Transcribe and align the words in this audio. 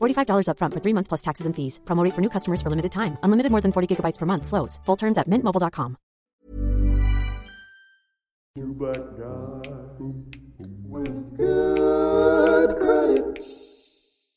$45 0.00 0.46
upfront 0.48 0.74
for 0.74 0.80
three 0.80 0.92
months 0.92 1.08
plus 1.08 1.22
taxes 1.22 1.46
and 1.46 1.54
fees. 1.54 1.80
Promo 1.84 2.10
for 2.14 2.20
new 2.20 2.28
customers 2.28 2.60
for 2.60 2.70
limited 2.70 2.92
time. 2.92 3.16
Unlimited 3.22 3.50
more 3.52 3.60
than 3.60 3.72
40 3.72 3.86
gigabytes 3.88 4.18
per 4.18 4.26
month. 4.26 4.46
Slows. 4.46 4.80
Full 4.84 4.96
terms 4.96 5.18
at 5.18 5.30
mintmobile.com. 5.30 5.96
Two 8.56 8.74
black 8.74 8.96
guys 9.18 9.98
with 10.84 11.36
good 11.36 12.76
credit. 12.76 13.40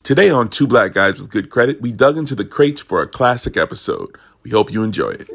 Today 0.08 0.30
on 0.30 0.48
Two 0.48 0.66
Black 0.66 0.94
Guys 0.94 1.20
with 1.20 1.28
Good 1.28 1.50
Credit, 1.50 1.82
we 1.82 1.92
dug 1.92 2.16
into 2.16 2.34
the 2.34 2.46
crates 2.46 2.80
for 2.80 3.02
a 3.02 3.06
classic 3.06 3.58
episode. 3.58 4.16
We 4.42 4.50
hope 4.50 4.72
you 4.72 4.82
enjoy 4.82 5.10
it. 5.10 5.28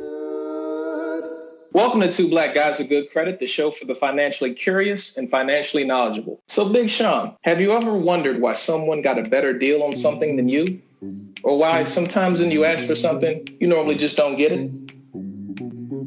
Welcome 1.73 2.01
to 2.01 2.11
Two 2.11 2.29
Black 2.29 2.53
Guys 2.53 2.79
of 2.79 2.87
Good 2.87 3.09
Credit, 3.09 3.39
the 3.39 3.47
show 3.47 3.71
for 3.71 3.85
the 3.85 3.95
financially 3.95 4.53
curious 4.53 5.17
and 5.17 5.27
financially 5.27 5.83
knowledgeable. 5.83 6.39
So, 6.47 6.71
Big 6.71 6.87
Sean, 6.87 7.35
have 7.41 7.59
you 7.59 7.71
ever 7.71 7.93
wondered 7.93 8.39
why 8.39 8.51
someone 8.51 9.01
got 9.01 9.17
a 9.17 9.23
better 9.23 9.57
deal 9.57 9.81
on 9.81 9.91
something 9.91 10.35
than 10.35 10.49
you? 10.49 10.83
Or 11.43 11.57
why 11.57 11.83
sometimes 11.85 12.41
when 12.41 12.51
you 12.51 12.63
ask 12.63 12.85
for 12.85 12.93
something, 12.93 13.43
you 13.59 13.65
normally 13.65 13.95
just 13.95 14.15
don't 14.15 14.35
get 14.35 14.51
it? 14.51 14.71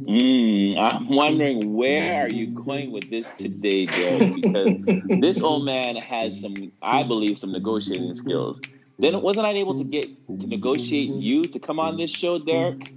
Mm, 0.07 0.79
I'm 0.79 1.09
wondering 1.09 1.75
where 1.75 2.23
are 2.23 2.29
you 2.29 2.47
going 2.47 2.93
with 2.93 3.11
this 3.11 3.27
today, 3.37 3.87
Joe? 3.87 4.35
Because 4.41 5.21
this 5.21 5.41
old 5.41 5.65
man 5.65 5.97
has 5.97 6.41
some, 6.41 6.55
I 6.81 7.03
believe, 7.03 7.41
some 7.41 7.51
negotiating 7.51 8.17
skills. 8.17 8.61
Then 9.01 9.21
wasn't 9.21 9.47
I 9.47 9.51
able 9.51 9.77
to 9.77 9.85
get 9.85 10.07
to 10.29 10.47
negotiate 10.47 11.11
you 11.11 11.43
to 11.43 11.59
come 11.59 11.81
on 11.81 11.97
this 11.97 12.13
show, 12.13 12.39
Derek? 12.39 12.89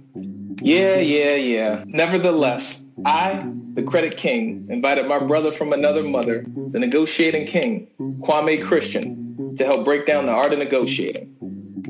Yeah, 0.62 0.96
yeah, 0.96 1.34
yeah. 1.34 1.84
Nevertheless, 1.86 2.84
I, 3.04 3.40
the 3.74 3.82
credit 3.82 4.16
king, 4.16 4.66
invited 4.70 5.06
my 5.06 5.18
brother 5.18 5.52
from 5.52 5.72
another 5.72 6.02
mother, 6.02 6.44
the 6.46 6.78
negotiating 6.78 7.46
king, 7.46 7.88
Kwame 7.98 8.62
Christian, 8.62 9.56
to 9.56 9.64
help 9.64 9.84
break 9.84 10.06
down 10.06 10.26
the 10.26 10.32
art 10.32 10.52
of 10.52 10.58
negotiating. 10.58 11.36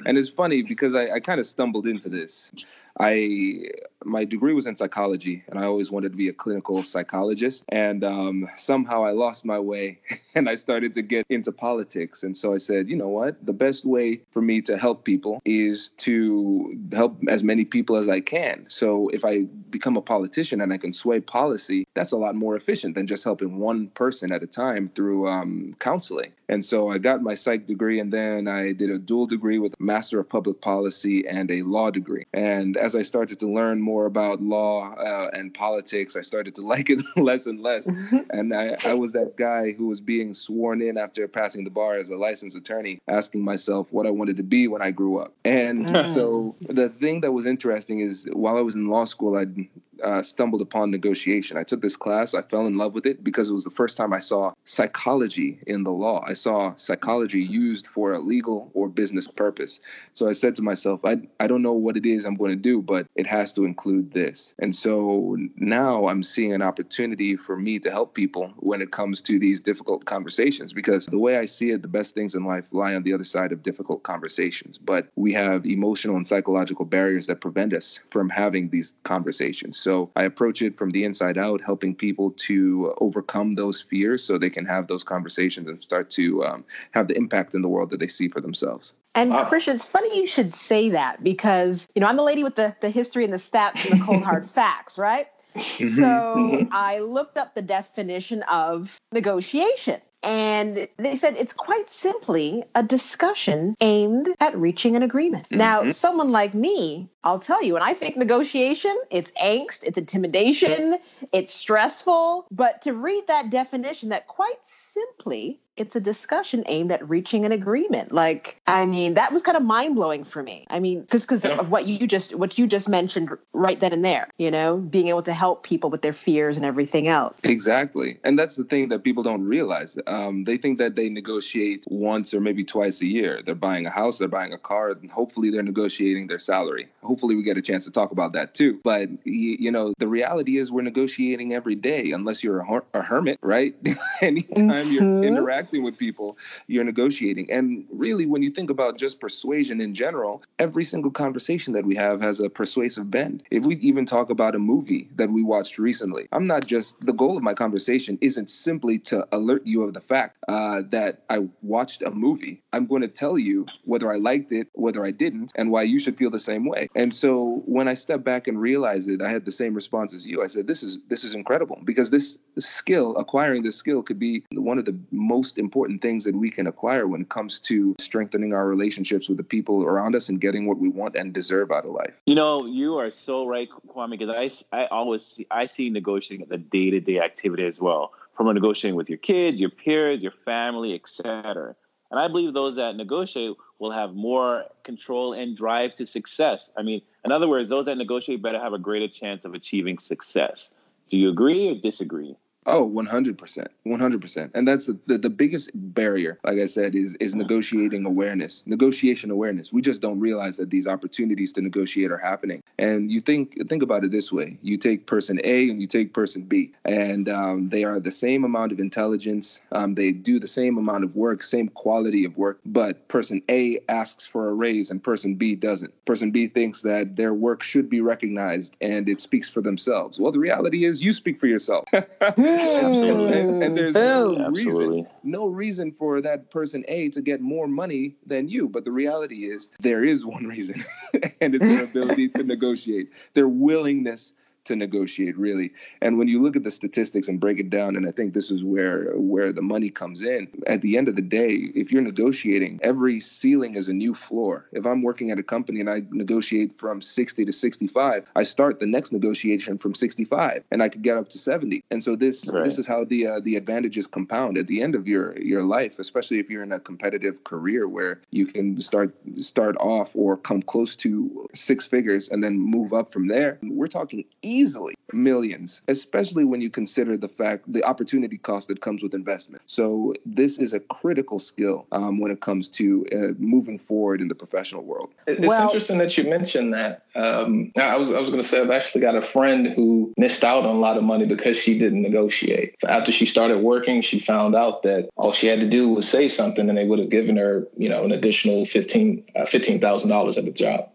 And 0.06 0.18
it's 0.18 0.28
funny 0.28 0.62
because 0.62 0.94
I, 0.94 1.10
I 1.10 1.20
kind 1.20 1.40
of 1.40 1.46
stumbled 1.46 1.86
into 1.86 2.08
this. 2.08 2.52
I 3.00 3.70
my 4.04 4.24
degree 4.24 4.52
was 4.52 4.66
in 4.66 4.76
psychology, 4.76 5.42
and 5.48 5.58
I 5.58 5.64
always 5.64 5.90
wanted 5.90 6.12
to 6.12 6.18
be 6.18 6.28
a 6.28 6.32
clinical 6.32 6.82
psychologist. 6.82 7.64
And 7.68 8.04
um, 8.04 8.48
somehow 8.56 9.04
I 9.04 9.12
lost 9.12 9.44
my 9.44 9.58
way, 9.58 10.00
and 10.34 10.48
I 10.48 10.56
started 10.56 10.94
to 10.94 11.02
get 11.02 11.26
into 11.28 11.52
politics. 11.52 12.22
And 12.22 12.36
so 12.36 12.54
I 12.54 12.58
said, 12.58 12.88
you 12.88 12.96
know 12.96 13.08
what? 13.08 13.44
The 13.44 13.52
best 13.52 13.84
way 13.84 14.22
for 14.30 14.42
me 14.42 14.60
to 14.62 14.76
help 14.76 15.04
people 15.04 15.40
is 15.44 15.90
to 15.98 16.76
help 16.92 17.18
as 17.28 17.42
many 17.42 17.64
people 17.64 17.96
as 17.96 18.08
I 18.08 18.20
can. 18.20 18.66
So 18.68 19.08
if 19.08 19.24
I 19.24 19.42
become 19.70 19.96
a 19.96 20.02
politician 20.02 20.60
and 20.60 20.72
I 20.72 20.78
can 20.78 20.92
sway 20.92 21.20
policy, 21.20 21.86
that's 21.94 22.12
a 22.12 22.16
lot 22.16 22.34
more 22.34 22.51
efficient 22.56 22.94
than 22.94 23.06
just 23.06 23.24
helping 23.24 23.58
one 23.58 23.88
person 23.88 24.32
at 24.32 24.42
a 24.42 24.46
time 24.46 24.90
through 24.94 25.28
um, 25.28 25.74
counseling. 25.78 26.32
And 26.48 26.64
so 26.64 26.90
I 26.90 26.98
got 26.98 27.22
my 27.22 27.34
psych 27.34 27.66
degree, 27.66 27.98
and 27.98 28.12
then 28.12 28.46
I 28.46 28.72
did 28.72 28.90
a 28.90 28.98
dual 28.98 29.26
degree 29.26 29.58
with 29.58 29.72
a 29.72 29.82
Master 29.82 30.20
of 30.20 30.28
Public 30.28 30.60
Policy 30.60 31.26
and 31.26 31.50
a 31.50 31.62
law 31.62 31.90
degree. 31.90 32.26
And 32.34 32.76
as 32.76 32.94
I 32.94 33.02
started 33.02 33.38
to 33.40 33.46
learn 33.46 33.80
more 33.80 34.06
about 34.06 34.42
law 34.42 34.92
uh, 34.94 35.30
and 35.32 35.54
politics, 35.54 36.14
I 36.14 36.20
started 36.20 36.54
to 36.56 36.62
like 36.72 36.90
it 36.90 37.00
less 37.16 37.46
and 37.46 37.60
less. 37.60 37.86
and 38.30 38.54
I, 38.54 38.76
I 38.84 38.94
was 38.94 39.12
that 39.12 39.36
guy 39.36 39.72
who 39.72 39.86
was 39.86 40.00
being 40.00 40.34
sworn 40.34 40.82
in 40.82 40.98
after 40.98 41.26
passing 41.28 41.64
the 41.64 41.70
bar 41.70 41.94
as 41.94 42.10
a 42.10 42.16
licensed 42.16 42.56
attorney, 42.56 43.00
asking 43.08 43.42
myself 43.42 43.86
what 43.90 44.06
I 44.06 44.10
wanted 44.10 44.36
to 44.36 44.42
be 44.42 44.68
when 44.68 44.82
I 44.82 44.90
grew 44.90 45.18
up. 45.18 45.34
And 45.44 45.96
so 46.12 46.54
the 46.60 46.88
thing 46.88 47.22
that 47.22 47.32
was 47.32 47.46
interesting 47.46 48.00
is 48.00 48.28
while 48.32 48.56
I 48.56 48.60
was 48.60 48.74
in 48.74 48.88
law 48.88 49.04
school, 49.04 49.36
I'd 49.36 49.68
uh, 50.02 50.22
stumbled 50.22 50.62
upon 50.62 50.90
negotiation. 50.90 51.56
I 51.56 51.64
took 51.64 51.80
this 51.80 51.96
class, 51.96 52.34
I 52.34 52.42
fell 52.42 52.66
in 52.66 52.76
love 52.76 52.94
with 52.94 53.06
it 53.06 53.22
because 53.22 53.48
it 53.48 53.52
was 53.52 53.64
the 53.64 53.70
first 53.70 53.96
time 53.96 54.12
I 54.12 54.18
saw 54.18 54.52
psychology 54.64 55.58
in 55.66 55.84
the 55.84 55.90
law. 55.90 56.24
I 56.26 56.32
saw 56.32 56.74
psychology 56.76 57.40
used 57.40 57.86
for 57.86 58.12
a 58.12 58.18
legal 58.18 58.70
or 58.74 58.88
business 58.88 59.26
purpose. 59.26 59.80
So 60.14 60.28
I 60.28 60.32
said 60.32 60.56
to 60.56 60.62
myself, 60.62 61.00
I, 61.04 61.18
I 61.40 61.46
don't 61.46 61.62
know 61.62 61.72
what 61.72 61.96
it 61.96 62.06
is 62.06 62.24
I'm 62.24 62.36
going 62.36 62.50
to 62.50 62.56
do, 62.56 62.82
but 62.82 63.06
it 63.14 63.26
has 63.26 63.52
to 63.54 63.64
include 63.64 64.12
this. 64.12 64.54
And 64.58 64.74
so 64.74 65.36
now 65.56 66.08
I'm 66.08 66.22
seeing 66.22 66.52
an 66.52 66.62
opportunity 66.62 67.36
for 67.36 67.56
me 67.56 67.78
to 67.80 67.90
help 67.90 68.14
people 68.14 68.52
when 68.56 68.82
it 68.82 68.90
comes 68.90 69.22
to 69.22 69.38
these 69.38 69.60
difficult 69.60 70.04
conversations 70.04 70.72
because 70.72 71.06
the 71.06 71.18
way 71.18 71.36
I 71.36 71.44
see 71.44 71.70
it, 71.70 71.82
the 71.82 71.88
best 71.88 72.14
things 72.14 72.34
in 72.34 72.44
life 72.44 72.64
lie 72.72 72.94
on 72.94 73.02
the 73.02 73.14
other 73.14 73.24
side 73.24 73.52
of 73.52 73.62
difficult 73.62 74.02
conversations. 74.02 74.78
But 74.78 75.08
we 75.16 75.32
have 75.34 75.66
emotional 75.66 76.16
and 76.16 76.26
psychological 76.26 76.84
barriers 76.84 77.26
that 77.26 77.40
prevent 77.40 77.72
us 77.72 78.00
from 78.10 78.28
having 78.28 78.68
these 78.68 78.94
conversations. 79.04 79.78
So 79.78 79.91
I 80.16 80.24
approach 80.24 80.62
it 80.62 80.76
from 80.78 80.90
the 80.90 81.04
inside 81.04 81.38
out, 81.38 81.60
helping 81.60 81.94
people 81.94 82.32
to 82.48 82.94
overcome 82.98 83.54
those 83.54 83.80
fears 83.80 84.24
so 84.24 84.38
they 84.38 84.50
can 84.50 84.66
have 84.66 84.86
those 84.86 85.04
conversations 85.04 85.68
and 85.68 85.80
start 85.80 86.10
to 86.10 86.44
um, 86.44 86.64
have 86.92 87.08
the 87.08 87.16
impact 87.16 87.54
in 87.54 87.62
the 87.62 87.68
world 87.68 87.90
that 87.90 88.00
they 88.00 88.08
see 88.08 88.28
for 88.28 88.40
themselves. 88.40 88.94
And 89.14 89.32
Christian, 89.32 89.74
it's 89.74 89.84
funny 89.84 90.18
you 90.18 90.26
should 90.26 90.52
say 90.52 90.90
that 90.90 91.22
because, 91.22 91.86
you 91.94 92.00
know, 92.00 92.06
I'm 92.06 92.16
the 92.16 92.22
lady 92.22 92.44
with 92.44 92.56
the, 92.56 92.74
the 92.80 92.90
history 92.90 93.24
and 93.24 93.32
the 93.32 93.38
stats 93.38 93.90
and 93.90 94.00
the 94.00 94.04
cold 94.04 94.24
hard 94.24 94.48
facts, 94.58 94.98
right? 94.98 95.28
Mm-hmm. 95.54 95.96
So 95.96 96.68
I 96.72 97.00
looked 97.00 97.36
up 97.36 97.54
the 97.54 97.62
definition 97.62 98.42
of 98.44 98.98
negotiation. 99.12 100.00
And 100.22 100.86
they 100.98 101.16
said 101.16 101.36
it's 101.36 101.52
quite 101.52 101.90
simply 101.90 102.64
a 102.74 102.82
discussion 102.82 103.76
aimed 103.80 104.28
at 104.38 104.56
reaching 104.56 104.94
an 104.94 105.02
agreement. 105.02 105.46
Mm-hmm. 105.46 105.58
Now, 105.58 105.90
someone 105.90 106.30
like 106.30 106.54
me, 106.54 107.10
I'll 107.24 107.40
tell 107.40 107.62
you, 107.62 107.74
when 107.74 107.82
I 107.82 107.94
think 107.94 108.16
negotiation, 108.16 108.96
it's 109.10 109.32
angst, 109.32 109.82
it's 109.82 109.98
intimidation, 109.98 110.98
it's 111.32 111.52
stressful. 111.52 112.46
But 112.50 112.82
to 112.82 112.94
read 112.94 113.26
that 113.26 113.50
definition, 113.50 114.10
that 114.10 114.28
quite 114.28 114.58
simply, 114.62 115.60
it's 115.76 115.96
a 115.96 116.00
discussion 116.00 116.64
aimed 116.66 116.92
at 116.92 117.08
reaching 117.08 117.44
an 117.46 117.52
agreement. 117.52 118.12
Like, 118.12 118.60
I 118.66 118.84
mean, 118.84 119.14
that 119.14 119.32
was 119.32 119.42
kind 119.42 119.56
of 119.56 119.62
mind 119.62 119.94
blowing 119.94 120.22
for 120.24 120.42
me. 120.42 120.66
I 120.68 120.80
mean, 120.80 121.00
because 121.00 121.22
because 121.22 121.44
of 121.44 121.70
what 121.70 121.86
you 121.86 122.06
just 122.06 122.34
what 122.34 122.58
you 122.58 122.66
just 122.66 122.88
mentioned 122.88 123.30
right 123.52 123.80
then 123.80 123.92
and 123.92 124.04
there. 124.04 124.28
You 124.38 124.50
know, 124.50 124.76
being 124.76 125.08
able 125.08 125.22
to 125.22 125.32
help 125.32 125.62
people 125.62 125.88
with 125.88 126.02
their 126.02 126.12
fears 126.12 126.56
and 126.56 126.66
everything 126.66 127.08
else. 127.08 127.38
Exactly. 127.42 128.18
And 128.22 128.38
that's 128.38 128.56
the 128.56 128.64
thing 128.64 128.90
that 128.90 129.02
people 129.02 129.22
don't 129.22 129.44
realize. 129.44 129.96
Um, 130.06 130.44
they 130.44 130.56
think 130.58 130.78
that 130.78 130.94
they 130.94 131.08
negotiate 131.08 131.86
once 131.88 132.34
or 132.34 132.40
maybe 132.40 132.64
twice 132.64 133.00
a 133.00 133.06
year. 133.06 133.40
They're 133.42 133.54
buying 133.54 133.86
a 133.86 133.90
house, 133.90 134.18
they're 134.18 134.28
buying 134.28 134.52
a 134.52 134.58
car, 134.58 134.90
and 134.90 135.10
hopefully 135.10 135.50
they're 135.50 135.62
negotiating 135.62 136.26
their 136.26 136.38
salary. 136.38 136.88
Hopefully 137.02 137.34
we 137.34 137.42
get 137.42 137.56
a 137.56 137.62
chance 137.62 137.84
to 137.84 137.90
talk 137.90 138.12
about 138.12 138.32
that 138.34 138.54
too. 138.54 138.80
But, 138.84 139.08
you 139.24 139.70
know, 139.70 139.94
the 139.98 140.08
reality 140.08 140.58
is 140.58 140.70
we're 140.70 140.82
negotiating 140.82 141.54
every 141.54 141.74
day, 141.76 142.12
unless 142.12 142.44
you're 142.44 142.60
a, 142.60 142.66
her- 142.66 142.84
a 142.94 143.02
hermit, 143.02 143.38
right? 143.42 143.74
Anytime 144.20 144.92
you're 144.92 145.02
Mhm. 145.02 145.24
Interacting 145.62 145.84
with 145.84 145.96
people, 145.96 146.36
you're 146.66 146.84
negotiating. 146.84 147.50
And 147.50 147.86
really, 147.90 148.26
when 148.26 148.42
you 148.42 148.50
think 148.50 148.70
about 148.70 148.98
just 148.98 149.20
persuasion 149.20 149.80
in 149.80 149.94
general, 149.94 150.42
every 150.58 150.84
single 150.84 151.10
conversation 151.10 151.72
that 151.74 151.84
we 151.84 151.94
have 151.94 152.20
has 152.20 152.40
a 152.40 152.48
persuasive 152.48 153.10
bend. 153.10 153.44
If 153.50 153.64
we 153.64 153.76
even 153.76 154.06
talk 154.06 154.30
about 154.30 154.54
a 154.54 154.58
movie 154.58 155.08
that 155.16 155.30
we 155.30 155.42
watched 155.42 155.78
recently, 155.78 156.26
I'm 156.32 156.46
not 156.46 156.66
just 156.66 157.00
the 157.00 157.12
goal 157.12 157.36
of 157.36 157.42
my 157.42 157.54
conversation 157.54 158.18
isn't 158.20 158.50
simply 158.50 158.98
to 159.10 159.26
alert 159.32 159.64
you 159.64 159.82
of 159.82 159.94
the 159.94 160.00
fact 160.00 160.36
uh, 160.48 160.82
that 160.90 161.22
I 161.30 161.48
watched 161.62 162.02
a 162.02 162.10
movie. 162.10 162.60
I'm 162.72 162.86
going 162.86 163.02
to 163.02 163.08
tell 163.08 163.38
you 163.38 163.66
whether 163.84 164.10
I 164.12 164.16
liked 164.16 164.50
it, 164.52 164.66
whether 164.72 165.04
I 165.04 165.12
didn't, 165.12 165.52
and 165.54 165.70
why 165.70 165.82
you 165.82 166.00
should 166.00 166.16
feel 166.16 166.30
the 166.30 166.40
same 166.40 166.64
way. 166.66 166.88
And 166.96 167.14
so 167.14 167.62
when 167.66 167.86
I 167.86 167.94
stepped 167.94 168.24
back 168.24 168.48
and 168.48 168.60
realized 168.60 169.08
it, 169.08 169.22
I 169.22 169.30
had 169.30 169.44
the 169.44 169.52
same 169.52 169.74
response 169.74 170.12
as 170.14 170.26
you. 170.26 170.42
I 170.42 170.48
said, 170.48 170.66
"This 170.66 170.82
is 170.82 170.98
this 171.08 171.22
is 171.24 171.34
incredible 171.34 171.78
because 171.84 172.10
this 172.10 172.38
skill, 172.58 173.16
acquiring 173.16 173.62
this 173.62 173.76
skill, 173.76 174.02
could 174.02 174.18
be 174.18 174.44
one 174.52 174.78
of 174.78 174.84
the 174.84 174.96
most 175.10 175.51
important 175.58 176.02
things 176.02 176.24
that 176.24 176.34
we 176.34 176.50
can 176.50 176.66
acquire 176.66 177.06
when 177.06 177.22
it 177.22 177.28
comes 177.28 177.60
to 177.60 177.94
strengthening 177.98 178.52
our 178.52 178.66
relationships 178.66 179.28
with 179.28 179.38
the 179.38 179.44
people 179.44 179.84
around 179.84 180.14
us 180.14 180.28
and 180.28 180.40
getting 180.40 180.66
what 180.66 180.78
we 180.78 180.88
want 180.88 181.16
and 181.16 181.32
deserve 181.32 181.70
out 181.70 181.84
of 181.84 181.92
life." 181.92 182.14
You 182.26 182.34
know, 182.34 182.66
you 182.66 182.96
are 182.98 183.10
so 183.10 183.46
right, 183.46 183.68
Kwame, 183.88 184.18
because 184.18 184.64
I, 184.72 184.76
I 184.82 184.86
always 184.86 185.24
see, 185.24 185.46
I 185.50 185.66
see 185.66 185.90
negotiating 185.90 186.46
as 186.46 186.50
a 186.50 186.58
day 186.58 186.90
to 186.90 187.00
day 187.00 187.20
activity 187.20 187.66
as 187.66 187.78
well, 187.78 188.12
from 188.36 188.52
negotiating 188.54 188.96
with 188.96 189.08
your 189.08 189.18
kids, 189.18 189.60
your 189.60 189.70
peers, 189.70 190.22
your 190.22 190.32
family, 190.44 190.94
etc. 190.94 191.74
And 192.10 192.20
I 192.20 192.28
believe 192.28 192.52
those 192.52 192.76
that 192.76 192.94
negotiate 192.96 193.56
will 193.78 193.90
have 193.90 194.14
more 194.14 194.64
control 194.84 195.32
and 195.32 195.56
drive 195.56 195.96
to 195.96 196.06
success. 196.06 196.70
I 196.76 196.82
mean, 196.82 197.00
in 197.24 197.32
other 197.32 197.48
words, 197.48 197.70
those 197.70 197.86
that 197.86 197.96
negotiate 197.96 198.42
better 198.42 198.60
have 198.60 198.74
a 198.74 198.78
greater 198.78 199.08
chance 199.08 199.46
of 199.46 199.54
achieving 199.54 199.98
success. 199.98 200.70
Do 201.08 201.16
you 201.16 201.30
agree 201.30 201.70
or 201.70 201.74
disagree? 201.74 202.36
Oh, 202.66 202.88
100%. 202.88 203.66
100%. 203.86 204.50
And 204.54 204.68
that's 204.68 204.86
the, 204.86 204.98
the, 205.06 205.18
the 205.18 205.30
biggest 205.30 205.70
barrier, 205.74 206.38
like 206.44 206.60
I 206.60 206.66
said, 206.66 206.94
is 206.94 207.16
is 207.16 207.34
negotiating 207.34 208.06
awareness, 208.06 208.62
negotiation 208.66 209.30
awareness. 209.30 209.72
We 209.72 209.82
just 209.82 210.00
don't 210.00 210.20
realize 210.20 210.56
that 210.58 210.70
these 210.70 210.86
opportunities 210.86 211.52
to 211.54 211.60
negotiate 211.60 212.12
are 212.12 212.18
happening. 212.18 212.62
And 212.78 213.10
you 213.10 213.20
think 213.20 213.56
think 213.68 213.82
about 213.82 214.04
it 214.04 214.10
this 214.10 214.32
way. 214.32 214.58
You 214.62 214.76
take 214.76 215.06
person 215.06 215.40
A 215.42 215.70
and 215.70 215.80
you 215.80 215.86
take 215.86 216.14
person 216.14 216.42
B, 216.42 216.72
and 216.84 217.28
um, 217.28 217.68
they 217.68 217.84
are 217.84 217.98
the 217.98 218.12
same 218.12 218.44
amount 218.44 218.72
of 218.72 218.78
intelligence. 218.78 219.60
Um, 219.72 219.94
they 219.94 220.12
do 220.12 220.38
the 220.38 220.48
same 220.48 220.78
amount 220.78 221.04
of 221.04 221.16
work, 221.16 221.42
same 221.42 221.68
quality 221.68 222.24
of 222.24 222.36
work, 222.36 222.60
but 222.64 223.08
person 223.08 223.42
A 223.48 223.78
asks 223.88 224.26
for 224.26 224.48
a 224.48 224.54
raise 224.54 224.90
and 224.90 225.02
person 225.02 225.34
B 225.34 225.56
doesn't. 225.56 225.92
Person 226.04 226.30
B 226.30 226.46
thinks 226.46 226.82
that 226.82 227.16
their 227.16 227.34
work 227.34 227.62
should 227.62 227.90
be 227.90 228.00
recognized 228.00 228.76
and 228.80 229.08
it 229.08 229.20
speaks 229.20 229.48
for 229.48 229.60
themselves. 229.60 230.20
Well, 230.20 230.32
the 230.32 230.38
reality 230.38 230.84
is 230.84 231.02
you 231.02 231.12
speak 231.12 231.40
for 231.40 231.46
yourself. 231.46 231.86
Absolutely. 232.58 233.40
And, 233.40 233.62
and 233.62 233.76
there's 233.76 233.94
no 233.94 234.48
reason, 234.48 235.06
no 235.22 235.46
reason 235.46 235.92
for 235.92 236.20
that 236.20 236.50
person 236.50 236.84
A 236.88 237.08
to 237.10 237.20
get 237.20 237.40
more 237.40 237.66
money 237.66 238.16
than 238.26 238.48
you. 238.48 238.68
But 238.68 238.84
the 238.84 238.92
reality 238.92 239.44
is 239.44 239.68
there 239.80 240.04
is 240.04 240.24
one 240.24 240.46
reason, 240.46 240.84
and 241.40 241.54
it's 241.54 241.66
their 241.66 241.84
ability 241.84 242.28
to 242.30 242.42
negotiate, 242.42 243.10
their 243.34 243.48
willingness 243.48 244.32
to 244.64 244.76
negotiate 244.76 245.36
really. 245.36 245.72
And 246.00 246.18
when 246.18 246.28
you 246.28 246.42
look 246.42 246.56
at 246.56 246.62
the 246.62 246.70
statistics 246.70 247.28
and 247.28 247.40
break 247.40 247.58
it 247.58 247.70
down 247.70 247.96
and 247.96 248.06
i 248.06 248.12
think 248.12 248.32
this 248.34 248.50
is 248.50 248.62
where 248.62 249.12
where 249.14 249.52
the 249.52 249.62
money 249.62 249.90
comes 249.90 250.22
in 250.22 250.48
at 250.66 250.80
the 250.82 250.96
end 250.96 251.08
of 251.08 251.16
the 251.16 251.22
day 251.22 251.50
if 251.74 251.90
you're 251.90 252.02
negotiating 252.02 252.78
every 252.82 253.18
ceiling 253.20 253.74
is 253.74 253.88
a 253.88 253.92
new 253.92 254.14
floor. 254.14 254.66
If 254.72 254.86
i'm 254.86 255.02
working 255.02 255.30
at 255.30 255.38
a 255.38 255.42
company 255.42 255.80
and 255.80 255.90
i 255.90 256.02
negotiate 256.10 256.76
from 256.78 257.02
60 257.02 257.44
to 257.44 257.52
65 257.52 258.30
i 258.36 258.42
start 258.42 258.80
the 258.80 258.86
next 258.86 259.12
negotiation 259.12 259.78
from 259.78 259.94
65 259.94 260.64
and 260.70 260.82
i 260.82 260.88
could 260.88 261.02
get 261.02 261.16
up 261.16 261.28
to 261.30 261.38
70 261.38 261.82
and 261.90 262.02
so 262.02 262.16
this 262.16 262.48
Right. 262.52 262.64
this 262.64 262.78
is 262.78 262.86
how 262.86 263.04
the 263.04 263.26
uh, 263.26 263.40
the 263.40 263.56
advantages 263.56 264.06
compound 264.06 264.58
at 264.58 264.66
the 264.66 264.82
end 264.82 264.94
of 264.94 265.06
your 265.06 265.38
your 265.38 265.62
life 265.62 265.98
especially 265.98 266.38
if 266.38 266.50
you're 266.50 266.62
in 266.62 266.72
a 266.72 266.80
competitive 266.80 267.44
career 267.44 267.88
where 267.88 268.20
you 268.30 268.46
can 268.46 268.80
start 268.80 269.14
start 269.34 269.76
off 269.80 270.14
or 270.14 270.36
come 270.36 270.62
close 270.62 270.96
to 270.96 271.48
six 271.54 271.86
figures 271.86 272.28
and 272.28 272.42
then 272.42 272.58
move 272.58 272.92
up 272.92 273.12
from 273.12 273.28
there. 273.28 273.58
We're 273.62 273.86
talking 273.86 274.24
easily 274.52 274.94
millions 275.12 275.82
especially 275.88 276.44
when 276.44 276.60
you 276.60 276.70
consider 276.70 277.16
the 277.16 277.28
fact 277.28 277.70
the 277.70 277.84
opportunity 277.84 278.38
cost 278.38 278.68
that 278.68 278.80
comes 278.80 279.02
with 279.02 279.12
investment 279.14 279.62
so 279.66 280.14
this 280.24 280.58
is 280.58 280.72
a 280.72 280.80
critical 280.80 281.38
skill 281.38 281.86
um, 281.92 282.18
when 282.18 282.30
it 282.30 282.40
comes 282.40 282.66
to 282.68 283.04
uh, 283.12 283.16
moving 283.38 283.78
forward 283.78 284.20
in 284.22 284.28
the 284.28 284.34
professional 284.34 284.82
world 284.82 285.10
It's 285.26 285.40
Well- 285.46 285.62
interesting 285.62 285.98
that 285.98 286.16
you 286.16 286.24
mentioned 286.28 286.74
that. 286.74 287.02
Um, 287.14 287.72
I 287.76 287.96
was 287.96 288.10
I 288.12 288.20
was 288.20 288.30
going 288.30 288.42
to 288.42 288.48
say 288.48 288.60
I've 288.60 288.70
actually 288.70 289.02
got 289.02 289.14
a 289.16 289.22
friend 289.22 289.66
who 289.66 290.12
missed 290.16 290.44
out 290.44 290.64
on 290.64 290.76
a 290.76 290.78
lot 290.78 290.96
of 290.96 291.04
money 291.04 291.26
because 291.26 291.56
she 291.58 291.78
didn't 291.78 292.02
negotiate. 292.02 292.74
After 292.86 293.12
she 293.12 293.26
started 293.26 293.58
working, 293.58 294.00
she 294.02 294.18
found 294.18 294.54
out 294.56 294.82
that 294.84 295.08
all 295.16 295.32
she 295.32 295.46
had 295.46 295.60
to 295.60 295.68
do 295.68 295.88
was 295.90 296.08
say 296.08 296.28
something, 296.28 296.68
and 296.68 296.76
they 296.78 296.86
would 296.86 296.98
have 296.98 297.10
given 297.10 297.36
her, 297.36 297.66
you 297.76 297.88
know, 297.88 298.04
an 298.04 298.12
additional 298.12 298.64
fifteen 298.64 299.24
uh, 299.36 299.44
fifteen 299.44 299.78
thousand 299.80 300.10
dollars 300.10 300.38
at 300.38 300.44
the 300.46 300.50
job. 300.52 300.88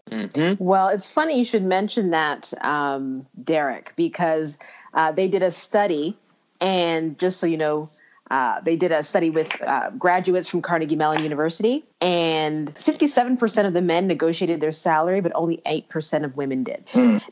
Well, 0.59 0.89
it's 0.89 1.11
funny 1.11 1.37
you 1.37 1.45
should 1.45 1.63
mention 1.63 2.11
that, 2.11 2.53
um, 2.61 3.27
Derek, 3.41 3.93
because 3.95 4.57
uh, 4.93 5.11
they 5.11 5.27
did 5.27 5.43
a 5.43 5.51
study, 5.51 6.17
and 6.61 7.17
just 7.17 7.39
so 7.39 7.47
you 7.47 7.57
know, 7.57 7.89
uh, 8.29 8.59
they 8.61 8.75
did 8.75 8.91
a 8.91 9.03
study 9.03 9.29
with 9.29 9.61
uh, 9.61 9.89
graduates 9.91 10.49
from 10.49 10.61
Carnegie 10.61 10.97
Mellon 10.97 11.23
University, 11.23 11.85
and 12.01 12.73
57% 12.75 13.65
of 13.65 13.73
the 13.73 13.81
men 13.81 14.07
negotiated 14.07 14.59
their 14.59 14.73
salary, 14.73 15.21
but 15.21 15.31
only 15.33 15.57
8% 15.65 16.25
of 16.25 16.35
women 16.35 16.63
did. 16.63 16.83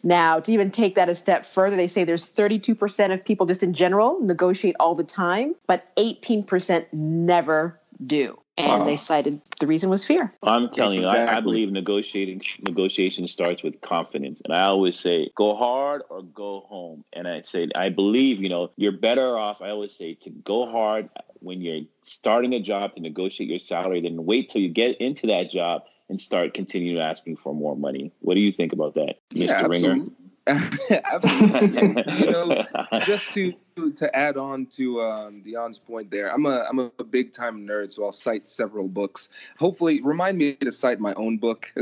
Now, 0.04 0.40
to 0.40 0.52
even 0.52 0.72
take 0.72 0.96
that 0.96 1.10
a 1.10 1.16
step 1.16 1.46
further, 1.46 1.76
they 1.76 1.88
say 1.88 2.04
there's 2.06 2.26
32% 2.26 3.14
of 3.14 3.26
people 3.26 3.46
just 3.46 3.64
in 3.64 3.74
general 3.74 4.22
negotiate 4.22 4.76
all 4.80 4.96
the 4.96 5.04
time, 5.04 5.56
but 5.68 5.84
18% 5.98 6.86
never 6.94 7.80
do. 8.06 8.38
And 8.58 8.68
Wow. 8.68 8.86
they 8.86 8.96
cited 8.96 9.42
the 9.60 9.68
reason 9.68 9.90
was 9.90 10.06
fear. 10.06 10.34
I'm 10.42 10.70
telling 10.70 11.02
you, 11.02 11.08
I, 11.08 11.38
I 11.38 11.42
believe 11.42 11.72
negotiating 11.72 12.42
negotiation 12.62 13.28
starts 13.28 13.64
with 13.64 13.82
confidence, 13.82 14.42
and 14.46 14.54
I 14.54 14.64
always 14.64 14.98
say, 14.98 15.30
go 15.36 15.56
hard 15.56 16.04
or 16.10 16.24
go 16.24 16.62
home. 16.62 17.04
And 17.12 17.28
I 17.28 17.42
say, 17.42 17.68
I 17.76 17.90
believe, 17.90 18.42
you 18.42 18.48
know, 18.48 18.72
you're 18.78 18.94
better 18.94 19.38
off. 19.38 19.62
I 19.62 19.72
always 19.72 19.92
say 19.94 20.14
to 20.22 20.30
go 20.30 20.72
hard 20.72 21.10
when 21.40 21.62
you're 21.62 21.82
starting 22.02 22.54
a 22.54 22.62
job 22.62 22.96
to 22.96 23.02
negotiate 23.02 23.50
your 23.50 23.60
salary, 23.60 24.00
than 24.00 24.26
wait 24.26 24.48
till 24.50 24.62
you 24.62 24.70
get 24.70 25.02
into 25.02 25.28
that 25.28 25.50
job 25.50 25.84
and 26.10 26.20
start 26.22 26.54
continuing 26.54 27.00
asking 27.02 27.36
for 27.36 27.54
more 27.54 27.76
money. 27.76 28.12
What 28.20 28.36
do 28.36 28.40
you 28.40 28.54
think 28.54 28.72
about 28.72 28.96
that, 28.96 29.18
Mr. 29.34 29.48
Yeah, 29.48 29.68
Ringer? 29.68 30.06
Absolutely. 30.90 32.04
you 32.14 32.26
know, 32.32 32.66
just 33.02 33.34
to 33.34 33.54
to 33.76 34.16
add 34.16 34.38
on 34.38 34.66
to 34.68 35.02
um, 35.02 35.42
Dion's 35.42 35.78
point 35.78 36.10
there, 36.10 36.32
I'm 36.34 36.46
a 36.46 36.66
I'm 36.70 36.80
a 36.80 37.04
big 37.04 37.34
time 37.34 37.68
nerd, 37.68 37.92
so 37.92 38.06
I'll 38.06 38.12
cite 38.12 38.50
several 38.50 38.88
books. 38.88 39.30
Hopefully, 39.58 40.02
remind 40.02 40.38
me 40.38 40.54
to 40.56 40.72
cite 40.72 41.00
my 41.00 41.14
own 41.16 41.38
book. 41.38 41.74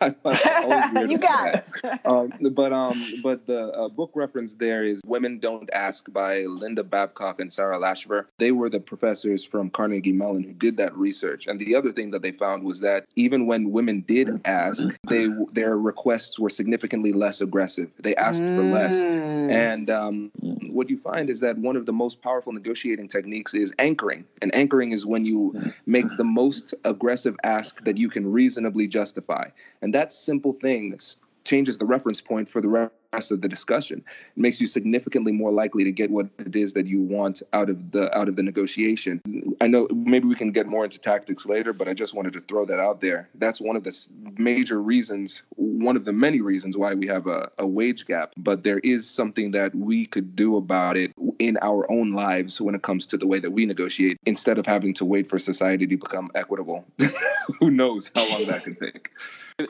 you 0.00 1.18
got 1.18 1.54
it. 1.54 1.64
um, 2.04 2.32
but 2.52 2.72
um, 2.72 3.02
but 3.22 3.46
the 3.46 3.68
uh, 3.72 3.88
book 3.88 4.10
reference 4.14 4.54
there 4.54 4.84
is 4.84 5.00
"Women 5.04 5.38
Don't 5.38 5.68
Ask" 5.72 6.12
by 6.12 6.42
Linda 6.42 6.84
Babcock 6.84 7.40
and 7.40 7.52
Sara 7.52 7.78
Laschever. 7.78 8.26
They 8.38 8.52
were 8.52 8.68
the 8.68 8.80
professors 8.80 9.44
from 9.44 9.70
Carnegie 9.70 10.12
Mellon 10.12 10.42
who 10.42 10.52
did 10.52 10.76
that 10.76 10.96
research. 10.96 11.46
And 11.46 11.58
the 11.58 11.74
other 11.74 11.92
thing 11.92 12.10
that 12.12 12.22
they 12.22 12.32
found 12.32 12.64
was 12.64 12.80
that 12.80 13.06
even 13.16 13.46
when 13.46 13.72
women 13.72 14.04
did 14.06 14.40
ask, 14.44 14.88
they 15.08 15.28
their 15.52 15.76
requests 15.76 16.38
were 16.38 16.50
significantly 16.50 17.12
less 17.12 17.40
aggressive. 17.40 17.90
They 17.98 18.14
asked 18.16 18.42
mm. 18.42 18.56
for 18.56 18.62
less. 18.62 18.94
Mm. 18.94 19.52
And 19.52 19.90
um, 19.90 20.32
what 20.74 20.90
you 20.90 20.98
find 20.98 21.30
is 21.30 21.40
that 21.40 21.56
one 21.56 21.76
of 21.76 21.86
the 21.86 21.92
most 21.92 22.20
powerful 22.20 22.52
negotiating 22.52 23.08
techniques 23.08 23.54
is 23.54 23.72
anchoring. 23.78 24.24
And 24.42 24.54
anchoring 24.54 24.92
is 24.92 25.06
when 25.06 25.24
you 25.24 25.54
make 25.86 26.08
the 26.16 26.24
most 26.24 26.74
aggressive 26.84 27.36
ask 27.44 27.82
that 27.84 27.96
you 27.96 28.08
can 28.08 28.30
reasonably 28.30 28.88
justify. 28.88 29.48
And 29.80 29.94
that 29.94 30.12
simple 30.12 30.52
thing 30.52 30.98
changes 31.44 31.78
the 31.78 31.86
reference 31.86 32.20
point 32.20 32.48
for 32.48 32.60
the 32.60 32.90
rest 33.14 33.30
of 33.30 33.40
the 33.40 33.48
discussion. 33.48 33.98
It 34.36 34.40
makes 34.40 34.60
you 34.60 34.66
significantly 34.66 35.32
more 35.32 35.52
likely 35.52 35.84
to 35.84 35.92
get 35.92 36.10
what 36.10 36.26
it 36.38 36.56
is 36.56 36.72
that 36.74 36.86
you 36.86 37.00
want 37.00 37.42
out 37.52 37.70
of 37.70 37.92
the 37.92 38.16
out 38.16 38.28
of 38.28 38.36
the 38.36 38.42
negotiation. 38.42 39.20
I 39.60 39.68
know 39.68 39.88
maybe 39.90 40.26
we 40.26 40.34
can 40.34 40.52
get 40.52 40.66
more 40.66 40.84
into 40.84 40.98
tactics 40.98 41.46
later, 41.46 41.72
but 41.72 41.88
I 41.88 41.94
just 41.94 42.14
wanted 42.14 42.32
to 42.34 42.40
throw 42.40 42.64
that 42.66 42.80
out 42.80 43.00
there. 43.00 43.28
That's 43.34 43.60
one 43.60 43.76
of 43.76 43.84
the 43.84 43.94
major 44.36 44.80
reasons, 44.80 45.42
one 45.56 45.96
of 45.96 46.04
the 46.04 46.12
many 46.12 46.40
reasons 46.40 46.76
why 46.76 46.94
we 46.94 47.06
have 47.06 47.26
a, 47.26 47.50
a 47.58 47.66
wage 47.66 48.06
gap. 48.06 48.32
But 48.36 48.64
there 48.64 48.78
is 48.78 49.08
something 49.08 49.52
that 49.52 49.74
we 49.74 50.06
could 50.06 50.36
do 50.36 50.56
about 50.56 50.96
it 50.96 51.12
in 51.38 51.58
our 51.62 51.90
own 51.90 52.12
lives 52.12 52.60
when 52.60 52.74
it 52.74 52.82
comes 52.82 53.06
to 53.06 53.16
the 53.16 53.26
way 53.26 53.38
that 53.38 53.50
we 53.50 53.66
negotiate, 53.66 54.18
instead 54.26 54.58
of 54.58 54.66
having 54.66 54.94
to 54.94 55.04
wait 55.04 55.28
for 55.28 55.38
society 55.38 55.86
to 55.86 55.96
become 55.96 56.30
equitable. 56.34 56.84
Who 57.60 57.70
knows 57.70 58.10
how 58.14 58.28
long 58.28 58.44
that 58.46 58.64
could 58.64 58.78
take? 58.78 59.10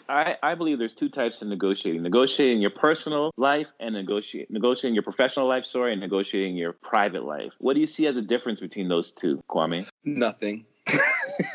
I, 0.08 0.36
I 0.42 0.54
believe 0.54 0.78
there's 0.78 0.94
two 0.94 1.10
types 1.10 1.42
of 1.42 1.48
negotiating: 1.48 2.02
negotiating 2.02 2.62
your 2.62 2.70
personal 2.70 3.32
life 3.36 3.68
and 3.80 3.94
negotiate 3.94 4.50
negotiating 4.50 4.94
your 4.94 5.02
professional 5.02 5.46
life, 5.46 5.66
sorry, 5.66 5.92
and 5.92 6.00
negotiating 6.00 6.56
your 6.56 6.72
private 6.72 7.24
life. 7.24 7.52
What 7.58 7.74
do 7.74 7.80
you 7.80 7.86
see 7.86 8.06
as 8.06 8.16
a 8.16 8.22
difference 8.22 8.60
between 8.60 8.88
those 8.88 9.12
two, 9.12 9.42
Kwame? 9.50 9.86
Nothing. 10.04 10.64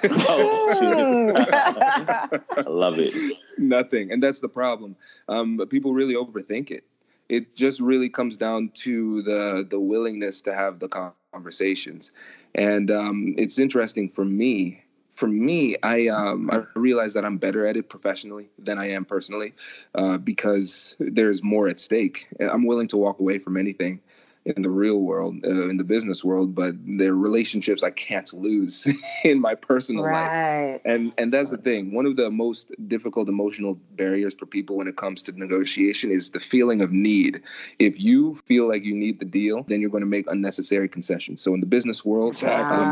oh, 0.03 1.33
I 1.37 2.61
love 2.67 2.99
it. 2.99 3.37
Nothing, 3.57 4.11
and 4.11 4.21
that's 4.21 4.41
the 4.41 4.49
problem. 4.49 4.95
Um, 5.27 5.59
people 5.69 5.93
really 5.93 6.13
overthink 6.13 6.69
it. 6.69 6.83
It 7.29 7.55
just 7.55 7.79
really 7.79 8.09
comes 8.09 8.37
down 8.37 8.69
to 8.75 9.23
the 9.23 9.65
the 9.67 9.79
willingness 9.79 10.43
to 10.43 10.53
have 10.53 10.79
the 10.79 11.11
conversations, 11.33 12.11
and 12.53 12.91
um, 12.91 13.33
it's 13.39 13.57
interesting 13.57 14.09
for 14.09 14.23
me 14.23 14.83
for 15.19 15.27
me, 15.27 15.75
I 15.83 16.07
um, 16.07 16.49
I 16.49 16.63
realize 16.75 17.13
that 17.15 17.25
I'm 17.25 17.37
better 17.37 17.67
at 17.67 17.75
it 17.75 17.89
professionally 17.89 18.47
than 18.57 18.77
I 18.77 18.91
am 18.91 19.03
personally, 19.03 19.53
uh, 19.93 20.17
because 20.17 20.95
there's 20.97 21.43
more 21.43 21.67
at 21.67 21.81
stake. 21.81 22.29
I'm 22.39 22.65
willing 22.65 22.87
to 22.87 22.97
walk 22.97 23.19
away 23.19 23.37
from 23.37 23.57
anything 23.57 23.99
in 24.45 24.61
the 24.61 24.69
real 24.69 24.99
world, 25.01 25.35
uh, 25.45 25.69
in 25.69 25.77
the 25.77 25.83
business 25.83 26.23
world, 26.23 26.55
but 26.55 26.73
there 26.85 27.11
are 27.11 27.15
relationships 27.15 27.83
I 27.83 27.91
can't 27.91 28.31
lose 28.33 28.87
in 29.23 29.39
my 29.39 29.53
personal 29.55 30.03
right. 30.03 30.73
life. 30.73 30.81
And 30.85 31.11
and 31.17 31.33
that's 31.33 31.51
the 31.51 31.57
thing. 31.57 31.93
One 31.93 32.05
of 32.05 32.15
the 32.15 32.31
most 32.31 32.71
difficult 32.87 33.27
emotional 33.27 33.77
barriers 33.91 34.33
for 34.33 34.45
people 34.45 34.77
when 34.77 34.87
it 34.87 34.95
comes 34.95 35.21
to 35.23 35.31
negotiation 35.33 36.11
is 36.11 36.29
the 36.29 36.39
feeling 36.39 36.81
of 36.81 36.91
need. 36.91 37.41
If 37.79 37.99
you 37.99 38.39
feel 38.45 38.67
like 38.67 38.83
you 38.83 38.95
need 38.95 39.19
the 39.19 39.25
deal, 39.25 39.63
then 39.67 39.81
you're 39.81 39.89
going 39.89 40.03
to 40.03 40.09
make 40.09 40.29
unnecessary 40.31 40.87
concessions. 40.87 41.41
So 41.41 41.53
in 41.53 41.59
the 41.59 41.67
business 41.67 42.05
world, 42.05 42.35
um, 42.43 42.91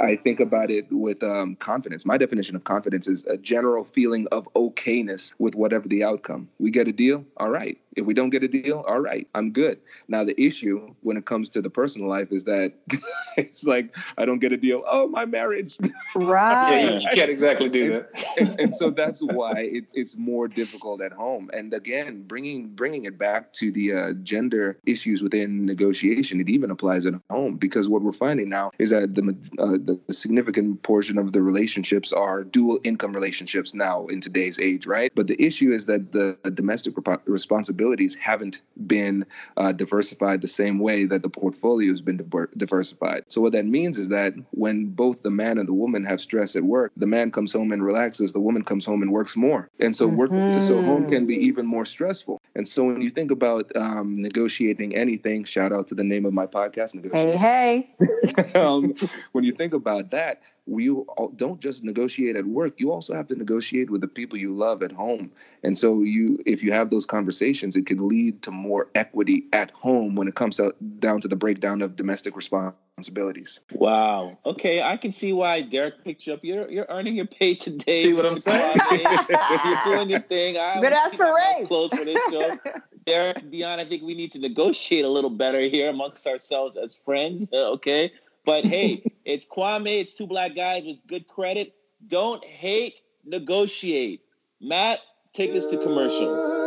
I 0.00 0.18
think 0.22 0.40
about 0.40 0.70
it 0.70 0.86
with 0.90 1.22
um, 1.22 1.56
confidence. 1.56 2.04
My 2.04 2.18
definition 2.18 2.56
of 2.56 2.64
confidence 2.64 3.08
is 3.08 3.24
a 3.24 3.36
general 3.36 3.84
feeling 3.84 4.26
of 4.32 4.48
okayness 4.54 5.32
with 5.38 5.54
whatever 5.54 5.88
the 5.88 6.04
outcome. 6.04 6.48
We 6.58 6.70
get 6.70 6.88
a 6.88 6.92
deal, 6.92 7.24
all 7.38 7.50
right. 7.50 7.78
If 7.96 8.06
we 8.06 8.14
don't 8.14 8.30
get 8.30 8.44
a 8.44 8.48
deal, 8.48 8.84
all 8.86 9.00
right, 9.00 9.26
I'm 9.34 9.50
good. 9.50 9.80
Now 10.06 10.22
the 10.22 10.40
issue 10.40 10.57
when 11.02 11.16
it 11.16 11.26
comes 11.26 11.50
to 11.50 11.62
the 11.62 11.70
personal 11.70 12.08
life 12.08 12.32
is 12.32 12.44
that 12.44 12.72
it's 13.36 13.64
like 13.64 13.94
I 14.16 14.24
don't 14.24 14.38
get 14.38 14.52
a 14.52 14.56
deal. 14.56 14.82
Oh, 14.86 15.08
my 15.08 15.24
marriage. 15.24 15.78
Right. 16.14 16.84
yeah, 16.84 16.98
you 16.98 17.08
can't 17.12 17.30
exactly 17.30 17.68
do 17.68 17.92
that. 17.92 18.24
and, 18.40 18.60
and, 18.60 18.74
so 18.74 18.90
that's 18.90 19.20
why 19.20 19.52
it, 19.56 19.84
it's 19.94 20.16
more 20.16 20.48
difficult 20.48 21.00
at 21.00 21.12
home. 21.12 21.50
And 21.52 21.72
again, 21.74 22.22
bringing 22.22 22.68
bringing 22.68 23.04
it 23.04 23.18
back 23.18 23.52
to 23.54 23.70
the 23.70 23.92
uh, 23.92 24.12
gender 24.22 24.78
issues 24.86 25.22
within 25.22 25.66
negotiation, 25.66 26.40
it 26.40 26.48
even 26.48 26.70
applies 26.70 27.06
at 27.06 27.14
home 27.30 27.56
because 27.56 27.88
what 27.88 28.02
we're 28.02 28.12
finding 28.12 28.48
now 28.48 28.70
is 28.78 28.90
that 28.90 29.14
the 29.14 29.36
uh, 29.58 29.72
the 29.72 30.00
significant 30.12 30.82
portion 30.82 31.18
of 31.18 31.32
the 31.32 31.42
relationships 31.42 32.12
are 32.12 32.42
dual 32.42 32.80
income 32.84 33.12
relationships 33.12 33.74
now 33.74 34.06
in 34.06 34.20
today's 34.20 34.58
age, 34.58 34.86
right? 34.86 35.12
But 35.14 35.26
the 35.26 35.40
issue 35.40 35.72
is 35.72 35.86
that 35.86 36.12
the 36.12 36.36
domestic 36.54 36.94
responsibility 37.26 37.68
responsibilities 37.68 38.14
haven't 38.14 38.62
been 38.86 39.26
uh, 39.56 39.72
diversified 39.72 40.40
the 40.48 40.54
same 40.54 40.78
way 40.78 41.04
that 41.04 41.22
the 41.22 41.28
portfolio 41.28 41.90
has 41.90 42.00
been 42.00 42.16
diversified. 42.56 43.24
So 43.28 43.40
what 43.40 43.52
that 43.52 43.66
means 43.66 43.98
is 43.98 44.08
that 44.08 44.32
when 44.50 44.86
both 44.86 45.22
the 45.22 45.30
man 45.30 45.58
and 45.58 45.68
the 45.68 45.74
woman 45.74 46.04
have 46.04 46.20
stress 46.20 46.56
at 46.56 46.62
work, 46.62 46.92
the 46.96 47.06
man 47.06 47.30
comes 47.30 47.52
home 47.52 47.70
and 47.72 47.84
relaxes, 47.84 48.32
the 48.32 48.40
woman 48.40 48.64
comes 48.64 48.86
home 48.86 49.02
and 49.02 49.12
works 49.12 49.36
more, 49.36 49.68
and 49.78 49.94
so 49.94 50.06
work 50.06 50.30
mm-hmm. 50.30 50.60
so 50.60 50.80
home 50.80 51.06
can 51.08 51.26
be 51.26 51.34
even 51.34 51.66
more 51.66 51.84
stressful. 51.84 52.40
And 52.54 52.66
so 52.66 52.84
when 52.84 53.02
you 53.02 53.10
think 53.10 53.30
about 53.30 53.70
um, 53.76 54.22
negotiating 54.22 54.96
anything, 54.96 55.44
shout 55.44 55.72
out 55.72 55.88
to 55.88 55.94
the 55.94 56.04
name 56.04 56.24
of 56.24 56.32
my 56.32 56.46
podcast, 56.46 56.88
Hey, 57.12 57.36
hey. 57.36 58.54
um, 58.54 58.94
when 59.32 59.44
you 59.44 59.52
think 59.52 59.74
about 59.74 60.10
that, 60.12 60.40
we 60.68 60.94
don't 61.36 61.60
just 61.60 61.82
negotiate 61.82 62.36
at 62.36 62.44
work. 62.44 62.74
You 62.78 62.92
also 62.92 63.14
have 63.14 63.26
to 63.28 63.36
negotiate 63.36 63.90
with 63.90 64.00
the 64.00 64.08
people 64.08 64.36
you 64.36 64.54
love 64.54 64.82
at 64.82 64.92
home. 64.92 65.32
And 65.62 65.78
so 65.78 66.02
you, 66.02 66.42
if 66.44 66.62
you 66.62 66.72
have 66.72 66.90
those 66.90 67.06
conversations, 67.06 67.74
it 67.74 67.86
could 67.86 68.00
lead 68.00 68.42
to 68.42 68.50
more 68.50 68.88
equity 68.94 69.44
at 69.52 69.70
home 69.70 70.14
when 70.14 70.28
it 70.28 70.34
comes 70.34 70.60
out, 70.60 70.76
down 71.00 71.20
to 71.22 71.28
the 71.28 71.36
breakdown 71.36 71.80
of 71.80 71.96
domestic 71.96 72.36
responsibilities. 72.36 73.60
Wow. 73.72 74.36
Okay, 74.44 74.82
I 74.82 74.96
can 74.96 75.12
see 75.12 75.32
why 75.32 75.62
Derek 75.62 76.04
picked 76.04 76.26
you 76.26 76.34
up. 76.34 76.44
You're 76.44 76.68
you're 76.68 76.86
earning 76.88 77.16
your 77.16 77.26
pay 77.26 77.54
today. 77.54 78.02
See 78.02 78.12
what 78.12 78.26
I'm 78.26 78.38
saying? 78.38 78.76
you're 78.90 79.84
doing 79.84 80.10
your 80.10 80.20
thing. 80.20 80.58
I 80.58 80.80
Good 80.80 80.92
ask 80.92 81.16
for 81.16 81.32
raise. 81.34 81.68
Close 81.68 81.90
for 81.90 82.04
this 82.04 82.20
show. 82.30 82.58
Derek, 83.06 83.50
Dion, 83.50 83.80
I 83.80 83.86
think 83.86 84.02
we 84.02 84.14
need 84.14 84.32
to 84.32 84.38
negotiate 84.38 85.04
a 85.04 85.08
little 85.08 85.30
better 85.30 85.60
here 85.60 85.88
amongst 85.88 86.26
ourselves 86.26 86.76
as 86.76 86.94
friends. 86.94 87.48
Uh, 87.50 87.70
okay. 87.70 88.12
But 88.48 88.64
hey, 88.64 89.02
it's 89.26 89.44
Kwame. 89.44 90.00
It's 90.00 90.14
two 90.14 90.26
black 90.26 90.56
guys 90.56 90.86
with 90.86 91.06
good 91.06 91.28
credit. 91.28 91.74
Don't 92.06 92.42
hate, 92.42 93.02
negotiate. 93.22 94.22
Matt, 94.58 95.00
take 95.34 95.50
us 95.50 95.66
to 95.66 95.76
commercial. 95.76 96.64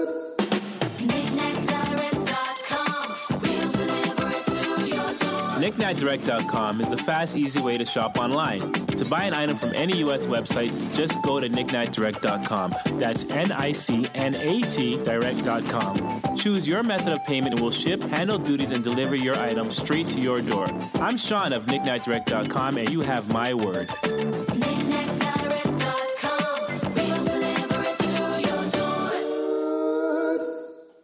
KnickKnackDirect.com 5.57 6.81
is 6.81 6.89
the 6.91 6.97
fast, 6.97 7.35
easy 7.35 7.59
way 7.59 7.79
to 7.79 7.85
shop 7.85 8.17
online. 8.17 8.73
To 8.73 9.05
buy 9.05 9.23
an 9.23 9.33
item 9.33 9.55
from 9.55 9.73
any 9.73 9.97
U.S. 9.99 10.27
website, 10.27 10.95
just 10.95 11.19
go 11.23 11.39
to 11.39 11.49
KnickKnackDirect.com. 11.49 12.75
That's 12.99 13.27
N-I-C-N-A-T 13.31 15.03
Direct.com. 15.03 16.30
Choose 16.41 16.67
your 16.67 16.81
method 16.81 17.13
of 17.13 17.23
payment 17.25 17.53
and 17.53 17.61
we'll 17.61 17.69
ship, 17.69 18.01
handle 18.01 18.39
duties, 18.39 18.71
and 18.71 18.83
deliver 18.83 19.15
your 19.15 19.35
item 19.35 19.71
straight 19.71 20.07
to 20.07 20.19
your 20.19 20.41
door. 20.41 20.65
I'm 20.95 21.15
Sean 21.15 21.53
of 21.53 21.67
KnickKnackDirect.com, 21.67 22.77
and 22.79 22.89
you 22.89 23.01
have 23.01 23.31
my 23.31 23.53
word. 23.53 23.87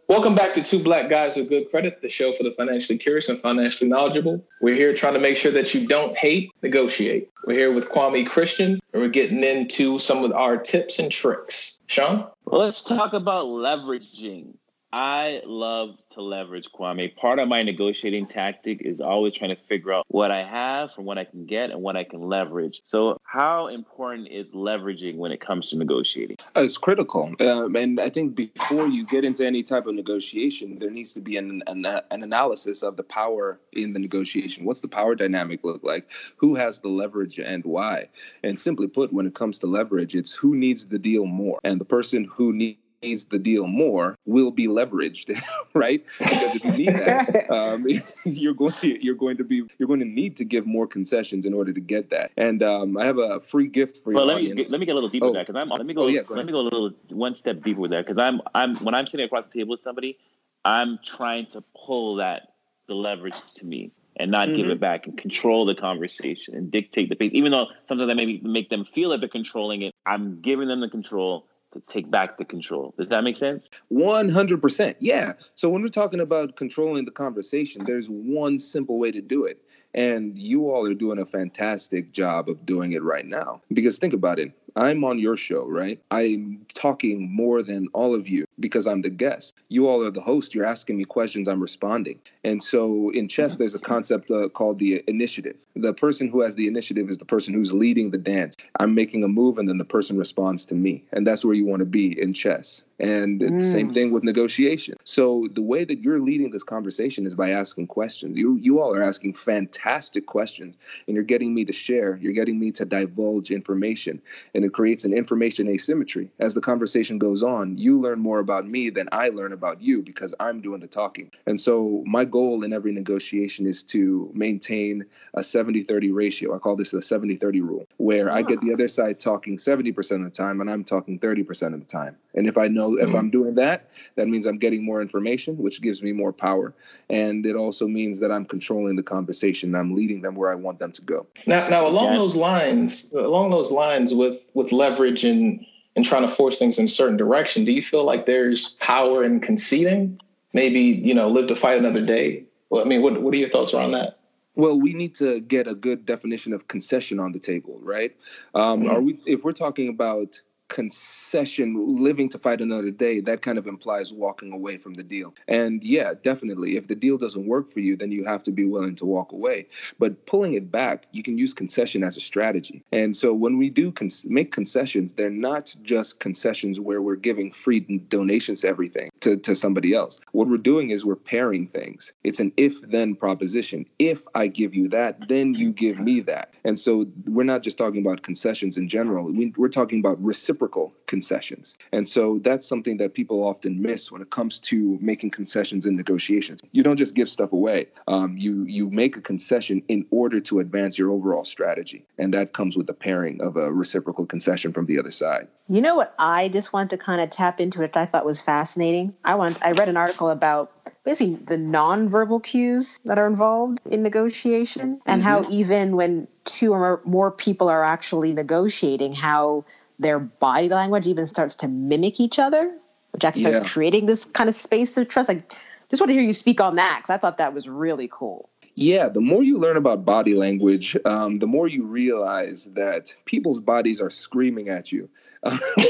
Welcome 0.08 0.34
back 0.34 0.54
to 0.54 0.64
Two 0.64 0.82
Black 0.82 1.08
Guys 1.08 1.36
with 1.36 1.48
Good 1.48 1.70
Credit, 1.70 2.02
the 2.02 2.10
show 2.10 2.32
for 2.32 2.42
the 2.42 2.50
financially 2.50 2.98
curious 2.98 3.28
and 3.28 3.40
financially 3.40 3.88
knowledgeable. 3.88 4.44
We're 4.60 4.74
here 4.74 4.92
trying 4.92 5.14
to 5.14 5.20
make 5.20 5.36
sure 5.36 5.52
that 5.52 5.72
you 5.72 5.86
don't 5.86 6.16
hate, 6.16 6.50
negotiate. 6.64 7.30
We're 7.46 7.54
here 7.54 7.72
with 7.72 7.90
Kwame 7.90 8.28
Christian, 8.28 8.80
and 8.92 9.02
we're 9.02 9.08
getting 9.08 9.44
into 9.44 10.00
some 10.00 10.24
of 10.24 10.32
our 10.32 10.56
tips 10.56 10.98
and 10.98 11.12
tricks. 11.12 11.80
Sean? 11.86 12.26
Well, 12.44 12.62
let's 12.62 12.82
talk 12.82 13.12
about 13.12 13.46
leveraging. 13.46 14.54
I 14.92 15.42
love 15.44 15.98
to 16.10 16.22
leverage 16.22 16.68
Kwame. 16.74 17.14
Part 17.14 17.38
of 17.38 17.48
my 17.48 17.62
negotiating 17.62 18.26
tactic 18.26 18.80
is 18.80 19.00
always 19.00 19.34
trying 19.34 19.50
to 19.50 19.62
figure 19.68 19.92
out 19.92 20.06
what 20.08 20.30
I 20.30 20.42
have 20.42 20.94
from 20.94 21.04
what 21.04 21.18
I 21.18 21.24
can 21.24 21.44
get 21.44 21.70
and 21.70 21.82
what 21.82 21.96
I 21.96 22.04
can 22.04 22.22
leverage. 22.22 22.80
So, 22.84 23.20
how 23.22 23.66
important 23.66 24.28
is 24.28 24.52
leveraging 24.52 25.16
when 25.16 25.30
it 25.30 25.40
comes 25.40 25.68
to 25.70 25.76
negotiating? 25.76 26.38
It's 26.56 26.78
critical. 26.78 27.34
Um, 27.40 27.76
and 27.76 28.00
I 28.00 28.08
think 28.08 28.34
before 28.34 28.88
you 28.88 29.04
get 29.04 29.24
into 29.24 29.46
any 29.46 29.62
type 29.62 29.86
of 29.86 29.94
negotiation, 29.94 30.78
there 30.78 30.90
needs 30.90 31.12
to 31.14 31.20
be 31.20 31.36
an, 31.36 31.62
an, 31.66 31.84
an 31.84 32.22
analysis 32.22 32.82
of 32.82 32.96
the 32.96 33.02
power 33.02 33.60
in 33.72 33.92
the 33.92 33.98
negotiation. 33.98 34.64
What's 34.64 34.80
the 34.80 34.88
power 34.88 35.14
dynamic 35.14 35.64
look 35.64 35.82
like? 35.82 36.10
Who 36.36 36.54
has 36.54 36.78
the 36.78 36.88
leverage 36.88 37.38
and 37.38 37.62
why? 37.64 38.08
And 38.42 38.58
simply 38.58 38.86
put, 38.86 39.12
when 39.12 39.26
it 39.26 39.34
comes 39.34 39.58
to 39.60 39.66
leverage, 39.66 40.14
it's 40.14 40.32
who 40.32 40.56
needs 40.56 40.86
the 40.86 40.98
deal 40.98 41.26
more. 41.26 41.58
And 41.64 41.78
the 41.78 41.84
person 41.84 42.24
who 42.24 42.54
needs 42.54 42.78
needs 43.02 43.24
the 43.26 43.38
deal 43.38 43.66
more 43.66 44.16
will 44.26 44.50
be 44.50 44.66
leveraged, 44.66 45.40
right? 45.74 46.04
Because 46.18 46.56
if 46.56 46.64
you 46.64 46.86
need 46.86 46.96
that, 46.96 47.50
um, 47.50 47.86
you're 48.24 48.54
going 48.54 48.72
to, 48.80 49.04
you're 49.04 49.14
going 49.14 49.36
to 49.36 49.44
be 49.44 49.62
you're 49.78 49.86
going 49.86 50.00
to 50.00 50.06
need 50.06 50.36
to 50.38 50.44
give 50.44 50.66
more 50.66 50.86
concessions 50.86 51.46
in 51.46 51.54
order 51.54 51.72
to 51.72 51.80
get 51.80 52.10
that. 52.10 52.32
And 52.36 52.62
um, 52.62 52.96
I 52.96 53.04
have 53.04 53.18
a 53.18 53.40
free 53.40 53.68
gift 53.68 54.02
for 54.02 54.12
you. 54.12 54.16
Well, 54.16 54.26
let 54.26 54.36
me 54.36 54.54
get, 54.54 54.70
let 54.70 54.80
me 54.80 54.86
get 54.86 54.92
a 54.92 54.94
little 54.94 55.08
deeper 55.08 55.26
oh. 55.26 55.28
with 55.30 55.38
that 55.38 55.46
because 55.46 55.60
I'm 55.60 55.68
let 55.68 55.86
me 55.86 55.94
go, 55.94 56.04
Oh, 56.04 56.08
yeah, 56.08 56.22
go 56.22 56.34
let 56.34 56.38
ahead. 56.38 56.46
me 56.46 56.52
go 56.52 56.60
a 56.60 56.62
little 56.62 56.90
one 57.10 57.34
step 57.34 57.62
deeper 57.62 57.80
with 57.80 57.90
that 57.90 58.06
because 58.06 58.20
I'm 58.20 58.40
I'm 58.54 58.74
when 58.76 58.94
I'm 58.94 59.06
sitting 59.06 59.26
across 59.26 59.44
the 59.50 59.60
table 59.60 59.70
with 59.72 59.82
somebody, 59.82 60.18
I'm 60.64 60.98
trying 61.04 61.46
to 61.46 61.62
pull 61.76 62.16
that 62.16 62.54
the 62.86 62.94
leverage 62.94 63.34
to 63.56 63.66
me 63.66 63.92
and 64.16 64.30
not 64.32 64.48
give 64.48 64.66
Mhm. 64.66 64.72
it 64.72 64.80
back 64.80 65.06
and 65.06 65.16
control 65.16 65.64
the 65.64 65.74
conversation 65.76 66.56
and 66.56 66.72
dictate 66.72 67.08
the 67.08 67.14
pace. 67.14 67.30
Even 67.34 67.52
though 67.52 67.68
sometimes 67.86 68.10
I 68.10 68.14
maybe 68.14 68.40
make 68.42 68.68
them 68.68 68.84
feel 68.84 69.10
that 69.10 69.20
they're 69.20 69.28
controlling 69.28 69.82
it, 69.82 69.92
I'm 70.06 70.40
giving 70.40 70.66
them 70.66 70.80
the 70.80 70.88
control 70.88 71.46
to 71.72 71.82
take 71.86 72.10
back 72.10 72.38
the 72.38 72.44
control. 72.44 72.94
Does 72.98 73.08
that 73.08 73.24
make 73.24 73.36
sense? 73.36 73.68
100%. 73.92 74.94
Yeah. 75.00 75.34
So 75.54 75.68
when 75.68 75.82
we're 75.82 75.88
talking 75.88 76.20
about 76.20 76.56
controlling 76.56 77.04
the 77.04 77.10
conversation, 77.10 77.84
there's 77.84 78.08
one 78.08 78.58
simple 78.58 78.98
way 78.98 79.12
to 79.12 79.20
do 79.20 79.44
it. 79.44 79.62
And 79.94 80.38
you 80.38 80.70
all 80.70 80.86
are 80.86 80.94
doing 80.94 81.18
a 81.18 81.26
fantastic 81.26 82.12
job 82.12 82.48
of 82.48 82.64
doing 82.66 82.92
it 82.92 83.02
right 83.02 83.26
now. 83.26 83.60
Because 83.72 83.98
think 83.98 84.14
about 84.14 84.38
it. 84.38 84.52
I'm 84.76 85.04
on 85.04 85.18
your 85.18 85.36
show, 85.36 85.66
right? 85.66 86.00
I'm 86.10 86.66
talking 86.74 87.30
more 87.30 87.62
than 87.62 87.88
all 87.92 88.14
of 88.14 88.28
you 88.28 88.47
because 88.60 88.86
I'm 88.86 89.02
the 89.02 89.10
guest. 89.10 89.54
You 89.68 89.86
all 89.88 90.02
are 90.04 90.10
the 90.10 90.20
host. 90.20 90.54
You're 90.54 90.64
asking 90.64 90.96
me 90.98 91.04
questions, 91.04 91.48
I'm 91.48 91.60
responding. 91.60 92.20
And 92.44 92.62
so 92.62 93.10
in 93.10 93.28
chess, 93.28 93.56
there's 93.56 93.74
a 93.74 93.78
concept 93.78 94.30
uh, 94.30 94.48
called 94.48 94.78
the 94.78 95.02
initiative. 95.06 95.56
The 95.76 95.92
person 95.94 96.28
who 96.28 96.40
has 96.42 96.54
the 96.54 96.66
initiative 96.66 97.10
is 97.10 97.18
the 97.18 97.24
person 97.24 97.54
who's 97.54 97.72
leading 97.72 98.10
the 98.10 98.18
dance. 98.18 98.56
I'm 98.80 98.94
making 98.94 99.24
a 99.24 99.28
move, 99.28 99.58
and 99.58 99.68
then 99.68 99.78
the 99.78 99.84
person 99.84 100.18
responds 100.18 100.64
to 100.66 100.74
me. 100.74 101.04
And 101.12 101.26
that's 101.26 101.44
where 101.44 101.54
you 101.54 101.66
want 101.66 101.80
to 101.80 101.86
be 101.86 102.20
in 102.20 102.32
chess. 102.32 102.82
And 103.00 103.40
the 103.40 103.54
same 103.64 103.88
Mm. 103.90 103.94
thing 103.94 104.12
with 104.12 104.24
negotiation. 104.24 104.96
So 105.04 105.46
the 105.52 105.62
way 105.62 105.84
that 105.84 106.00
you're 106.00 106.20
leading 106.20 106.50
this 106.50 106.64
conversation 106.64 107.26
is 107.26 107.34
by 107.34 107.50
asking 107.50 107.86
questions. 107.86 108.36
You 108.36 108.56
you 108.56 108.80
all 108.80 108.92
are 108.94 109.02
asking 109.02 109.34
fantastic 109.34 110.26
questions, 110.26 110.76
and 111.06 111.14
you're 111.14 111.24
getting 111.24 111.54
me 111.54 111.64
to 111.64 111.72
share. 111.72 112.18
You're 112.20 112.32
getting 112.32 112.58
me 112.58 112.72
to 112.72 112.84
divulge 112.84 113.50
information, 113.50 114.20
and 114.54 114.64
it 114.64 114.72
creates 114.72 115.04
an 115.04 115.12
information 115.12 115.68
asymmetry. 115.68 116.30
As 116.40 116.54
the 116.54 116.60
conversation 116.60 117.18
goes 117.18 117.42
on, 117.42 117.78
you 117.78 118.00
learn 118.00 118.18
more 118.18 118.40
about 118.48 118.66
me 118.66 118.88
than 118.88 119.10
I 119.12 119.28
learn 119.28 119.52
about 119.52 119.82
you 119.82 120.00
because 120.00 120.34
I'm 120.40 120.62
doing 120.62 120.80
the 120.80 120.86
talking. 120.86 121.30
And 121.46 121.60
so 121.60 122.02
my 122.06 122.24
goal 122.24 122.64
in 122.64 122.72
every 122.72 122.92
negotiation 122.92 123.66
is 123.66 123.82
to 123.84 124.30
maintain 124.32 125.04
a 125.34 125.40
70-30 125.40 126.14
ratio. 126.14 126.56
I 126.56 126.58
call 126.58 126.76
this 126.76 126.92
the 126.92 127.00
70-30 127.00 127.60
rule, 127.60 127.86
where 127.98 128.32
I 128.32 128.40
get 128.40 128.62
the 128.62 128.72
other 128.72 128.88
side 128.88 129.20
talking 129.20 129.58
70% 129.58 129.98
of 130.12 130.24
the 130.24 130.30
time 130.30 130.62
and 130.62 130.70
I'm 130.70 130.82
talking 130.82 131.18
30% 131.18 131.74
of 131.74 131.80
the 131.80 131.86
time. 131.86 132.16
And 132.34 132.46
if 132.46 132.56
I 132.56 132.68
know 132.68 132.96
if 132.96 133.14
I'm 133.14 133.30
doing 133.30 133.56
that, 133.56 133.90
that 134.14 134.28
means 134.28 134.46
I'm 134.46 134.58
getting 134.58 134.82
more 134.82 135.02
information, 135.02 135.58
which 135.58 135.82
gives 135.82 136.02
me 136.02 136.12
more 136.12 136.32
power. 136.32 136.72
And 137.10 137.44
it 137.44 137.56
also 137.56 137.86
means 137.86 138.20
that 138.20 138.30
I'm 138.30 138.46
controlling 138.46 138.96
the 138.96 139.02
conversation. 139.02 139.74
I'm 139.74 139.94
leading 139.94 140.22
them 140.22 140.36
where 140.36 140.50
I 140.50 140.54
want 140.54 140.78
them 140.78 140.92
to 140.92 141.02
go. 141.02 141.26
Now, 141.46 141.68
now 141.68 141.86
along 141.86 142.16
those 142.16 142.36
lines, 142.36 143.12
along 143.12 143.50
those 143.50 143.72
lines 143.72 144.14
with 144.14 144.48
with 144.54 144.72
leverage 144.72 145.24
and 145.24 145.64
and 145.98 146.06
trying 146.06 146.22
to 146.22 146.28
force 146.28 146.60
things 146.60 146.78
in 146.78 146.84
a 146.84 146.88
certain 146.88 147.16
direction, 147.16 147.64
do 147.64 147.72
you 147.72 147.82
feel 147.82 148.04
like 148.04 148.24
there's 148.24 148.74
power 148.74 149.24
in 149.24 149.40
conceding? 149.40 150.20
Maybe 150.52 150.78
you 150.80 151.12
know, 151.12 151.28
live 151.28 151.48
to 151.48 151.56
fight 151.56 151.76
another 151.76 152.06
day. 152.06 152.44
Well, 152.70 152.84
I 152.84 152.88
mean, 152.88 153.02
what 153.02 153.20
what 153.20 153.34
are 153.34 153.36
your 153.36 153.48
thoughts 153.48 153.74
around 153.74 153.90
that? 153.92 154.20
Well, 154.54 154.78
we 154.78 154.94
need 154.94 155.16
to 155.16 155.40
get 155.40 155.66
a 155.66 155.74
good 155.74 156.06
definition 156.06 156.52
of 156.52 156.68
concession 156.68 157.18
on 157.18 157.32
the 157.32 157.40
table, 157.40 157.80
right? 157.82 158.16
Um, 158.54 158.88
Are 158.88 159.00
we? 159.00 159.18
If 159.26 159.42
we're 159.42 159.50
talking 159.50 159.88
about 159.88 160.40
concession, 160.68 162.02
living 162.02 162.28
to 162.30 162.38
fight 162.38 162.60
another 162.60 162.90
day, 162.90 163.20
that 163.20 163.42
kind 163.42 163.58
of 163.58 163.66
implies 163.66 164.12
walking 164.12 164.52
away 164.52 164.76
from 164.76 164.94
the 164.94 165.02
deal. 165.02 165.34
And 165.48 165.82
yeah, 165.82 166.12
definitely, 166.22 166.76
if 166.76 166.86
the 166.86 166.94
deal 166.94 167.18
doesn't 167.18 167.46
work 167.46 167.72
for 167.72 167.80
you, 167.80 167.96
then 167.96 168.12
you 168.12 168.24
have 168.24 168.42
to 168.44 168.50
be 168.50 168.64
willing 168.64 168.94
to 168.96 169.06
walk 169.06 169.32
away. 169.32 169.66
But 169.98 170.26
pulling 170.26 170.54
it 170.54 170.70
back, 170.70 171.06
you 171.12 171.22
can 171.22 171.38
use 171.38 171.54
concession 171.54 172.04
as 172.04 172.16
a 172.16 172.20
strategy. 172.20 172.84
And 172.92 173.16
so 173.16 173.32
when 173.32 173.58
we 173.58 173.70
do 173.70 173.92
con- 173.92 174.10
make 174.24 174.52
concessions, 174.52 175.12
they're 175.14 175.30
not 175.30 175.74
just 175.82 176.20
concessions 176.20 176.80
where 176.80 177.02
we're 177.02 177.16
giving 177.16 177.52
free 177.52 177.80
donations 177.80 178.60
to 178.62 178.68
everything 178.68 179.10
to, 179.20 179.36
to 179.38 179.54
somebody 179.54 179.94
else. 179.94 180.20
What 180.32 180.48
we're 180.48 180.56
doing 180.56 180.90
is 180.90 181.04
we're 181.04 181.16
pairing 181.16 181.68
things. 181.68 182.12
It's 182.24 182.40
an 182.40 182.52
if 182.56 182.80
then 182.82 183.14
proposition. 183.14 183.86
If 183.98 184.22
I 184.34 184.46
give 184.46 184.74
you 184.74 184.88
that, 184.88 185.28
then 185.28 185.54
you 185.54 185.72
give 185.72 185.98
me 185.98 186.20
that. 186.20 186.54
And 186.64 186.78
so 186.78 187.06
we're 187.26 187.44
not 187.44 187.62
just 187.62 187.78
talking 187.78 188.00
about 188.00 188.22
concessions 188.22 188.76
in 188.76 188.88
general, 188.88 189.32
we, 189.32 189.52
we're 189.56 189.68
talking 189.68 190.00
about 190.00 190.22
reciprocal 190.22 190.94
concessions. 191.06 191.76
And 191.92 192.08
so 192.08 192.40
that's 192.42 192.66
something 192.66 192.98
that 192.98 193.14
people 193.14 193.46
often 193.46 193.80
miss 193.80 194.10
when 194.12 194.22
it 194.22 194.30
comes 194.30 194.58
to 194.58 194.98
making 195.00 195.30
concessions 195.30 195.86
in 195.86 195.96
negotiations. 195.96 196.60
You 196.72 196.82
don't 196.82 196.96
just 196.96 197.14
give 197.14 197.28
stuff 197.28 197.52
away. 197.52 197.88
Um, 198.06 198.36
you 198.36 198.64
you 198.64 198.90
make 198.90 199.16
a 199.16 199.20
concession 199.20 199.82
in 199.88 200.06
order 200.10 200.40
to 200.40 200.60
advance 200.60 200.98
your 200.98 201.10
overall 201.10 201.44
strategy, 201.44 202.04
and 202.18 202.32
that 202.34 202.52
comes 202.52 202.76
with 202.76 202.86
the 202.86 202.94
pairing 202.94 203.40
of 203.40 203.56
a 203.56 203.72
reciprocal 203.72 204.26
concession 204.26 204.72
from 204.72 204.86
the 204.86 204.98
other 204.98 205.10
side. 205.10 205.48
You 205.68 205.80
know 205.80 205.94
what 205.94 206.14
I 206.18 206.48
just 206.48 206.72
wanted 206.72 206.90
to 206.90 206.98
kind 206.98 207.20
of 207.20 207.30
tap 207.30 207.60
into 207.60 207.80
which 207.80 207.96
I 207.96 208.06
thought 208.06 208.24
was 208.24 208.40
fascinating? 208.40 209.07
I 209.24 209.34
want 209.36 209.58
I 209.64 209.72
read 209.72 209.88
an 209.88 209.96
article 209.96 210.30
about 210.30 210.72
basically 211.04 211.36
the 211.36 211.56
nonverbal 211.56 212.42
cues 212.42 212.98
that 213.04 213.18
are 213.18 213.26
involved 213.26 213.80
in 213.86 214.02
negotiation 214.02 215.00
and 215.06 215.22
how 215.22 215.42
mm-hmm. 215.42 215.52
even 215.52 215.96
when 215.96 216.28
two 216.44 216.72
or 216.72 217.00
more 217.04 217.30
people 217.30 217.68
are 217.68 217.84
actually 217.84 218.32
negotiating, 218.32 219.14
how 219.14 219.64
their 219.98 220.18
body 220.18 220.68
language 220.68 221.06
even 221.06 221.26
starts 221.26 221.56
to 221.56 221.68
mimic 221.68 222.20
each 222.20 222.38
other, 222.38 222.72
which 223.12 223.24
actually 223.24 223.42
starts 223.42 223.60
Yeah. 223.60 223.66
creating 223.66 224.06
this 224.06 224.24
kind 224.24 224.48
of 224.48 224.56
space 224.56 224.96
of 224.96 225.08
trust. 225.08 225.28
Like 225.28 225.52
just 225.90 226.00
want 226.00 226.10
to 226.10 226.14
hear 226.14 226.22
you 226.22 226.32
speak 226.32 226.60
on 226.60 226.76
that 226.76 226.98
because 226.98 227.10
I 227.10 227.18
thought 227.18 227.38
that 227.38 227.54
was 227.54 227.68
really 227.68 228.08
cool. 228.10 228.50
Yeah, 228.80 229.08
the 229.08 229.20
more 229.20 229.42
you 229.42 229.58
learn 229.58 229.76
about 229.76 230.04
body 230.04 230.34
language, 230.34 230.96
um, 231.04 231.34
the 231.34 231.48
more 231.48 231.66
you 231.66 231.84
realize 231.84 232.66
that 232.74 233.12
people's 233.24 233.58
bodies 233.58 234.00
are 234.00 234.08
screaming 234.08 234.68
at 234.68 234.92
you. 234.92 235.10
Alrighty. 235.44 235.82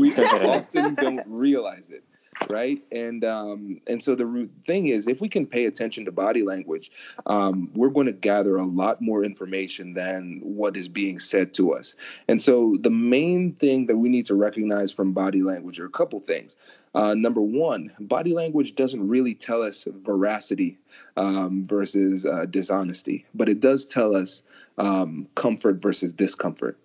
we 0.00 0.16
often 0.16 0.94
don't 0.94 1.22
realize 1.26 1.90
it, 1.90 2.04
right? 2.48 2.82
And 2.92 3.24
um, 3.24 3.80
and 3.86 4.02
so 4.02 4.14
the 4.14 4.26
root 4.26 4.50
thing 4.66 4.88
is, 4.88 5.06
if 5.06 5.20
we 5.20 5.28
can 5.28 5.46
pay 5.46 5.66
attention 5.66 6.04
to 6.04 6.12
body 6.12 6.42
language, 6.42 6.90
um, 7.26 7.70
we're 7.74 7.90
going 7.90 8.06
to 8.06 8.12
gather 8.12 8.56
a 8.56 8.64
lot 8.64 9.00
more 9.00 9.24
information 9.24 9.94
than 9.94 10.40
what 10.42 10.76
is 10.76 10.88
being 10.88 11.18
said 11.18 11.54
to 11.54 11.72
us. 11.74 11.94
And 12.28 12.40
so 12.40 12.76
the 12.80 12.90
main 12.90 13.52
thing 13.54 13.86
that 13.86 13.96
we 13.96 14.08
need 14.08 14.26
to 14.26 14.34
recognize 14.34 14.92
from 14.92 15.12
body 15.12 15.42
language 15.42 15.80
are 15.80 15.86
a 15.86 15.90
couple 15.90 16.20
things. 16.20 16.56
Uh, 16.94 17.14
number 17.14 17.42
one, 17.42 17.92
body 18.00 18.32
language 18.32 18.74
doesn't 18.74 19.06
really 19.06 19.34
tell 19.34 19.62
us 19.62 19.86
veracity 20.04 20.78
um, 21.16 21.66
versus 21.66 22.24
uh, 22.24 22.46
dishonesty, 22.48 23.26
but 23.34 23.48
it 23.48 23.60
does 23.60 23.84
tell 23.84 24.16
us 24.16 24.42
um, 24.78 25.28
comfort 25.34 25.82
versus 25.82 26.12
discomfort. 26.12 26.78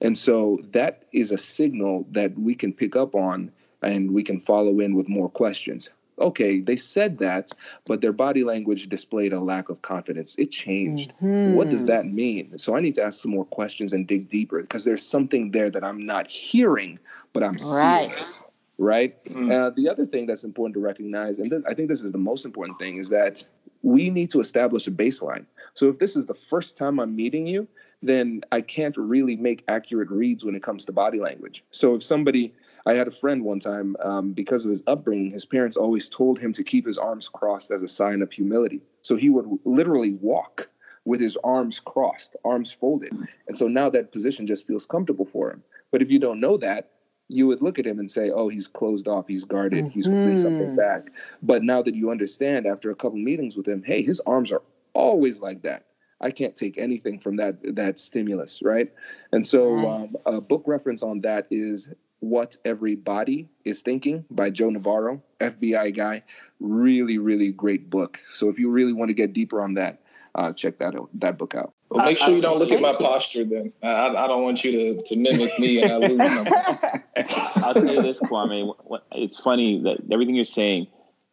And 0.00 0.16
so 0.16 0.60
that 0.70 1.02
is 1.12 1.32
a 1.32 1.38
signal 1.38 2.06
that 2.12 2.38
we 2.38 2.54
can 2.54 2.72
pick 2.72 2.96
up 2.96 3.14
on 3.14 3.50
and 3.82 4.12
we 4.12 4.22
can 4.22 4.40
follow 4.40 4.80
in 4.80 4.94
with 4.94 5.08
more 5.08 5.28
questions. 5.28 5.90
Okay, 6.20 6.60
they 6.60 6.76
said 6.76 7.18
that, 7.18 7.52
but 7.86 8.00
their 8.00 8.12
body 8.12 8.42
language 8.42 8.88
displayed 8.88 9.32
a 9.32 9.40
lack 9.40 9.68
of 9.68 9.82
confidence. 9.82 10.34
It 10.36 10.50
changed. 10.50 11.12
What 11.54 11.70
does 11.70 11.84
that 11.84 12.06
mean? 12.06 12.58
So 12.58 12.74
I 12.74 12.80
need 12.80 12.96
to 12.96 13.02
ask 13.04 13.20
some 13.22 13.30
more 13.30 13.44
questions 13.44 13.92
and 13.92 14.06
dig 14.06 14.28
deeper 14.28 14.60
because 14.60 14.84
there's 14.84 15.06
something 15.06 15.52
there 15.52 15.70
that 15.70 15.84
I'm 15.84 16.04
not 16.04 16.26
hearing, 16.28 16.98
but 17.32 17.44
I'm 17.44 17.58
seeing 17.58 18.10
Right. 18.10 18.40
right? 18.78 19.16
Uh, 19.52 19.70
the 19.70 19.88
other 19.88 20.04
thing 20.06 20.26
that's 20.26 20.44
important 20.44 20.74
to 20.74 20.80
recognize, 20.80 21.38
and 21.38 21.50
th- 21.50 21.62
I 21.68 21.74
think 21.74 21.88
this 21.88 22.02
is 22.02 22.10
the 22.10 22.18
most 22.18 22.44
important 22.44 22.78
thing, 22.78 22.96
is 22.96 23.08
that 23.10 23.44
we 23.82 24.10
need 24.10 24.30
to 24.30 24.40
establish 24.40 24.86
a 24.88 24.90
baseline. 24.90 25.46
So 25.74 25.88
if 25.88 25.98
this 25.98 26.16
is 26.16 26.26
the 26.26 26.34
first 26.34 26.76
time 26.76 26.98
I'm 26.98 27.14
meeting 27.14 27.46
you, 27.46 27.68
then 28.02 28.42
I 28.52 28.60
can't 28.60 28.96
really 28.96 29.36
make 29.36 29.64
accurate 29.68 30.10
reads 30.10 30.44
when 30.44 30.54
it 30.54 30.62
comes 30.62 30.84
to 30.86 30.92
body 30.92 31.20
language. 31.20 31.64
So 31.70 31.94
if 31.94 32.02
somebody, 32.02 32.54
I 32.88 32.94
had 32.94 33.06
a 33.06 33.10
friend 33.10 33.44
one 33.44 33.60
time, 33.60 33.96
um, 34.02 34.32
because 34.32 34.64
of 34.64 34.70
his 34.70 34.82
upbringing, 34.86 35.30
his 35.30 35.44
parents 35.44 35.76
always 35.76 36.08
told 36.08 36.38
him 36.38 36.54
to 36.54 36.64
keep 36.64 36.86
his 36.86 36.96
arms 36.96 37.28
crossed 37.28 37.70
as 37.70 37.82
a 37.82 37.88
sign 37.88 38.22
of 38.22 38.32
humility. 38.32 38.80
So 39.02 39.14
he 39.16 39.28
would 39.28 39.44
literally 39.66 40.12
walk 40.12 40.70
with 41.04 41.20
his 41.20 41.36
arms 41.44 41.80
crossed, 41.80 42.34
arms 42.46 42.72
folded. 42.72 43.12
And 43.46 43.58
so 43.58 43.68
now 43.68 43.90
that 43.90 44.10
position 44.10 44.46
just 44.46 44.66
feels 44.66 44.86
comfortable 44.86 45.26
for 45.26 45.50
him. 45.50 45.62
But 45.92 46.00
if 46.00 46.10
you 46.10 46.18
don't 46.18 46.40
know 46.40 46.56
that, 46.56 46.92
you 47.28 47.46
would 47.46 47.60
look 47.60 47.78
at 47.78 47.86
him 47.86 47.98
and 47.98 48.10
say, 48.10 48.30
"Oh, 48.30 48.48
he's 48.48 48.66
closed 48.66 49.06
off. 49.06 49.28
He's 49.28 49.44
guarded. 49.44 49.88
He's 49.88 50.06
holding 50.06 50.38
something 50.38 50.74
back." 50.74 51.10
But 51.42 51.62
now 51.62 51.82
that 51.82 51.94
you 51.94 52.10
understand, 52.10 52.66
after 52.66 52.90
a 52.90 52.94
couple 52.94 53.18
meetings 53.18 53.54
with 53.54 53.68
him, 53.68 53.82
hey, 53.82 54.00
his 54.00 54.20
arms 54.20 54.50
are 54.50 54.62
always 54.94 55.42
like 55.42 55.60
that. 55.62 55.84
I 56.22 56.30
can't 56.30 56.56
take 56.56 56.78
anything 56.78 57.20
from 57.20 57.36
that 57.36 57.56
that 57.76 57.98
stimulus, 57.98 58.62
right? 58.62 58.90
And 59.30 59.46
so, 59.46 59.86
um, 59.86 60.16
a 60.24 60.40
book 60.40 60.62
reference 60.66 61.02
on 61.02 61.20
that 61.20 61.48
is 61.50 61.90
"What 62.20 62.56
Everybody 62.64 63.48
Is 63.64 63.82
Thinking" 63.82 64.24
by 64.30 64.50
Joe 64.50 64.70
Navarro, 64.70 65.22
FBI 65.40 65.94
guy. 65.94 66.22
Really, 66.60 67.18
really 67.18 67.52
great 67.52 67.88
book. 67.90 68.20
So 68.32 68.48
if 68.48 68.58
you 68.58 68.70
really 68.70 68.92
want 68.92 69.08
to 69.10 69.14
get 69.14 69.32
deeper 69.32 69.60
on 69.60 69.74
that, 69.74 70.00
uh, 70.34 70.52
check 70.52 70.78
that 70.78 70.94
out, 70.94 71.08
that 71.14 71.38
book 71.38 71.54
out. 71.54 71.74
Well, 71.90 72.04
make 72.04 72.18
sure 72.18 72.34
you 72.34 72.42
don't 72.42 72.58
look 72.58 72.70
at 72.70 72.80
my 72.80 72.92
posture 72.92 73.44
then. 73.44 73.72
I, 73.82 74.08
I 74.08 74.26
don't 74.26 74.42
want 74.42 74.62
you 74.62 74.72
to, 74.72 75.02
to 75.02 75.16
mimic 75.16 75.58
me 75.58 75.82
and 75.82 75.92
I 75.92 75.96
lose 75.96 76.32
something. 76.32 77.02
I'll 77.64 77.74
tell 77.74 77.94
you 77.94 78.02
this, 78.02 78.20
Kwame. 78.20 78.74
It's 79.12 79.38
funny 79.38 79.82
that 79.82 79.98
everything 80.12 80.34
you're 80.34 80.44
saying, 80.44 80.88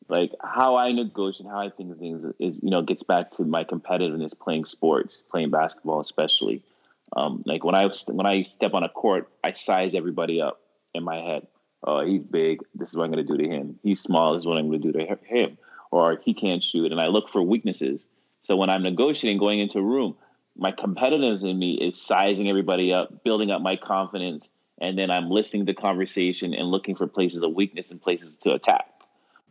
like 0.07 0.31
how 0.41 0.77
I 0.77 0.91
negotiate, 0.91 1.49
how 1.49 1.59
I 1.59 1.69
think 1.69 1.91
of 1.91 1.97
things, 1.97 2.33
is 2.39 2.57
you 2.61 2.69
know 2.69 2.81
gets 2.81 3.03
back 3.03 3.31
to 3.31 3.43
my 3.43 3.63
competitiveness 3.63 4.37
playing 4.37 4.65
sports, 4.65 5.21
playing 5.29 5.51
basketball 5.51 5.99
especially. 5.99 6.63
Um, 7.15 7.43
like 7.45 7.63
when 7.63 7.75
I 7.75 7.89
when 8.07 8.25
I 8.25 8.43
step 8.43 8.73
on 8.73 8.83
a 8.83 8.89
court, 8.89 9.29
I 9.43 9.53
size 9.53 9.93
everybody 9.93 10.41
up 10.41 10.61
in 10.95 11.03
my 11.03 11.17
head. 11.17 11.47
Oh, 11.83 12.03
he's 12.03 12.23
big. 12.23 12.61
This 12.73 12.89
is 12.89 12.95
what 12.95 13.03
I'm 13.03 13.11
going 13.11 13.25
to 13.25 13.37
do 13.37 13.43
to 13.43 13.49
him. 13.49 13.79
He's 13.83 14.01
small. 14.01 14.33
This 14.33 14.41
is 14.41 14.47
what 14.47 14.57
I'm 14.57 14.69
going 14.69 14.81
to 14.81 14.91
do 14.91 14.97
to 14.97 15.17
him. 15.23 15.57
Or 15.91 16.19
he 16.23 16.33
can't 16.33 16.63
shoot, 16.63 16.91
and 16.91 16.99
I 16.99 17.07
look 17.07 17.29
for 17.29 17.41
weaknesses. 17.41 18.01
So 18.41 18.55
when 18.55 18.69
I'm 18.69 18.83
negotiating, 18.83 19.39
going 19.39 19.59
into 19.59 19.79
a 19.79 19.83
room, 19.83 20.15
my 20.57 20.71
competitiveness 20.71 21.43
in 21.43 21.59
me 21.59 21.75
is 21.75 22.01
sizing 22.01 22.49
everybody 22.49 22.91
up, 22.93 23.23
building 23.23 23.51
up 23.51 23.61
my 23.61 23.75
confidence, 23.75 24.49
and 24.79 24.97
then 24.97 25.09
I'm 25.11 25.29
listening 25.29 25.65
to 25.67 25.73
conversation 25.73 26.53
and 26.53 26.69
looking 26.69 26.95
for 26.95 27.07
places 27.07 27.43
of 27.43 27.53
weakness 27.53 27.91
and 27.91 28.01
places 28.01 28.33
to 28.43 28.53
attack. 28.53 28.89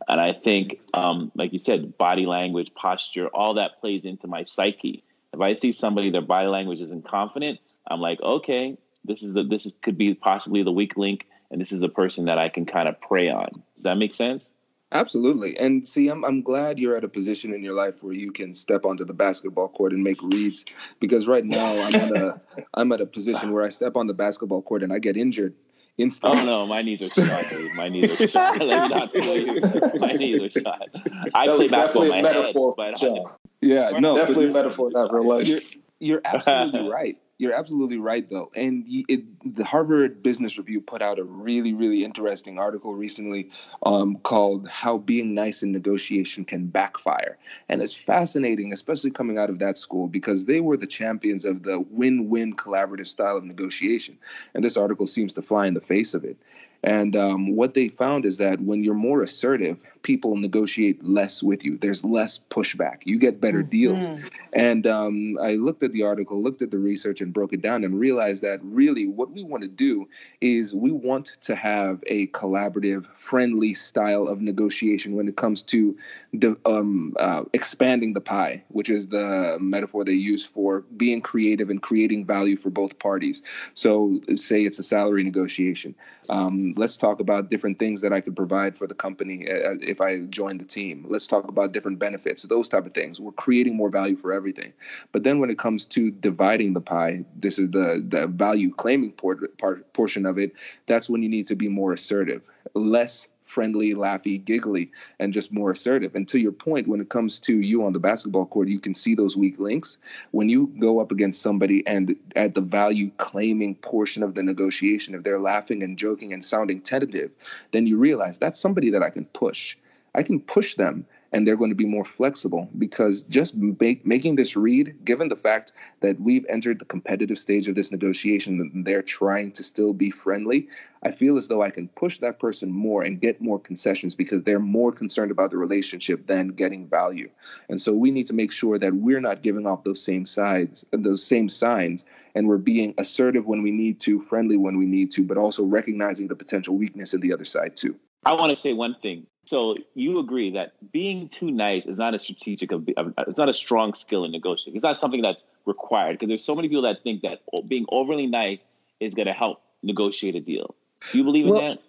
And 0.07 0.19
I 0.19 0.33
think, 0.33 0.79
um, 0.93 1.31
like 1.35 1.53
you 1.53 1.59
said, 1.59 1.97
body 1.97 2.25
language, 2.25 2.71
posture, 2.75 3.27
all 3.27 3.55
that 3.55 3.79
plays 3.79 4.03
into 4.03 4.27
my 4.27 4.43
psyche. 4.43 5.03
If 5.33 5.41
I 5.41 5.53
see 5.53 5.71
somebody 5.71 6.11
their 6.11 6.21
body 6.21 6.47
language 6.47 6.79
isn't 6.79 7.07
confident, 7.07 7.59
I'm 7.87 8.01
like, 8.01 8.21
okay, 8.21 8.77
this 9.03 9.23
is 9.23 9.33
the 9.33 9.43
this 9.43 9.65
is, 9.65 9.73
could 9.81 9.97
be 9.97 10.13
possibly 10.13 10.63
the 10.63 10.71
weak 10.71 10.95
link, 10.97 11.27
and 11.51 11.61
this 11.61 11.71
is 11.71 11.81
a 11.81 11.89
person 11.89 12.25
that 12.25 12.37
I 12.37 12.49
can 12.49 12.65
kind 12.65 12.87
of 12.87 12.99
prey 13.01 13.29
on. 13.29 13.49
Does 13.75 13.83
that 13.83 13.97
make 13.97 14.13
sense? 14.13 14.49
Absolutely. 14.91 15.57
And 15.57 15.85
see, 15.85 16.07
I'm 16.07 16.23
I'm 16.23 16.41
glad 16.41 16.79
you're 16.79 16.95
at 16.95 17.03
a 17.03 17.09
position 17.09 17.53
in 17.53 17.63
your 17.63 17.73
life 17.73 17.95
where 18.01 18.13
you 18.13 18.31
can 18.31 18.53
step 18.53 18.85
onto 18.85 19.03
the 19.03 19.13
basketball 19.13 19.67
court 19.67 19.91
and 19.91 20.03
make 20.03 20.21
reads 20.21 20.65
because 20.99 21.27
right 21.27 21.43
now 21.43 21.83
I'm 21.83 21.95
at 21.95 22.11
a 22.11 22.41
I'm 22.73 22.91
at 22.91 23.01
a 23.01 23.05
position 23.05 23.51
where 23.51 23.63
I 23.63 23.69
step 23.69 23.95
on 23.95 24.07
the 24.07 24.13
basketball 24.13 24.61
court 24.61 24.83
and 24.83 24.93
I 24.93 24.99
get 24.99 25.17
injured 25.17 25.53
instantly. 25.97 26.39
Oh 26.39 26.45
no, 26.45 26.67
my 26.67 26.81
knees 26.81 27.17
are 27.17 27.25
shot. 27.25 27.45
My 27.75 27.89
knees 27.89 28.21
are 28.21 28.27
shot. 28.27 28.57
Let 28.59 28.83
me 28.83 28.95
not 28.95 29.13
tell. 29.13 29.99
My 29.99 30.13
knees 30.13 30.41
are 30.43 30.61
shot. 30.61 30.87
I 31.33 31.47
play 31.47 31.67
basketball 31.67 32.03
in 32.03 32.23
my 32.23 32.31
head, 32.31 32.53
but 32.77 33.39
yeah, 33.61 33.99
no, 33.99 34.15
definitely 34.15 34.49
a 34.49 34.51
metaphor, 34.51 34.91
not 34.91 35.13
real 35.13 35.27
life. 35.27 35.47
You're, 35.47 35.59
you're 35.99 36.21
absolutely 36.23 36.89
right. 36.89 37.17
You're 37.37 37.53
absolutely 37.53 37.97
right, 37.97 38.25
though. 38.29 38.49
And 38.55 38.85
it, 38.87 39.25
the 39.57 39.65
Harvard 39.65 40.23
Business 40.23 40.57
Review 40.57 40.79
put 40.79 41.01
out 41.01 41.19
a 41.19 41.23
really, 41.25 41.73
really 41.73 42.05
interesting 42.05 42.57
article 42.57 42.95
recently 42.95 43.51
um, 43.83 44.15
called 44.19 44.69
How 44.69 44.99
Being 44.99 45.33
Nice 45.33 45.61
in 45.61 45.73
Negotiation 45.73 46.45
Can 46.45 46.67
Backfire. 46.67 47.37
And 47.67 47.81
it's 47.81 47.93
fascinating, 47.93 48.71
especially 48.71 49.11
coming 49.11 49.37
out 49.37 49.49
of 49.49 49.59
that 49.59 49.77
school, 49.77 50.07
because 50.07 50.45
they 50.45 50.61
were 50.61 50.77
the 50.77 50.87
champions 50.87 51.43
of 51.43 51.63
the 51.63 51.81
win 51.89 52.29
win 52.29 52.55
collaborative 52.55 53.07
style 53.07 53.35
of 53.35 53.43
negotiation. 53.43 54.17
And 54.53 54.63
this 54.63 54.77
article 54.77 55.05
seems 55.05 55.33
to 55.33 55.41
fly 55.41 55.67
in 55.67 55.73
the 55.73 55.81
face 55.81 56.13
of 56.13 56.23
it. 56.23 56.37
And 56.83 57.15
um, 57.15 57.55
what 57.55 57.73
they 57.73 57.89
found 57.89 58.25
is 58.25 58.37
that 58.37 58.61
when 58.61 58.83
you're 58.83 58.93
more 58.93 59.23
assertive, 59.23 59.79
people 60.05 60.37
negotiate 60.37 61.03
less 61.03 61.41
with 61.41 61.65
you. 61.65 61.79
There's 61.79 62.05
less 62.05 62.39
pushback. 62.51 62.97
You 63.05 63.17
get 63.17 63.41
better 63.41 63.63
mm-hmm. 63.63 63.69
deals. 63.69 64.11
And 64.53 64.85
um, 64.85 65.35
I 65.41 65.55
looked 65.55 65.81
at 65.81 65.93
the 65.93 66.03
article, 66.03 66.43
looked 66.43 66.61
at 66.61 66.69
the 66.69 66.77
research, 66.77 67.21
and 67.21 67.33
broke 67.33 67.53
it 67.53 67.63
down 67.63 67.83
and 67.83 67.99
realized 67.99 68.43
that 68.43 68.59
really 68.61 69.07
what 69.07 69.31
we 69.31 69.43
want 69.43 69.63
to 69.63 69.67
do 69.67 70.07
is 70.41 70.75
we 70.75 70.91
want 70.91 71.37
to 71.41 71.55
have 71.55 72.03
a 72.05 72.27
collaborative, 72.27 73.07
friendly 73.17 73.73
style 73.73 74.27
of 74.27 74.41
negotiation 74.41 75.15
when 75.15 75.27
it 75.27 75.37
comes 75.37 75.63
to 75.63 75.97
the, 76.33 76.55
um, 76.67 77.15
uh, 77.19 77.43
expanding 77.53 78.13
the 78.13 78.21
pie, 78.21 78.63
which 78.67 78.91
is 78.91 79.07
the 79.07 79.57
metaphor 79.59 80.03
they 80.03 80.13
use 80.13 80.45
for 80.45 80.81
being 80.97 81.19
creative 81.19 81.71
and 81.71 81.81
creating 81.81 82.25
value 82.25 82.57
for 82.57 82.69
both 82.69 82.99
parties. 82.99 83.41
So, 83.73 84.21
say 84.35 84.65
it's 84.65 84.77
a 84.77 84.83
salary 84.83 85.23
negotiation. 85.23 85.95
Um, 86.29 86.75
let's 86.77 86.95
talk 86.95 87.19
about 87.19 87.49
different 87.49 87.79
things 87.79 88.01
that 88.01 88.13
I 88.13 88.21
could 88.21 88.35
provide 88.35 88.77
for 88.77 88.85
the 88.85 88.93
company 88.93 89.49
uh, 89.49 89.73
if 89.95 90.01
I 90.01 90.25
join 90.25 90.57
the 90.57 90.65
team. 90.65 91.05
Let's 91.07 91.27
talk 91.27 91.47
about 91.47 91.71
different 91.71 91.99
benefits, 91.99 92.43
those 92.43 92.67
type 92.67 92.85
of 92.85 92.93
things. 92.93 93.21
We're 93.21 93.31
creating 93.31 93.75
more 93.77 93.89
value 93.89 94.17
for 94.17 94.33
everything. 94.33 94.73
But 95.13 95.23
then 95.23 95.39
when 95.39 95.49
it 95.49 95.57
comes 95.57 95.85
to 95.87 96.11
dividing 96.11 96.73
the 96.73 96.81
pie, 96.81 97.23
this 97.35 97.57
is 97.57 97.71
the 97.71 98.05
the 98.07 98.27
value 98.27 98.73
claiming 98.73 99.13
part, 99.13 99.57
part 99.57 99.93
portion 99.93 100.25
of 100.25 100.37
it. 100.37 100.51
That's 100.85 101.09
when 101.09 101.23
you 101.23 101.29
need 101.29 101.47
to 101.47 101.55
be 101.55 101.69
more 101.69 101.93
assertive, 101.93 102.41
less 102.73 103.27
friendly, 103.45 103.93
laughy, 103.93 104.43
giggly, 104.43 104.91
and 105.19 105.31
just 105.31 105.51
more 105.51 105.71
assertive. 105.71 106.13
And 106.15 106.27
to 106.29 106.39
your 106.39 106.51
point, 106.51 106.87
when 106.87 106.99
it 106.99 107.09
comes 107.09 107.39
to 107.41 107.53
you 107.53 107.85
on 107.85 107.93
the 107.93 107.99
basketball 107.99 108.47
court, 108.47 108.67
you 108.67 108.79
can 108.79 108.93
see 108.93 109.15
those 109.15 109.37
weak 109.37 109.59
links. 109.59 109.97
When 110.31 110.49
you 110.49 110.73
go 110.79 110.99
up 110.99 111.11
against 111.11 111.41
somebody 111.41 111.85
and 111.87 112.15
at 112.35 112.53
the 112.53 112.61
value 112.61 113.11
claiming 113.17 113.75
portion 113.75 114.23
of 114.23 114.35
the 114.35 114.43
negotiation, 114.43 115.15
if 115.15 115.23
they're 115.23 115.39
laughing 115.39 115.83
and 115.83 115.97
joking 115.97 116.33
and 116.33 116.43
sounding 116.43 116.81
tentative, 116.81 117.31
then 117.71 117.87
you 117.87 117.97
realize 117.97 118.37
that's 118.37 118.59
somebody 118.59 118.89
that 118.91 119.03
I 119.03 119.09
can 119.09 119.25
push. 119.25 119.77
I 120.15 120.23
can 120.23 120.39
push 120.39 120.75
them 120.75 121.05
and 121.33 121.45
they're 121.45 121.57
going 121.57 121.71
to 121.71 121.75
be 121.75 121.85
more 121.85 122.05
flexible 122.05 122.69
because 122.77 123.23
just 123.23 123.55
make, 123.55 124.05
making 124.05 124.37
this 124.37 124.55
read, 124.55 125.03
given 125.03 125.27
the 125.27 125.35
fact 125.35 125.73
that 125.99 126.17
we've 126.21 126.45
entered 126.47 126.79
the 126.79 126.85
competitive 126.85 127.37
stage 127.37 127.67
of 127.67 127.75
this 127.75 127.91
negotiation 127.91 128.61
and 128.61 128.85
they're 128.85 129.01
trying 129.01 129.51
to 129.51 129.61
still 129.61 129.91
be 129.91 130.11
friendly, 130.11 130.69
I 131.03 131.11
feel 131.11 131.35
as 131.35 131.49
though 131.49 131.61
I 131.61 131.71
can 131.71 131.89
push 131.89 132.19
that 132.19 132.39
person 132.39 132.71
more 132.71 133.03
and 133.03 133.19
get 133.19 133.41
more 133.41 133.59
concessions 133.59 134.15
because 134.15 134.43
they're 134.43 134.59
more 134.59 134.93
concerned 134.93 135.31
about 135.31 135.51
the 135.51 135.57
relationship 135.57 136.25
than 136.25 136.47
getting 136.49 136.87
value. 136.87 137.29
And 137.67 137.81
so 137.81 137.91
we 137.91 138.11
need 138.11 138.27
to 138.27 138.33
make 138.33 138.53
sure 138.53 138.79
that 138.79 138.93
we're 138.93 139.19
not 139.19 139.41
giving 139.41 139.67
off 139.67 139.83
those 139.83 140.01
same 140.01 140.25
sides, 140.25 140.85
those 140.91 141.21
same 141.21 141.49
signs, 141.49 142.05
and 142.33 142.47
we're 142.47 142.57
being 142.57 142.93
assertive 142.97 143.45
when 143.45 143.61
we 143.61 143.71
need 143.71 143.99
to, 144.01 144.21
friendly 144.21 144.55
when 144.55 144.77
we 144.77 144.85
need 144.85 145.11
to, 145.13 145.23
but 145.25 145.37
also 145.37 145.65
recognizing 145.65 146.29
the 146.29 146.35
potential 146.35 146.77
weakness 146.77 147.13
in 147.13 147.19
the 147.19 147.33
other 147.33 147.45
side 147.45 147.75
too. 147.75 147.99
I 148.25 148.33
want 148.33 148.51
to 148.51 148.55
say 148.55 148.71
one 148.71 148.95
thing. 149.01 149.27
So 149.45 149.77
you 149.93 150.19
agree 150.19 150.51
that 150.51 150.73
being 150.91 151.29
too 151.29 151.51
nice 151.51 151.85
is 151.85 151.97
not 151.97 152.15
a 152.15 152.19
strategic, 152.19 152.71
it's 152.71 153.37
not 153.37 153.49
a 153.49 153.53
strong 153.53 153.93
skill 153.93 154.25
in 154.25 154.31
negotiating. 154.31 154.75
It's 154.75 154.83
not 154.83 154.99
something 154.99 155.21
that's 155.21 155.43
required 155.65 156.13
because 156.13 156.29
there's 156.29 156.43
so 156.43 156.55
many 156.55 156.67
people 156.67 156.83
that 156.83 157.03
think 157.03 157.21
that 157.21 157.41
being 157.67 157.85
overly 157.89 158.27
nice 158.27 158.65
is 158.99 159.13
going 159.13 159.27
to 159.27 159.33
help 159.33 159.61
negotiate 159.83 160.35
a 160.35 160.39
deal. 160.39 160.75
Do 161.11 161.17
you 161.19 161.23
believe 161.23 161.45
well, 161.45 161.59
in 161.59 161.65
that? 161.65 161.79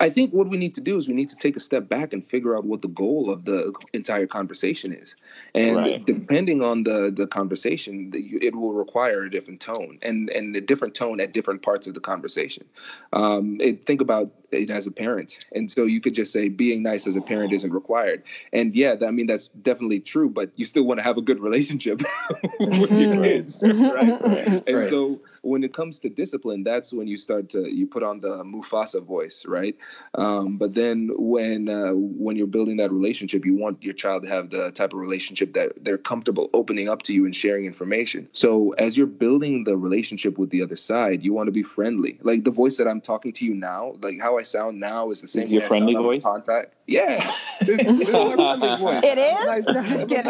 I 0.00 0.10
think 0.10 0.32
what 0.32 0.48
we 0.48 0.56
need 0.56 0.74
to 0.76 0.80
do 0.80 0.96
is 0.96 1.08
we 1.08 1.14
need 1.14 1.30
to 1.30 1.36
take 1.36 1.56
a 1.56 1.60
step 1.60 1.88
back 1.88 2.12
and 2.12 2.24
figure 2.24 2.56
out 2.56 2.64
what 2.64 2.82
the 2.82 2.88
goal 2.88 3.30
of 3.30 3.44
the 3.44 3.72
entire 3.92 4.26
conversation 4.26 4.92
is. 4.92 5.16
And 5.54 5.76
right. 5.76 6.04
depending 6.04 6.62
on 6.62 6.84
the 6.84 7.12
the 7.14 7.26
conversation, 7.26 8.12
it 8.14 8.54
will 8.54 8.72
require 8.72 9.24
a 9.24 9.30
different 9.30 9.60
tone 9.60 9.98
and 10.02 10.30
and 10.30 10.54
a 10.54 10.60
different 10.60 10.94
tone 10.94 11.20
at 11.20 11.32
different 11.32 11.62
parts 11.62 11.86
of 11.86 11.94
the 11.94 12.00
conversation. 12.00 12.64
Um, 13.12 13.58
it, 13.60 13.84
think 13.84 14.00
about 14.00 14.30
it 14.54 14.70
as 14.70 14.86
a 14.86 14.90
parent, 14.90 15.38
and 15.52 15.70
so 15.70 15.84
you 15.84 16.00
could 16.00 16.14
just 16.14 16.32
say 16.32 16.48
being 16.48 16.82
nice 16.82 17.06
as 17.06 17.16
a 17.16 17.20
parent 17.20 17.52
isn't 17.52 17.72
required. 17.72 18.22
And 18.52 18.74
yeah, 18.74 18.96
I 19.06 19.10
mean 19.10 19.26
that's 19.26 19.48
definitely 19.48 20.00
true, 20.00 20.30
but 20.30 20.50
you 20.56 20.64
still 20.64 20.84
want 20.84 20.98
to 20.98 21.04
have 21.04 21.18
a 21.18 21.22
good 21.22 21.40
relationship 21.40 22.02
with 22.60 22.92
your 22.92 23.14
kids, 23.22 23.58
right? 23.62 24.62
And 24.66 24.76
right. 24.78 24.88
so 24.88 25.20
when 25.42 25.62
it 25.62 25.72
comes 25.74 25.98
to 26.00 26.08
discipline, 26.08 26.64
that's 26.64 26.92
when 26.92 27.06
you 27.06 27.16
start 27.16 27.50
to 27.50 27.72
you 27.72 27.86
put 27.86 28.02
on 28.02 28.20
the 28.20 28.42
Mufasa 28.44 29.02
voice, 29.02 29.44
right? 29.46 29.76
Um, 30.14 30.56
but 30.56 30.74
then 30.74 31.10
when 31.16 31.68
uh, 31.68 31.92
when 31.92 32.36
you're 32.36 32.46
building 32.46 32.78
that 32.78 32.90
relationship, 32.90 33.44
you 33.44 33.56
want 33.56 33.82
your 33.82 33.94
child 33.94 34.22
to 34.22 34.28
have 34.28 34.50
the 34.50 34.70
type 34.72 34.92
of 34.92 34.98
relationship 34.98 35.52
that 35.54 35.84
they're 35.84 35.98
comfortable 35.98 36.50
opening 36.52 36.88
up 36.88 37.02
to 37.02 37.14
you 37.14 37.24
and 37.24 37.34
sharing 37.34 37.66
information. 37.66 38.28
So 38.32 38.72
as 38.72 38.96
you're 38.96 39.06
building 39.06 39.64
the 39.64 39.76
relationship 39.76 40.38
with 40.38 40.50
the 40.50 40.62
other 40.62 40.76
side, 40.76 41.22
you 41.24 41.32
want 41.32 41.48
to 41.48 41.52
be 41.52 41.62
friendly. 41.62 42.18
Like 42.22 42.44
the 42.44 42.50
voice 42.50 42.76
that 42.78 42.88
I'm 42.88 43.00
talking 43.00 43.32
to 43.34 43.44
you 43.44 43.54
now, 43.54 43.94
like 44.00 44.20
how 44.20 44.38
I 44.38 44.42
sound 44.44 44.80
now 44.80 45.10
is 45.10 45.20
the 45.20 45.28
same. 45.28 45.48
Your 45.48 45.68
friendly 45.68 45.94
voice. 45.94 46.22
Contact. 46.22 46.74
Yeah, 46.86 47.18
this, 47.18 47.64
this 47.66 48.00
is 48.00 48.08
It 48.10 49.18
is. 49.18 49.46
Nice, 49.46 49.66
no, 49.66 49.82
just. 49.82 50.08
Nice, 50.08 50.26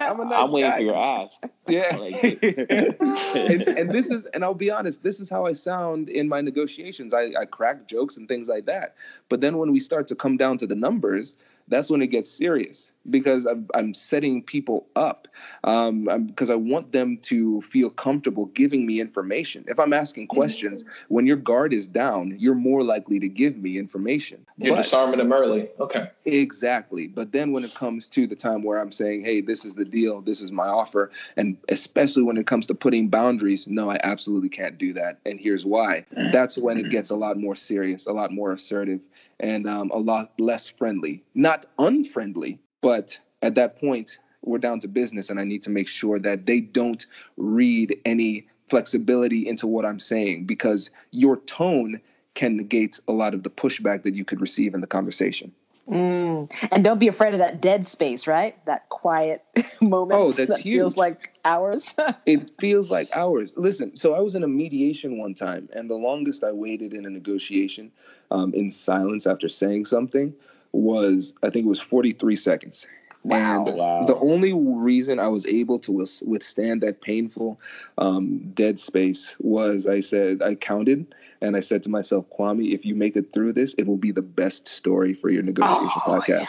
I'm, 0.00 0.20
a 0.20 0.24
nice 0.24 0.34
I'm 0.34 0.50
waiting 0.50 0.72
for 0.72 0.80
your 0.80 0.96
ass. 0.96 1.38
Yeah. 1.68 1.94
and, 1.94 3.62
and 3.68 3.90
this 3.90 4.10
is 4.10 4.20
is, 4.20 4.30
and 4.32 4.44
I'll 4.44 4.54
be 4.54 4.70
honest, 4.70 5.02
this 5.02 5.20
is 5.20 5.28
how 5.28 5.46
I 5.46 5.52
sound 5.52 6.08
in 6.08 6.28
my 6.28 6.40
negotiations. 6.40 7.12
I, 7.12 7.32
I 7.38 7.44
crack 7.44 7.88
jokes 7.88 8.16
and 8.16 8.28
things 8.28 8.48
like 8.48 8.66
that. 8.66 8.94
But 9.28 9.40
then 9.40 9.58
when 9.58 9.72
we 9.72 9.80
start 9.80 10.08
to 10.08 10.14
come 10.14 10.36
down 10.36 10.58
to 10.58 10.66
the 10.66 10.74
numbers, 10.74 11.34
that's 11.70 11.88
when 11.88 12.02
it 12.02 12.08
gets 12.08 12.30
serious 12.30 12.92
because 13.08 13.46
I'm, 13.46 13.66
I'm 13.74 13.94
setting 13.94 14.42
people 14.42 14.86
up 14.96 15.28
um, 15.64 16.26
because 16.26 16.50
I 16.50 16.54
want 16.54 16.92
them 16.92 17.16
to 17.22 17.62
feel 17.62 17.88
comfortable 17.88 18.46
giving 18.46 18.86
me 18.86 19.00
information. 19.00 19.64
If 19.68 19.80
I'm 19.80 19.92
asking 19.92 20.24
mm-hmm. 20.24 20.36
questions, 20.36 20.84
mm-hmm. 20.84 21.14
when 21.14 21.26
your 21.26 21.36
guard 21.36 21.72
is 21.72 21.86
down, 21.86 22.36
you're 22.38 22.54
more 22.54 22.82
likely 22.82 23.18
to 23.20 23.28
give 23.28 23.56
me 23.56 23.78
information. 23.78 24.44
You're 24.58 24.76
but, 24.76 24.82
disarming 24.82 25.18
them 25.18 25.32
early. 25.32 25.68
Okay. 25.78 26.10
Exactly. 26.26 27.06
But 27.06 27.32
then 27.32 27.52
when 27.52 27.64
it 27.64 27.74
comes 27.74 28.06
to 28.08 28.26
the 28.26 28.36
time 28.36 28.62
where 28.62 28.78
I'm 28.78 28.92
saying, 28.92 29.24
hey, 29.24 29.40
this 29.40 29.64
is 29.64 29.74
the 29.74 29.84
deal, 29.84 30.20
this 30.20 30.40
is 30.42 30.52
my 30.52 30.66
offer, 30.66 31.10
and 31.36 31.56
especially 31.68 32.22
when 32.24 32.36
it 32.36 32.46
comes 32.46 32.66
to 32.66 32.74
putting 32.74 33.08
boundaries, 33.08 33.66
no, 33.66 33.90
I 33.90 33.98
absolutely 34.02 34.48
can't 34.48 34.76
do 34.76 34.92
that. 34.94 35.18
And 35.24 35.40
here's 35.40 35.64
why. 35.64 36.04
That's 36.32 36.58
when 36.58 36.78
it 36.78 36.90
gets 36.90 37.10
a 37.10 37.16
lot 37.16 37.38
more 37.38 37.56
serious, 37.56 38.06
a 38.06 38.12
lot 38.12 38.32
more 38.32 38.52
assertive, 38.52 39.00
and 39.40 39.68
um, 39.68 39.90
a 39.90 39.98
lot 39.98 40.32
less 40.38 40.68
friendly. 40.68 41.22
Not 41.34 41.66
unfriendly, 41.78 42.58
but 42.80 43.18
at 43.42 43.54
that 43.56 43.76
point, 43.76 44.18
we're 44.42 44.58
down 44.58 44.80
to 44.80 44.88
business, 44.88 45.30
and 45.30 45.40
I 45.40 45.44
need 45.44 45.62
to 45.64 45.70
make 45.70 45.88
sure 45.88 46.18
that 46.18 46.46
they 46.46 46.60
don't 46.60 47.04
read 47.36 47.98
any 48.04 48.46
flexibility 48.68 49.48
into 49.48 49.66
what 49.66 49.84
I'm 49.84 49.98
saying 49.98 50.46
because 50.46 50.90
your 51.10 51.38
tone 51.38 52.00
can 52.34 52.56
negate 52.56 53.00
a 53.08 53.12
lot 53.12 53.34
of 53.34 53.42
the 53.42 53.50
pushback 53.50 54.04
that 54.04 54.14
you 54.14 54.24
could 54.24 54.40
receive 54.40 54.74
in 54.74 54.80
the 54.80 54.86
conversation. 54.86 55.52
Mm. 55.90 56.50
And 56.70 56.84
don't 56.84 57.00
be 57.00 57.08
afraid 57.08 57.32
of 57.32 57.40
that 57.40 57.60
dead 57.60 57.86
space, 57.86 58.26
right? 58.26 58.54
That 58.66 58.88
quiet 58.88 59.44
moment. 59.80 60.20
Oh, 60.20 60.26
that's 60.30 60.50
that 60.50 60.60
huge. 60.60 60.78
Feels 60.78 60.96
like 60.96 61.32
hours. 61.44 61.96
it 62.26 62.52
feels 62.60 62.90
like 62.90 63.08
hours. 63.14 63.54
Listen, 63.56 63.96
so 63.96 64.14
I 64.14 64.20
was 64.20 64.34
in 64.36 64.44
a 64.44 64.48
mediation 64.48 65.18
one 65.18 65.34
time, 65.34 65.68
and 65.72 65.90
the 65.90 65.96
longest 65.96 66.44
I 66.44 66.52
waited 66.52 66.94
in 66.94 67.06
a 67.06 67.10
negotiation 67.10 67.90
um, 68.30 68.54
in 68.54 68.70
silence 68.70 69.26
after 69.26 69.48
saying 69.48 69.86
something 69.86 70.32
was, 70.72 71.34
I 71.42 71.50
think 71.50 71.66
it 71.66 71.68
was 71.68 71.80
43 71.80 72.36
seconds. 72.36 72.86
Wow. 73.22 73.66
And 73.66 73.76
Wow. 73.76 74.04
the 74.06 74.16
only 74.16 74.52
reason 74.54 75.18
I 75.18 75.28
was 75.28 75.46
able 75.46 75.78
to 75.80 75.92
withstand 76.24 76.80
that 76.82 77.00
painful 77.02 77.60
um, 77.98 78.50
dead 78.54 78.80
space 78.80 79.36
was 79.38 79.86
I 79.86 80.00
said, 80.00 80.40
I 80.42 80.54
counted 80.54 81.14
and 81.42 81.56
I 81.56 81.60
said 81.60 81.82
to 81.84 81.90
myself, 81.90 82.26
Kwame, 82.30 82.72
if 82.74 82.84
you 82.86 82.94
make 82.94 83.16
it 83.16 83.32
through 83.32 83.52
this, 83.52 83.74
it 83.74 83.86
will 83.86 83.96
be 83.98 84.12
the 84.12 84.22
best 84.22 84.68
story 84.68 85.12
for 85.14 85.28
your 85.28 85.42
negotiation 85.42 86.00
Oh, 86.06 86.20
podcast. 86.20 86.48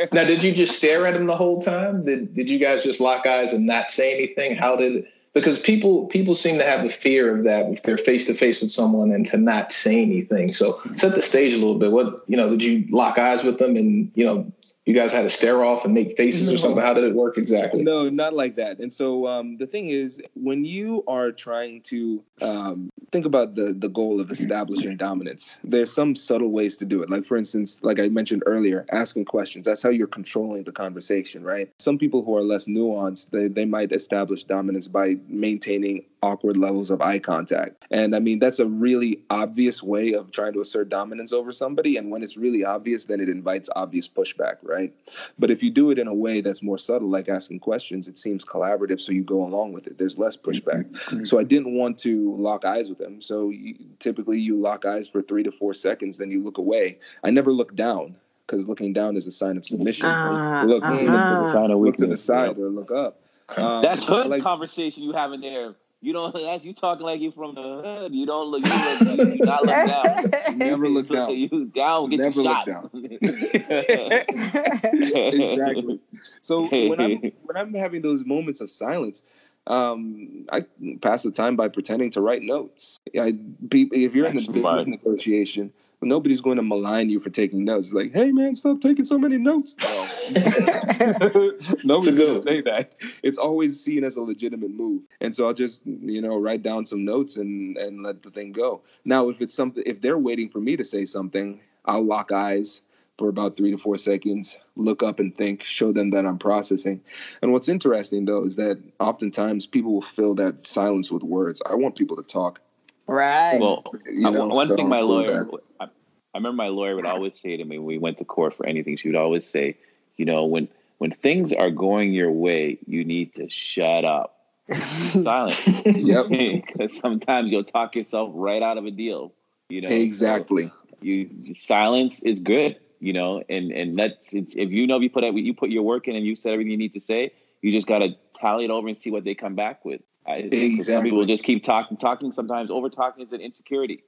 Now, 0.12 0.24
did 0.24 0.42
you 0.44 0.52
just 0.54 0.76
stare 0.76 1.06
at 1.06 1.14
him 1.14 1.26
the 1.26 1.36
whole 1.36 1.62
time? 1.62 2.04
Did 2.04 2.34
Did 2.34 2.50
you 2.50 2.58
guys 2.58 2.82
just 2.84 3.00
lock 3.00 3.26
eyes 3.26 3.52
and 3.52 3.66
not 3.66 3.90
say 3.90 4.14
anything? 4.14 4.56
How 4.56 4.76
did? 4.76 5.06
Because 5.32 5.60
people 5.60 6.06
people 6.06 6.34
seem 6.34 6.58
to 6.58 6.64
have 6.64 6.84
a 6.84 6.88
fear 6.88 7.36
of 7.36 7.44
that 7.44 7.70
if 7.70 7.82
they're 7.82 7.96
face 7.96 8.26
to 8.26 8.34
face 8.34 8.62
with 8.62 8.72
someone 8.72 9.12
and 9.12 9.24
to 9.26 9.36
not 9.36 9.72
say 9.72 10.02
anything. 10.02 10.52
So 10.52 10.80
set 10.96 11.14
the 11.14 11.22
stage 11.22 11.52
a 11.54 11.58
little 11.58 11.78
bit. 11.78 11.92
What 11.92 12.20
you 12.26 12.36
know? 12.36 12.50
Did 12.50 12.64
you 12.64 12.86
lock 12.90 13.16
eyes 13.18 13.44
with 13.44 13.58
them 13.58 13.76
and 13.76 14.10
you 14.16 14.24
know 14.24 14.52
you 14.86 14.94
guys 14.94 15.12
had 15.12 15.22
to 15.22 15.30
stare 15.30 15.64
off 15.64 15.84
and 15.84 15.92
make 15.92 16.16
faces 16.16 16.50
or 16.50 16.56
something? 16.56 16.82
How 16.82 16.94
did 16.94 17.04
it 17.04 17.14
work 17.14 17.36
exactly? 17.36 17.82
No, 17.82 18.08
not 18.08 18.34
like 18.34 18.56
that. 18.56 18.78
And 18.78 18.92
so 18.92 19.26
um, 19.26 19.56
the 19.56 19.66
thing 19.66 19.90
is, 19.90 20.20
when 20.34 20.64
you 20.64 21.04
are 21.06 21.30
trying 21.32 21.82
to 21.82 22.22
um, 22.40 22.90
think 23.12 23.26
about 23.26 23.54
the 23.54 23.74
the 23.74 23.88
goal 23.88 24.20
of 24.20 24.30
establishing 24.30 24.96
dominance, 24.96 25.58
there's 25.62 25.92
some 25.92 26.16
subtle 26.16 26.50
ways 26.50 26.76
to 26.78 26.84
do 26.84 27.02
it. 27.02 27.10
Like 27.10 27.26
for 27.26 27.36
instance, 27.36 27.78
like 27.82 28.00
I 28.00 28.08
mentioned 28.08 28.42
earlier, 28.46 28.86
asking 28.90 29.26
questions. 29.26 29.66
That's 29.66 29.82
how 29.82 29.90
you're 29.90 30.06
controlling 30.06 30.64
the 30.64 30.72
conversation, 30.72 31.44
right? 31.44 31.70
Some 31.78 31.98
people 31.98 32.24
who 32.24 32.36
are 32.36 32.42
less 32.42 32.66
nuanced, 32.66 33.30
they, 33.30 33.48
they 33.48 33.66
might 33.66 33.92
establish 33.92 34.44
dominance 34.44 34.88
by 34.88 35.16
maintaining 35.28 36.04
awkward 36.22 36.56
levels 36.56 36.90
of 36.90 37.00
eye 37.00 37.18
contact. 37.18 37.86
And 37.90 38.14
I 38.14 38.18
mean, 38.18 38.38
that's 38.38 38.58
a 38.58 38.66
really 38.66 39.22
obvious 39.30 39.82
way 39.82 40.12
of 40.12 40.30
trying 40.30 40.52
to 40.52 40.60
assert 40.60 40.88
dominance 40.88 41.32
over 41.32 41.50
somebody. 41.50 41.96
And 41.96 42.10
when 42.10 42.22
it's 42.22 42.36
really 42.36 42.64
obvious, 42.64 43.06
then 43.06 43.20
it 43.20 43.28
invites 43.28 43.70
obvious 43.74 44.08
pushback, 44.08 44.56
right? 44.62 44.92
But 45.38 45.50
if 45.50 45.62
you 45.62 45.70
do 45.70 45.90
it 45.90 45.98
in 45.98 46.06
a 46.06 46.14
way 46.14 46.40
that's 46.40 46.62
more 46.62 46.78
subtle, 46.78 47.08
like 47.08 47.28
asking 47.28 47.60
questions, 47.60 48.06
it 48.08 48.18
seems 48.18 48.44
collaborative. 48.44 49.00
So 49.00 49.12
you 49.12 49.22
go 49.22 49.42
along 49.42 49.72
with 49.72 49.86
it. 49.86 49.98
There's 49.98 50.18
less 50.18 50.36
pushback. 50.36 51.26
So 51.26 51.38
I 51.38 51.44
didn't 51.44 51.74
want 51.74 51.98
to 52.00 52.34
lock 52.36 52.64
eyes 52.64 52.90
with 52.90 53.00
him. 53.00 53.22
So 53.22 53.48
you, 53.48 53.76
typically 53.98 54.38
you 54.40 54.56
lock 54.60 54.84
eyes 54.84 55.08
for 55.08 55.22
three 55.22 55.42
to 55.42 55.52
four 55.52 55.72
seconds, 55.74 56.18
then 56.18 56.30
you 56.30 56.42
look 56.42 56.58
away. 56.58 56.98
I 57.24 57.30
never 57.30 57.52
look 57.52 57.74
down 57.74 58.16
because 58.46 58.68
looking 58.68 58.92
down 58.92 59.16
is 59.16 59.26
a 59.26 59.30
sign 59.30 59.56
of 59.56 59.64
submission. 59.64 60.06
Ah, 60.06 60.64
look, 60.66 60.82
uh-huh. 60.82 60.92
look, 60.94 61.04
to 61.04 61.10
the, 61.10 61.52
Sign 61.52 61.70
of 61.70 61.80
look 61.80 61.96
to 61.96 62.00
the 62.00 62.06
weakness, 62.08 62.24
side 62.24 62.58
or 62.58 62.68
look 62.68 62.90
up. 62.90 63.20
Um, 63.56 63.82
That's 63.82 64.04
I 64.04 64.06
hood 64.06 64.26
like- 64.28 64.44
conversation 64.44 65.02
you 65.02 65.10
having 65.10 65.40
there. 65.40 65.74
You 66.02 66.14
don't. 66.14 66.34
That's 66.34 66.64
you 66.64 66.72
talking 66.72 67.04
like 67.04 67.20
you 67.20 67.30
from 67.30 67.54
the 67.54 67.62
hood. 67.62 68.14
You 68.14 68.24
don't 68.24 68.48
look. 68.48 68.64
You, 68.64 68.70
look, 69.16 69.36
you 69.36 69.44
not 69.44 69.66
look 69.66 69.86
down. 69.86 70.32
Never 70.58 70.88
look 70.88 71.08
down. 71.08 71.36
You 71.36 71.66
down. 71.66 72.08
Get 72.08 72.20
Never 72.20 72.40
you 72.40 72.42
look 72.42 72.56
shot. 72.56 72.66
down. 72.66 72.90
exactly. 74.94 76.00
So 76.40 76.70
when 76.70 77.00
I'm 77.00 77.32
when 77.44 77.56
I'm 77.56 77.74
having 77.74 78.00
those 78.00 78.24
moments 78.24 78.62
of 78.62 78.70
silence, 78.70 79.22
um, 79.66 80.46
I 80.50 80.64
pass 81.02 81.22
the 81.22 81.32
time 81.32 81.56
by 81.56 81.68
pretending 81.68 82.12
to 82.12 82.22
write 82.22 82.40
notes. 82.42 82.98
I, 83.18 83.32
be- 83.32 83.90
if 83.92 84.14
you're 84.14 84.26
in 84.26 84.36
the 84.36 84.46
business 84.46 84.66
smart. 84.66 84.88
negotiation, 84.88 85.70
nobody's 86.02 86.40
going 86.40 86.56
to 86.56 86.62
malign 86.62 87.10
you 87.10 87.20
for 87.20 87.30
taking 87.30 87.64
notes. 87.64 87.88
It's 87.88 87.94
like, 87.94 88.12
hey 88.12 88.32
man, 88.32 88.54
stop 88.54 88.80
taking 88.80 89.04
so 89.04 89.18
many 89.18 89.38
notes. 89.38 89.76
No. 90.30 91.52
Nobody's 91.84 92.16
going 92.16 92.34
to 92.36 92.42
say 92.42 92.60
that. 92.62 92.92
It's 93.22 93.38
always 93.38 93.82
seen 93.82 94.04
as 94.04 94.16
a 94.16 94.22
legitimate 94.22 94.70
move. 94.70 95.02
And 95.20 95.34
so 95.34 95.46
I'll 95.46 95.54
just, 95.54 95.84
you 95.84 96.20
know, 96.20 96.38
write 96.38 96.62
down 96.62 96.84
some 96.84 97.04
notes 97.04 97.36
and 97.36 97.76
and 97.76 98.04
let 98.04 98.22
the 98.22 98.30
thing 98.30 98.52
go. 98.52 98.82
Now, 99.04 99.28
if 99.28 99.40
it's 99.40 99.54
something, 99.54 99.82
if 99.86 100.00
they're 100.00 100.18
waiting 100.18 100.48
for 100.48 100.60
me 100.60 100.76
to 100.76 100.84
say 100.84 101.04
something, 101.06 101.60
I'll 101.84 102.04
lock 102.04 102.30
eyes 102.32 102.82
for 103.18 103.28
about 103.28 103.56
three 103.56 103.70
to 103.70 103.76
four 103.76 103.98
seconds, 103.98 104.58
look 104.76 105.02
up 105.02 105.20
and 105.20 105.36
think, 105.36 105.62
show 105.62 105.92
them 105.92 106.10
that 106.12 106.24
I'm 106.24 106.38
processing. 106.38 107.02
And 107.42 107.52
what's 107.52 107.68
interesting 107.68 108.24
though 108.24 108.44
is 108.44 108.56
that 108.56 108.80
oftentimes 108.98 109.66
people 109.66 109.92
will 109.92 110.02
fill 110.02 110.36
that 110.36 110.66
silence 110.66 111.12
with 111.12 111.22
words. 111.22 111.60
I 111.64 111.74
want 111.74 111.96
people 111.96 112.16
to 112.16 112.22
talk. 112.22 112.60
Right. 113.06 113.58
Well, 113.60 113.84
You 114.10 114.28
uh, 114.28 114.30
know, 114.32 114.46
one 114.48 114.68
so 114.68 114.76
thing 114.76 114.88
my 114.88 115.00
lawyer, 115.00 115.48
I, 115.80 115.84
I 115.84 115.88
remember 116.34 116.56
my 116.56 116.68
lawyer 116.68 116.96
would 116.96 117.06
always 117.06 117.32
say 117.40 117.56
to 117.56 117.64
me 117.64 117.78
when 117.78 117.86
we 117.86 117.98
went 117.98 118.18
to 118.18 118.24
court 118.24 118.56
for 118.56 118.66
anything. 118.66 118.96
She 118.96 119.08
would 119.08 119.16
always 119.16 119.46
say, 119.48 119.76
you 120.16 120.24
know, 120.24 120.44
when 120.44 120.68
when 120.98 121.12
things 121.12 121.52
are 121.52 121.70
going 121.70 122.12
your 122.12 122.30
way, 122.30 122.78
you 122.86 123.04
need 123.04 123.34
to 123.36 123.48
shut 123.48 124.04
up, 124.04 124.36
silent, 124.70 125.58
Yep. 125.96 126.28
because 126.28 126.96
sometimes 126.98 127.50
you'll 127.50 127.64
talk 127.64 127.94
yourself 127.96 128.30
right 128.34 128.62
out 128.62 128.78
of 128.78 128.84
a 128.84 128.90
deal. 128.90 129.32
You 129.70 129.82
know, 129.82 129.88
So 129.88 129.94
Exactly. 129.94 130.70
you 131.00 131.54
silence 131.54 132.20
is 132.20 132.38
good. 132.40 132.76
You 133.00 133.14
know, 133.14 133.42
and 133.48 133.72
and 133.72 133.98
that's 133.98 134.18
it's, 134.30 134.52
if 134.54 134.70
you 134.70 134.86
know 134.86 134.96
if 134.96 135.02
you 135.02 135.10
put 135.10 135.24
you 135.24 135.54
put 135.54 135.70
your 135.70 135.82
work 135.82 136.06
in 136.06 136.16
and 136.16 136.24
you 136.26 136.36
said 136.36 136.52
everything 136.52 136.70
you 136.70 136.76
need 136.76 136.94
to 136.94 137.00
say, 137.00 137.32
you 137.62 137.72
just 137.72 137.86
got 137.86 138.00
to 138.00 138.14
tally 138.34 138.64
it 138.66 138.70
over 138.70 138.88
and 138.88 138.98
see 138.98 139.10
what 139.10 139.24
they 139.24 139.34
come 139.34 139.54
back 139.54 139.84
with. 139.84 140.02
I, 140.26 140.42
Some 140.42 140.48
Exactly. 140.52 141.10
people 141.10 141.26
just 141.26 141.44
keep 141.44 141.64
talking, 141.64 141.96
talking. 141.96 142.32
Sometimes 142.32 142.70
over 142.70 142.88
talking 142.88 143.24
is 143.24 143.32
an 143.32 143.40
insecurity. 143.40 144.02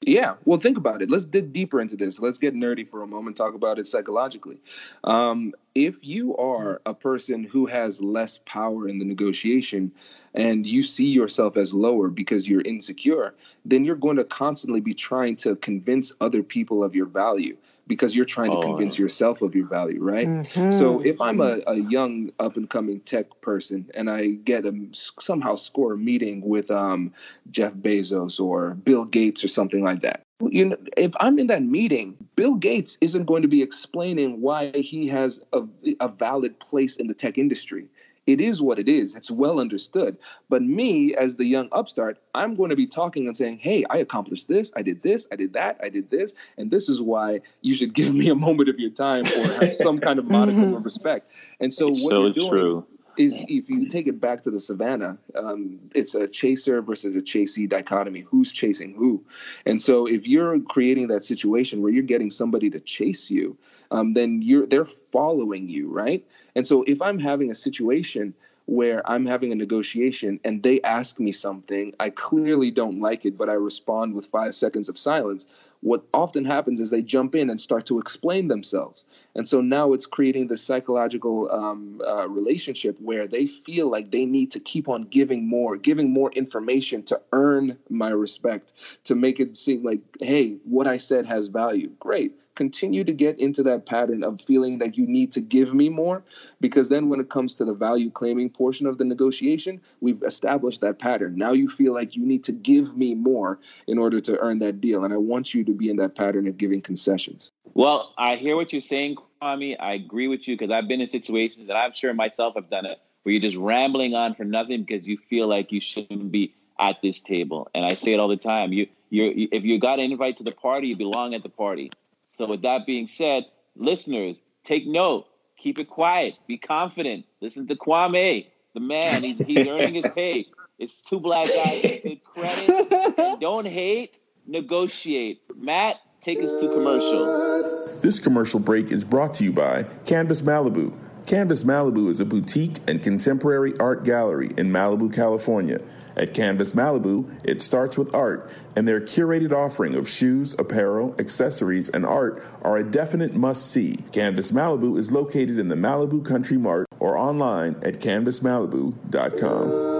Yeah, 0.00 0.34
well, 0.44 0.60
think 0.60 0.78
about 0.78 1.02
it. 1.02 1.10
Let's 1.10 1.24
dig 1.24 1.52
deeper 1.52 1.80
into 1.80 1.96
this. 1.96 2.20
Let's 2.20 2.38
get 2.38 2.54
nerdy 2.54 2.88
for 2.88 3.02
a 3.02 3.06
moment, 3.06 3.36
talk 3.36 3.54
about 3.54 3.80
it 3.80 3.86
psychologically. 3.86 4.60
Um, 5.02 5.54
if 5.86 6.04
you 6.04 6.36
are 6.36 6.80
a 6.86 6.92
person 6.94 7.44
who 7.44 7.66
has 7.66 8.00
less 8.00 8.38
power 8.46 8.88
in 8.88 8.98
the 8.98 9.04
negotiation 9.04 9.92
and 10.34 10.66
you 10.66 10.82
see 10.82 11.06
yourself 11.06 11.56
as 11.56 11.72
lower 11.72 12.08
because 12.08 12.48
you're 12.48 12.62
insecure, 12.62 13.34
then 13.64 13.84
you're 13.84 13.94
going 13.94 14.16
to 14.16 14.24
constantly 14.24 14.80
be 14.80 14.92
trying 14.92 15.36
to 15.36 15.54
convince 15.56 16.12
other 16.20 16.42
people 16.42 16.82
of 16.82 16.94
your 16.96 17.06
value 17.06 17.56
because 17.86 18.14
you're 18.16 18.24
trying 18.24 18.50
to 18.50 18.56
Oh. 18.56 18.60
convince 18.60 18.98
yourself 18.98 19.40
of 19.40 19.54
your 19.54 19.66
value, 19.66 20.02
right? 20.02 20.28
Mhm. 20.28 20.72
So 20.72 21.00
if 21.00 21.20
I'm 21.20 21.40
a, 21.40 21.60
a 21.66 21.76
young 21.76 22.32
up 22.40 22.56
and 22.56 22.68
coming 22.68 23.00
tech 23.00 23.40
person 23.40 23.90
and 23.94 24.10
I 24.10 24.28
get 24.28 24.66
a 24.66 24.72
somehow 24.92 25.54
score 25.56 25.92
a 25.92 25.96
meeting 25.96 26.40
with 26.42 26.70
um, 26.72 27.12
Jeff 27.50 27.72
Bezos 27.72 28.40
or 28.40 28.70
Bill 28.74 29.04
Gates 29.04 29.44
or 29.44 29.48
something 29.48 29.82
like 29.84 30.00
that. 30.02 30.22
You 30.40 30.66
know, 30.66 30.76
if 30.96 31.12
I'm 31.20 31.38
in 31.38 31.48
that 31.48 31.64
meeting, 31.64 32.16
Bill 32.36 32.54
Gates 32.54 32.96
isn't 33.00 33.24
going 33.24 33.42
to 33.42 33.48
be 33.48 33.62
explaining 33.62 34.40
why 34.40 34.70
he 34.70 35.08
has 35.08 35.40
a, 35.52 35.62
a 36.00 36.08
valid 36.08 36.58
place 36.60 36.96
in 36.96 37.08
the 37.08 37.14
tech 37.14 37.38
industry. 37.38 37.88
It 38.28 38.42
is 38.42 38.60
what 38.60 38.78
it 38.78 38.88
is. 38.88 39.14
It's 39.14 39.30
well 39.30 39.58
understood. 39.58 40.18
But 40.50 40.60
me, 40.60 41.14
as 41.14 41.36
the 41.36 41.46
young 41.46 41.70
upstart, 41.72 42.18
I'm 42.34 42.54
going 42.54 42.68
to 42.68 42.76
be 42.76 42.86
talking 42.86 43.26
and 43.26 43.34
saying, 43.34 43.58
"Hey, 43.58 43.86
I 43.88 43.96
accomplished 43.96 44.48
this. 44.48 44.70
I 44.76 44.82
did 44.82 45.02
this. 45.02 45.26
I 45.32 45.36
did 45.36 45.54
that. 45.54 45.80
I 45.82 45.88
did 45.88 46.10
this, 46.10 46.34
and 46.58 46.70
this 46.70 46.90
is 46.90 47.00
why 47.00 47.40
you 47.62 47.72
should 47.72 47.94
give 48.00 48.14
me 48.14 48.28
a 48.28 48.34
moment 48.34 48.68
of 48.68 48.78
your 48.78 48.90
time 48.90 49.24
or 49.24 49.64
have 49.64 49.74
some 49.76 49.98
kind 49.98 50.18
of 50.18 50.30
modicum 50.30 50.74
of 50.76 50.84
respect." 50.84 51.32
And 51.58 51.72
so, 51.72 51.88
what 51.88 52.10
so 52.10 52.24
you're 52.24 52.32
doing 52.34 52.50
true. 52.50 52.86
Is 53.18 53.38
if 53.48 53.68
you 53.68 53.88
take 53.88 54.06
it 54.06 54.20
back 54.20 54.42
to 54.44 54.50
the 54.50 54.60
savannah, 54.60 55.18
um, 55.34 55.78
it's 55.94 56.14
a 56.14 56.28
chaser 56.28 56.80
versus 56.80 57.16
a 57.16 57.20
chasee 57.20 57.68
dichotomy. 57.68 58.20
Who's 58.20 58.52
chasing 58.52 58.94
who? 58.94 59.24
And 59.66 59.80
so 59.82 60.06
if 60.06 60.26
you're 60.26 60.60
creating 60.60 61.08
that 61.08 61.24
situation 61.24 61.82
where 61.82 61.92
you're 61.92 62.02
getting 62.02 62.30
somebody 62.30 62.70
to 62.70 62.80
chase 62.80 63.30
you, 63.30 63.56
um, 63.90 64.14
then 64.14 64.42
you're 64.42 64.66
they're 64.66 64.84
following 64.84 65.68
you, 65.68 65.88
right? 65.90 66.24
And 66.54 66.66
so 66.66 66.84
if 66.84 67.02
I'm 67.02 67.18
having 67.18 67.50
a 67.50 67.54
situation 67.54 68.34
where 68.66 69.08
I'm 69.10 69.24
having 69.24 69.50
a 69.50 69.54
negotiation 69.54 70.38
and 70.44 70.62
they 70.62 70.80
ask 70.82 71.18
me 71.18 71.32
something, 71.32 71.94
I 71.98 72.10
clearly 72.10 72.70
don't 72.70 73.00
like 73.00 73.24
it, 73.24 73.38
but 73.38 73.48
I 73.48 73.54
respond 73.54 74.14
with 74.14 74.26
five 74.26 74.54
seconds 74.54 74.90
of 74.90 74.98
silence. 74.98 75.46
What 75.80 76.02
often 76.12 76.44
happens 76.44 76.80
is 76.80 76.90
they 76.90 77.02
jump 77.02 77.34
in 77.34 77.50
and 77.50 77.60
start 77.60 77.86
to 77.86 77.98
explain 77.98 78.48
themselves. 78.48 79.04
And 79.34 79.46
so 79.46 79.60
now 79.60 79.92
it's 79.92 80.06
creating 80.06 80.48
this 80.48 80.62
psychological 80.62 81.50
um, 81.52 82.00
uh, 82.06 82.28
relationship 82.28 82.96
where 83.00 83.28
they 83.28 83.46
feel 83.46 83.88
like 83.88 84.10
they 84.10 84.24
need 84.24 84.50
to 84.52 84.60
keep 84.60 84.88
on 84.88 85.04
giving 85.04 85.46
more, 85.46 85.76
giving 85.76 86.10
more 86.10 86.32
information 86.32 87.02
to 87.04 87.20
earn 87.32 87.78
my 87.88 88.10
respect, 88.10 88.72
to 89.04 89.14
make 89.14 89.38
it 89.38 89.56
seem 89.56 89.84
like, 89.84 90.00
hey, 90.20 90.56
what 90.64 90.86
I 90.86 90.98
said 90.98 91.26
has 91.26 91.48
value. 91.48 91.90
Great. 92.00 92.34
Continue 92.58 93.04
to 93.04 93.12
get 93.12 93.38
into 93.38 93.62
that 93.62 93.86
pattern 93.86 94.24
of 94.24 94.40
feeling 94.40 94.78
that 94.78 94.98
you 94.98 95.06
need 95.06 95.30
to 95.30 95.40
give 95.40 95.72
me 95.72 95.88
more, 95.88 96.24
because 96.60 96.88
then 96.88 97.08
when 97.08 97.20
it 97.20 97.30
comes 97.30 97.54
to 97.54 97.64
the 97.64 97.72
value 97.72 98.10
claiming 98.10 98.50
portion 98.50 98.88
of 98.88 98.98
the 98.98 99.04
negotiation, 99.04 99.80
we've 100.00 100.20
established 100.24 100.80
that 100.80 100.98
pattern. 100.98 101.36
Now 101.36 101.52
you 101.52 101.68
feel 101.68 101.94
like 101.94 102.16
you 102.16 102.26
need 102.26 102.42
to 102.42 102.50
give 102.50 102.96
me 102.96 103.14
more 103.14 103.60
in 103.86 103.96
order 103.96 104.18
to 104.18 104.36
earn 104.40 104.58
that 104.58 104.80
deal. 104.80 105.04
And 105.04 105.14
I 105.14 105.18
want 105.18 105.54
you 105.54 105.62
to 105.62 105.72
be 105.72 105.88
in 105.88 105.98
that 105.98 106.16
pattern 106.16 106.48
of 106.48 106.58
giving 106.58 106.80
concessions. 106.80 107.52
Well, 107.74 108.12
I 108.18 108.34
hear 108.34 108.56
what 108.56 108.72
you're 108.72 108.82
saying, 108.82 109.18
Kwame. 109.40 109.76
I 109.78 109.92
agree 109.92 110.26
with 110.26 110.48
you 110.48 110.58
because 110.58 110.72
I've 110.72 110.88
been 110.88 111.00
in 111.00 111.10
situations 111.10 111.68
that 111.68 111.76
I'm 111.76 111.92
sure 111.92 112.12
myself 112.12 112.56
have 112.56 112.68
done 112.68 112.86
it 112.86 112.98
where 113.22 113.32
you're 113.32 113.40
just 113.40 113.56
rambling 113.56 114.14
on 114.14 114.34
for 114.34 114.42
nothing 114.42 114.82
because 114.82 115.06
you 115.06 115.16
feel 115.30 115.46
like 115.46 115.70
you 115.70 115.80
shouldn't 115.80 116.32
be 116.32 116.56
at 116.80 116.96
this 117.02 117.20
table. 117.20 117.68
And 117.72 117.84
I 117.84 117.94
say 117.94 118.14
it 118.14 118.18
all 118.18 118.26
the 118.26 118.36
time. 118.36 118.72
You, 118.72 118.88
you, 119.10 119.46
if 119.52 119.62
you 119.62 119.78
got 119.78 120.00
an 120.00 120.10
invite 120.10 120.38
to 120.38 120.42
the 120.42 120.50
party, 120.50 120.88
you 120.88 120.96
belong 120.96 121.34
at 121.34 121.44
the 121.44 121.48
party. 121.48 121.92
So 122.38 122.46
with 122.46 122.62
that 122.62 122.86
being 122.86 123.08
said, 123.08 123.46
listeners, 123.76 124.36
take 124.64 124.86
note. 124.86 125.26
Keep 125.58 125.80
it 125.80 125.88
quiet. 125.90 126.34
Be 126.46 126.56
confident. 126.56 127.26
Listen 127.40 127.66
to 127.66 127.74
Kwame, 127.74 128.46
the 128.74 128.80
man. 128.80 129.24
He's, 129.24 129.38
he's 129.38 129.66
earning 129.66 129.94
his 129.94 130.06
pay. 130.14 130.46
It's 130.78 130.94
two 131.02 131.18
black 131.18 131.46
guys. 131.46 131.82
Good 131.82 132.22
credit. 132.22 133.40
Don't 133.40 133.66
hate. 133.66 134.14
Negotiate. 134.46 135.42
Matt, 135.56 135.96
take 136.22 136.38
us 136.38 136.60
to 136.60 136.68
commercial. 136.72 138.00
This 138.00 138.20
commercial 138.20 138.60
break 138.60 138.92
is 138.92 139.04
brought 139.04 139.34
to 139.36 139.44
you 139.44 139.52
by 139.52 139.82
Canvas 140.06 140.42
Malibu. 140.42 140.96
Canvas 141.26 141.64
Malibu 141.64 142.08
is 142.08 142.20
a 142.20 142.24
boutique 142.24 142.78
and 142.88 143.02
contemporary 143.02 143.76
art 143.78 144.04
gallery 144.04 144.54
in 144.56 144.70
Malibu, 144.70 145.12
California. 145.12 145.78
At 146.18 146.34
Canvas 146.34 146.72
Malibu, 146.72 147.30
it 147.44 147.62
starts 147.62 147.96
with 147.96 148.12
art, 148.12 148.50
and 148.74 148.88
their 148.88 149.00
curated 149.00 149.52
offering 149.52 149.94
of 149.94 150.08
shoes, 150.08 150.54
apparel, 150.58 151.14
accessories, 151.18 151.88
and 151.88 152.04
art 152.04 152.42
are 152.62 152.76
a 152.76 152.84
definite 152.84 153.34
must 153.34 153.70
see. 153.70 153.98
Canvas 154.10 154.50
Malibu 154.50 154.98
is 154.98 155.12
located 155.12 155.58
in 155.58 155.68
the 155.68 155.76
Malibu 155.76 156.24
Country 156.24 156.58
Mart 156.58 156.86
or 156.98 157.16
online 157.16 157.76
at 157.82 158.00
canvasmalibu.com. 158.00 159.96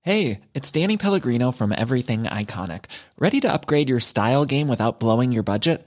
Hey, 0.00 0.40
it's 0.52 0.70
Danny 0.70 0.96
Pellegrino 0.98 1.50
from 1.50 1.72
Everything 1.72 2.24
Iconic. 2.24 2.86
Ready 3.18 3.40
to 3.40 3.50
upgrade 3.50 3.88
your 3.88 4.00
style 4.00 4.44
game 4.44 4.68
without 4.68 5.00
blowing 5.00 5.32
your 5.32 5.42
budget? 5.42 5.86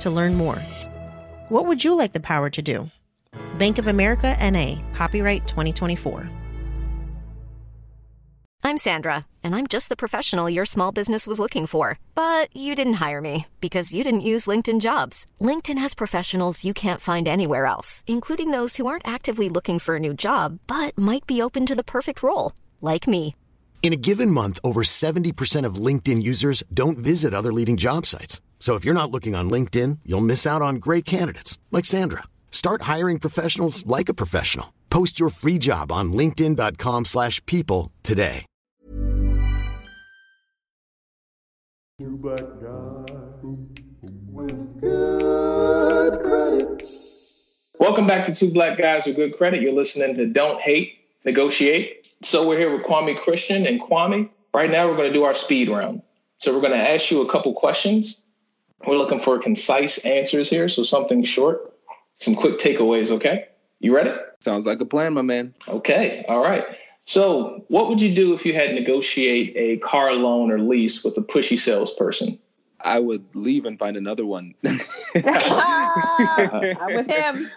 to 0.00 0.10
learn 0.10 0.34
more. 0.34 0.56
What 1.48 1.66
would 1.66 1.84
you 1.84 1.96
like 1.96 2.12
the 2.12 2.20
power 2.20 2.50
to 2.50 2.62
do? 2.62 2.90
Bank 3.58 3.78
of 3.78 3.86
America 3.86 4.36
NA, 4.40 4.76
copyright 4.92 5.46
2024. 5.46 6.28
I'm 8.62 8.76
Sandra, 8.76 9.24
and 9.42 9.54
I'm 9.56 9.66
just 9.66 9.88
the 9.88 9.96
professional 9.96 10.50
your 10.50 10.66
small 10.66 10.92
business 10.92 11.26
was 11.26 11.40
looking 11.40 11.66
for. 11.66 11.98
But 12.14 12.54
you 12.54 12.74
didn't 12.74 13.00
hire 13.04 13.20
me 13.20 13.46
because 13.60 13.94
you 13.94 14.04
didn't 14.04 14.20
use 14.32 14.46
LinkedIn 14.46 14.80
jobs. 14.80 15.26
LinkedIn 15.40 15.78
has 15.78 15.94
professionals 15.94 16.64
you 16.64 16.74
can't 16.74 17.00
find 17.00 17.26
anywhere 17.26 17.66
else, 17.66 18.04
including 18.06 18.50
those 18.50 18.76
who 18.76 18.86
aren't 18.86 19.08
actively 19.08 19.48
looking 19.48 19.78
for 19.78 19.96
a 19.96 20.00
new 20.00 20.14
job 20.14 20.58
but 20.66 20.96
might 20.96 21.26
be 21.26 21.42
open 21.42 21.66
to 21.66 21.74
the 21.74 21.90
perfect 21.96 22.22
role, 22.22 22.52
like 22.80 23.08
me. 23.08 23.34
In 23.82 23.94
a 23.94 24.02
given 24.08 24.30
month, 24.30 24.60
over 24.62 24.82
70% 24.82 25.64
of 25.64 25.86
LinkedIn 25.86 26.22
users 26.22 26.62
don't 26.72 26.98
visit 26.98 27.32
other 27.32 27.52
leading 27.52 27.78
job 27.78 28.04
sites. 28.04 28.42
So 28.60 28.76
if 28.76 28.84
you're 28.84 28.94
not 28.94 29.10
looking 29.10 29.34
on 29.34 29.50
LinkedIn, 29.50 30.00
you'll 30.04 30.20
miss 30.20 30.46
out 30.46 30.62
on 30.62 30.76
great 30.76 31.04
candidates 31.04 31.58
like 31.72 31.86
Sandra. 31.86 32.22
Start 32.52 32.82
hiring 32.82 33.18
professionals 33.18 33.84
like 33.86 34.08
a 34.08 34.14
professional. 34.14 34.74
Post 34.90 35.18
your 35.18 35.30
free 35.30 35.58
job 35.58 35.90
on 35.90 36.12
linkedin.com/people 36.12 37.04
slash 37.04 37.44
people 37.46 37.90
today. 38.02 38.44
Two 42.00 42.16
black 42.16 42.40
guys 42.62 43.10
with 44.32 44.80
good 44.80 46.18
credit. 46.20 46.82
Welcome 47.78 48.06
back 48.06 48.26
to 48.26 48.34
Two 48.34 48.52
Black 48.52 48.78
Guys 48.78 49.06
with 49.06 49.16
Good 49.16 49.36
Credit. 49.36 49.60
You're 49.60 49.72
listening 49.72 50.16
to 50.16 50.26
Don't 50.26 50.60
Hate, 50.60 50.98
Negotiate. 51.24 52.06
So 52.22 52.48
we're 52.48 52.58
here 52.58 52.74
with 52.74 52.84
Kwame 52.84 53.18
Christian 53.18 53.66
and 53.66 53.80
Kwame. 53.80 54.30
Right 54.54 54.70
now, 54.70 54.88
we're 54.88 54.96
going 54.96 55.08
to 55.08 55.14
do 55.14 55.24
our 55.24 55.34
speed 55.34 55.68
round. 55.68 56.02
So 56.38 56.54
we're 56.54 56.60
going 56.60 56.78
to 56.78 56.90
ask 56.90 57.10
you 57.10 57.22
a 57.22 57.28
couple 57.30 57.54
questions. 57.54 58.22
We're 58.86 58.96
looking 58.96 59.20
for 59.20 59.38
concise 59.38 60.04
answers 60.04 60.48
here, 60.48 60.68
so 60.68 60.82
something 60.82 61.22
short, 61.22 61.74
some 62.18 62.34
quick 62.34 62.58
takeaways. 62.58 63.12
Okay, 63.12 63.46
you 63.78 63.94
ready? 63.94 64.18
Sounds 64.40 64.66
like 64.66 64.80
a 64.80 64.86
plan, 64.86 65.14
my 65.14 65.22
man. 65.22 65.54
Okay, 65.68 66.24
all 66.28 66.42
right. 66.42 66.64
So, 67.04 67.64
what 67.68 67.88
would 67.88 68.00
you 68.00 68.14
do 68.14 68.34
if 68.34 68.46
you 68.46 68.54
had 68.54 68.68
to 68.68 68.74
negotiate 68.74 69.52
a 69.56 69.78
car 69.78 70.14
loan 70.14 70.50
or 70.50 70.60
lease 70.60 71.04
with 71.04 71.16
a 71.18 71.22
pushy 71.22 71.58
salesperson? 71.58 72.38
I 72.82 72.98
would 72.98 73.24
leave 73.34 73.66
and 73.66 73.78
find 73.78 73.96
another 73.96 74.24
one. 74.24 74.54
I'm 74.64 74.78
with 76.94 77.10
him. 77.10 77.50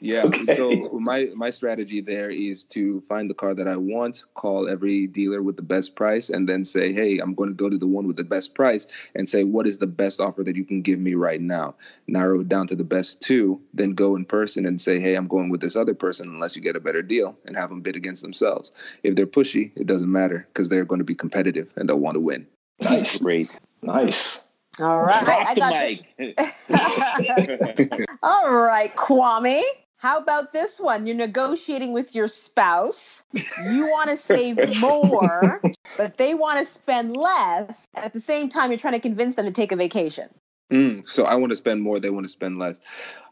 Yeah. 0.00 0.24
Okay. 0.36 0.56
So 0.56 0.90
my 0.98 1.28
my 1.34 1.50
strategy 1.50 2.00
there 2.00 2.30
is 2.30 2.64
to 2.66 3.02
find 3.08 3.30
the 3.30 3.34
car 3.34 3.54
that 3.54 3.68
I 3.68 3.76
want, 3.76 4.24
call 4.34 4.68
every 4.68 5.06
dealer 5.06 5.42
with 5.42 5.56
the 5.56 5.62
best 5.62 5.96
price, 5.96 6.30
and 6.30 6.48
then 6.48 6.64
say, 6.64 6.92
"Hey, 6.92 7.18
I'm 7.18 7.34
going 7.34 7.50
to 7.50 7.54
go 7.54 7.70
to 7.70 7.78
the 7.78 7.86
one 7.86 8.06
with 8.06 8.16
the 8.16 8.24
best 8.24 8.54
price," 8.54 8.86
and 9.14 9.28
say, 9.28 9.44
"What 9.44 9.66
is 9.66 9.78
the 9.78 9.86
best 9.86 10.20
offer 10.20 10.42
that 10.44 10.56
you 10.56 10.64
can 10.64 10.82
give 10.82 10.98
me 10.98 11.14
right 11.14 11.40
now?" 11.40 11.74
Narrow 12.06 12.40
it 12.40 12.48
down 12.48 12.66
to 12.68 12.76
the 12.76 12.84
best 12.84 13.20
two, 13.20 13.60
then 13.74 13.94
go 13.94 14.16
in 14.16 14.24
person 14.24 14.66
and 14.66 14.80
say, 14.80 15.00
"Hey, 15.00 15.14
I'm 15.14 15.28
going 15.28 15.48
with 15.48 15.60
this 15.60 15.76
other 15.76 15.94
person 15.94 16.28
unless 16.28 16.56
you 16.56 16.62
get 16.62 16.76
a 16.76 16.80
better 16.80 17.02
deal," 17.02 17.36
and 17.44 17.56
have 17.56 17.70
them 17.70 17.80
bid 17.80 17.96
against 17.96 18.22
themselves. 18.22 18.72
If 19.02 19.14
they're 19.14 19.26
pushy, 19.26 19.72
it 19.76 19.86
doesn't 19.86 20.10
matter 20.10 20.46
because 20.52 20.68
they're 20.68 20.84
going 20.84 21.00
to 21.00 21.04
be 21.04 21.14
competitive 21.14 21.72
and 21.76 21.88
they'll 21.88 22.00
want 22.00 22.16
to 22.16 22.20
win. 22.20 22.46
Nice. 22.82 23.16
Great. 23.18 23.58
Nice. 23.82 24.46
All 24.80 25.00
right. 25.00 25.24
Drop 25.24 25.46
I 25.48 25.54
the 25.54 25.60
got 25.60 25.72
mic. 25.72 26.06
thi- 26.18 28.06
All 28.22 28.52
right, 28.52 28.94
Kwame. 28.94 29.62
How 29.98 30.18
about 30.18 30.52
this 30.52 30.78
one? 30.78 31.06
You're 31.06 31.16
negotiating 31.16 31.92
with 31.92 32.14
your 32.14 32.28
spouse. 32.28 33.24
You 33.32 33.88
want 33.90 34.10
to 34.10 34.16
save 34.16 34.78
more, 34.78 35.62
but 35.96 36.16
they 36.18 36.34
want 36.34 36.58
to 36.58 36.66
spend 36.66 37.16
less. 37.16 37.88
And 37.94 38.04
at 38.04 38.12
the 38.12 38.20
same 38.20 38.48
time, 38.48 38.70
you're 38.70 38.78
trying 38.78 38.94
to 38.94 39.00
convince 39.00 39.36
them 39.36 39.46
to 39.46 39.52
take 39.52 39.72
a 39.72 39.76
vacation. 39.76 40.28
Mm, 40.70 41.08
so 41.08 41.24
I 41.24 41.36
want 41.36 41.50
to 41.50 41.56
spend 41.56 41.80
more, 41.80 42.00
they 42.00 42.10
want 42.10 42.24
to 42.24 42.28
spend 42.28 42.58
less. 42.58 42.80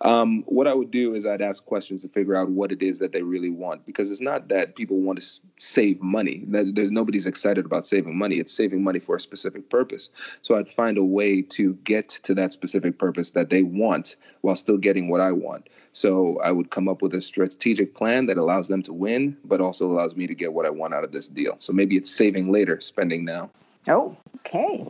Um, 0.03 0.45
what 0.47 0.69
I 0.69 0.75
would 0.75 0.93
do 0.93 1.15
is 1.15 1.27
I'd 1.27 1.43
ask 1.43 1.65
questions 1.65 2.03
to 2.03 2.09
figure 2.09 2.37
out 2.37 2.49
what 2.49 2.71
it 2.71 2.81
is 2.81 3.01
that 3.01 3.11
they 3.11 3.23
really 3.23 3.51
want, 3.51 3.85
because 3.85 4.13
it's 4.13 4.21
not 4.21 4.49
that 4.49 4.77
people 4.77 4.99
want 5.01 5.19
to 5.19 5.25
s- 5.25 5.41
save 5.57 6.01
money. 6.01 6.45
There- 6.47 6.71
There's 6.71 6.93
nobody's 6.93 7.27
excited 7.27 7.65
about 7.65 7.87
saving 7.87 8.17
money. 8.17 8.37
It's 8.37 8.53
saving 8.53 8.85
money 8.85 9.01
for 9.01 9.17
a 9.17 9.21
specific 9.21 9.69
purpose. 9.69 10.11
So 10.43 10.55
I'd 10.55 10.69
find 10.69 10.97
a 10.97 11.05
way 11.05 11.43
to 11.43 11.73
get 11.83 12.09
to 12.23 12.35
that 12.35 12.53
specific 12.53 12.99
purpose 12.99 13.31
that 13.31 13.51
they 13.51 13.63
want 13.65 14.15
while 14.43 14.55
still 14.55 14.79
getting 14.79 15.09
what 15.09 15.21
I 15.21 15.33
want. 15.33 15.69
So 15.91 16.39
I 16.41 16.53
would 16.53 16.71
come 16.71 16.89
up 16.89 17.03
with 17.03 17.15
a 17.15 17.21
strategic 17.21 17.95
plan 17.95 18.27
that 18.27 18.37
allows 18.37 18.69
them 18.69 18.83
to 18.83 18.93
win, 18.93 19.37
but 19.45 19.61
also 19.61 19.87
allows 19.91 20.15
me 20.15 20.29
to 20.29 20.35
get 20.37 20.53
what 20.53 20.67
I 20.67 20.71
want 20.71 20.95
out 20.95 21.03
of 21.03 21.11
this 21.11 21.27
deal. 21.27 21.57
So 21.59 21.73
maybe 21.73 21.97
it's 21.97 22.11
saving 22.13 22.53
later, 22.53 22.79
spending 22.79 23.25
now. 23.25 23.51
Oh, 23.89 24.17
okay. 24.37 24.87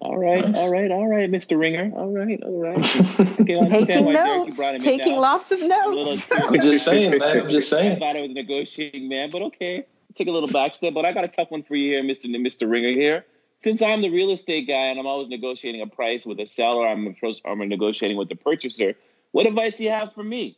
All 0.00 0.16
right, 0.16 0.44
all 0.56 0.70
right, 0.72 0.90
all 0.92 1.08
right, 1.08 1.28
Mr. 1.30 1.58
Ringer. 1.58 1.90
All 1.96 2.12
right, 2.12 2.40
all 2.44 2.60
right. 2.62 2.78
Okay, 3.40 3.58
Taking 3.68 4.04
why 4.04 4.12
Derek, 4.12 4.28
you 4.30 4.44
notes. 4.44 4.56
brought 4.56 4.68
him 4.70 4.74
in 4.76 4.80
Taking 4.82 5.14
now. 5.14 5.20
lots 5.20 5.50
of 5.50 5.60
notes. 5.60 6.28
I'm 6.32 6.60
just 6.60 6.84
saying, 6.84 7.18
man. 7.18 7.40
I'm 7.40 7.48
just 7.48 7.72
I 7.72 7.76
saying. 7.78 7.98
thought 7.98 8.16
I 8.16 8.20
was 8.20 8.30
negotiating 8.30 9.08
man, 9.08 9.30
but 9.30 9.42
okay. 9.42 9.86
Take 10.14 10.28
a 10.28 10.30
little 10.30 10.48
backstep. 10.48 10.94
But 10.94 11.04
I 11.04 11.12
got 11.12 11.24
a 11.24 11.28
tough 11.28 11.50
one 11.50 11.62
for 11.62 11.74
you 11.74 11.90
here, 11.92 12.02
Mr. 12.02 12.26
Mr. 12.26 12.70
Ringer 12.70 12.90
here. 12.90 13.24
Since 13.64 13.82
I'm 13.82 14.02
the 14.02 14.10
real 14.10 14.30
estate 14.30 14.68
guy 14.68 14.86
and 14.86 15.00
I'm 15.00 15.06
always 15.06 15.28
negotiating 15.28 15.80
a 15.80 15.86
price 15.88 16.24
with 16.24 16.38
a 16.38 16.46
seller, 16.46 16.86
I'm, 16.86 17.14
I'm 17.44 17.68
negotiating 17.68 18.16
with 18.16 18.28
the 18.28 18.36
purchaser. 18.36 18.94
What 19.32 19.46
advice 19.46 19.74
do 19.74 19.82
you 19.84 19.90
have 19.90 20.12
for 20.14 20.22
me, 20.22 20.56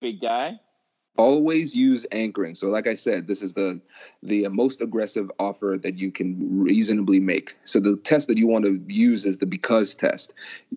big 0.00 0.20
guy? 0.22 0.58
Always 1.20 1.74
use 1.74 2.06
anchoring. 2.12 2.54
So 2.54 2.68
like 2.68 2.86
i 2.86 2.94
said 2.94 3.26
this 3.26 3.42
is 3.42 3.52
the 3.52 3.80
the 4.22 4.48
most 4.48 4.80
aggressive 4.80 5.30
offer 5.38 5.76
that 5.82 5.98
you 5.98 6.10
can 6.10 6.36
reasonably 6.62 7.20
make. 7.20 7.56
So 7.64 7.78
the 7.78 7.96
test 7.96 8.26
that 8.28 8.38
you 8.38 8.46
want 8.46 8.64
to 8.64 8.82
use 8.88 9.26
is 9.26 9.36
the 9.36 9.46
because 9.46 9.94
test. 9.94 10.32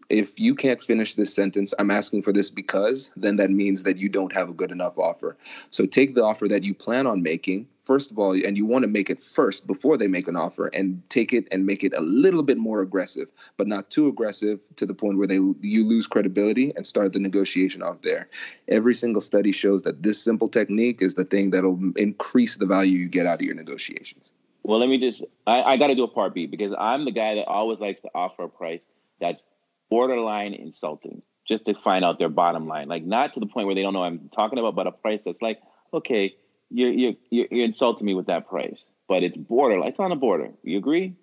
If 0.10 0.38
you 0.38 0.54
can't 0.54 0.82
finish 0.82 1.14
this 1.14 1.34
sentence 1.34 1.74
i'm 1.80 1.92
asking 1.92 2.24
for 2.24 2.34
this 2.34 2.50
because 2.50 3.10
then 3.16 3.38
that 3.38 3.52
means 3.52 3.84
that 3.84 3.98
you 3.98 4.10
don't 4.10 4.34
have 4.34 4.50
a 4.50 4.54
good 4.54 4.72
enough 4.72 4.98
offer. 4.98 5.38
So 5.70 5.86
take 5.86 6.14
the 6.14 6.24
offer 6.24 6.48
that 6.50 6.64
you 6.64 6.74
plan 6.74 7.08
on 7.08 7.24
making 7.24 7.68
first 7.86 8.12
of 8.12 8.20
all, 8.20 8.32
and 8.34 8.58
you 8.58 8.66
want 8.66 8.84
to 8.84 8.88
make 8.88 9.10
it 9.10 9.20
first 9.20 9.68
before 9.68 9.98
they 9.98 10.08
make 10.08 10.28
an 10.28 10.36
offer, 10.36 10.68
and 10.68 11.02
take 11.10 11.34
it 11.34 11.48
and 11.52 11.66
make 11.66 11.84
it 11.84 11.94
a 11.96 12.02
little 12.02 12.44
bit 12.44 12.58
more 12.58 12.82
aggressive, 12.82 13.28
but 13.58 13.68
not 13.68 13.90
too 13.90 14.08
aggressive 14.08 14.60
to 14.76 14.86
the 14.86 14.94
point 14.94 15.18
where 15.18 15.28
they 15.28 15.36
you 15.36 15.84
lose 15.86 16.08
credibility 16.08 16.74
and 16.76 16.88
start 16.88 17.14
the 17.14 17.20
negotiation 17.20 17.82
off 17.82 18.02
there. 18.02 18.30
Every 18.68 18.96
single 18.96 19.22
study 19.22 19.52
shows 19.52 19.84
that 19.84 20.04
this 20.04 20.22
simple 20.22 20.48
technique 20.48 21.02
is 21.02 21.14
the 21.16 21.26
thing 21.26 21.52
that'll 21.52 21.80
increase 21.96 22.58
the 22.58 22.66
value 22.66 22.98
you 23.00 23.08
get 23.08 23.26
out 23.26 23.40
of 23.40 23.46
your 23.46 23.56
negotiations. 23.56 24.34
Well, 24.64 24.80
let 24.80 24.88
me 24.88 24.98
just, 24.98 25.24
I, 25.46 25.62
I 25.62 25.78
got 25.78 25.88
to 25.88 25.96
do 25.96 26.04
a 26.04 26.08
part 26.08 26.34
B 26.34 26.46
because 26.46 26.74
I'm 26.80 27.04
the 27.04 27.12
guy 27.12 27.36
that 27.36 27.48
always 27.48 27.80
likes 27.80 28.02
to 28.02 28.10
offer 28.16 28.44
a 28.44 28.50
price 28.50 28.80
that's 29.20 29.44
borderline 29.90 30.54
insulting 30.54 31.22
just 31.46 31.66
to 31.66 31.74
find 31.74 32.06
out 32.06 32.18
their 32.18 32.30
bottom 32.30 32.66
line. 32.68 32.88
Like, 32.88 33.04
not 33.04 33.34
to 33.34 33.42
the 33.42 33.46
point 33.46 33.66
where 33.66 33.76
they 33.76 33.82
don't 33.82 33.94
know 33.94 34.04
I'm 34.04 34.30
talking 34.34 34.58
about, 34.60 34.76
but 34.76 34.88
a 34.88 34.92
price 34.92 35.20
that's 35.26 35.42
like, 35.42 35.60
okay, 35.94 36.36
you're, 36.74 36.92
you're, 36.92 37.14
you're 37.52 37.66
insulting 37.66 38.06
me 38.06 38.14
with 38.14 38.28
that 38.28 38.48
price, 38.50 38.84
but 39.08 39.24
it's 39.24 39.38
borderline, 39.38 39.90
it's 39.90 40.00
on 40.00 40.10
the 40.10 40.16
border. 40.16 40.50
You 40.64 40.78
agree? 40.78 41.16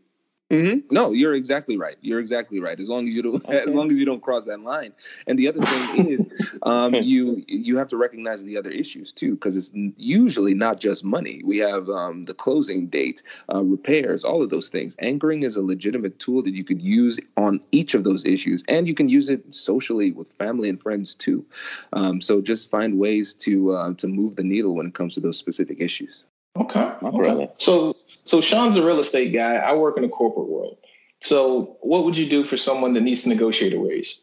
Mm-hmm. 0.50 0.92
No, 0.92 1.12
you're 1.12 1.34
exactly 1.34 1.76
right. 1.76 1.96
You're 2.00 2.18
exactly 2.18 2.58
right. 2.58 2.78
As 2.78 2.88
long 2.88 3.06
as 3.06 3.14
you 3.14 3.22
don't, 3.22 3.44
okay. 3.44 3.60
as 3.68 3.72
long 3.72 3.90
as 3.92 3.98
you 3.98 4.04
don't 4.04 4.20
cross 4.20 4.44
that 4.44 4.60
line. 4.60 4.92
And 5.28 5.38
the 5.38 5.46
other 5.46 5.60
thing 5.60 6.10
is, 6.10 6.26
um, 6.64 6.94
you 6.94 7.44
you 7.46 7.76
have 7.76 7.86
to 7.88 7.96
recognize 7.96 8.42
the 8.42 8.56
other 8.56 8.70
issues 8.70 9.12
too, 9.12 9.34
because 9.34 9.56
it's 9.56 9.70
usually 9.96 10.54
not 10.54 10.80
just 10.80 11.04
money. 11.04 11.40
We 11.44 11.58
have 11.58 11.88
um, 11.88 12.24
the 12.24 12.34
closing 12.34 12.88
date, 12.88 13.22
uh, 13.52 13.62
repairs, 13.62 14.24
all 14.24 14.42
of 14.42 14.50
those 14.50 14.68
things. 14.68 14.96
Anchoring 14.98 15.44
is 15.44 15.54
a 15.54 15.62
legitimate 15.62 16.18
tool 16.18 16.42
that 16.42 16.52
you 16.52 16.64
could 16.64 16.82
use 16.82 17.20
on 17.36 17.60
each 17.70 17.94
of 17.94 18.02
those 18.02 18.24
issues, 18.24 18.64
and 18.66 18.88
you 18.88 18.94
can 18.94 19.08
use 19.08 19.28
it 19.28 19.54
socially 19.54 20.10
with 20.10 20.32
family 20.32 20.68
and 20.68 20.82
friends 20.82 21.14
too. 21.14 21.46
Um, 21.92 22.20
so 22.20 22.40
just 22.40 22.70
find 22.70 22.98
ways 22.98 23.34
to 23.34 23.72
uh, 23.72 23.94
to 23.94 24.08
move 24.08 24.34
the 24.34 24.42
needle 24.42 24.74
when 24.74 24.86
it 24.86 24.94
comes 24.94 25.14
to 25.14 25.20
those 25.20 25.38
specific 25.38 25.80
issues. 25.80 26.24
Okay. 26.56 26.92
okay. 27.02 27.50
So 27.58 27.96
so 28.24 28.40
Sean's 28.40 28.76
a 28.76 28.84
real 28.84 28.98
estate 28.98 29.32
guy. 29.32 29.56
I 29.56 29.74
work 29.74 29.96
in 29.96 30.02
the 30.02 30.08
corporate 30.08 30.48
world. 30.48 30.78
So 31.20 31.76
what 31.80 32.04
would 32.04 32.16
you 32.16 32.28
do 32.28 32.44
for 32.44 32.56
someone 32.56 32.94
that 32.94 33.02
needs 33.02 33.22
to 33.24 33.28
negotiate 33.28 33.74
a 33.74 33.78
raise? 33.78 34.22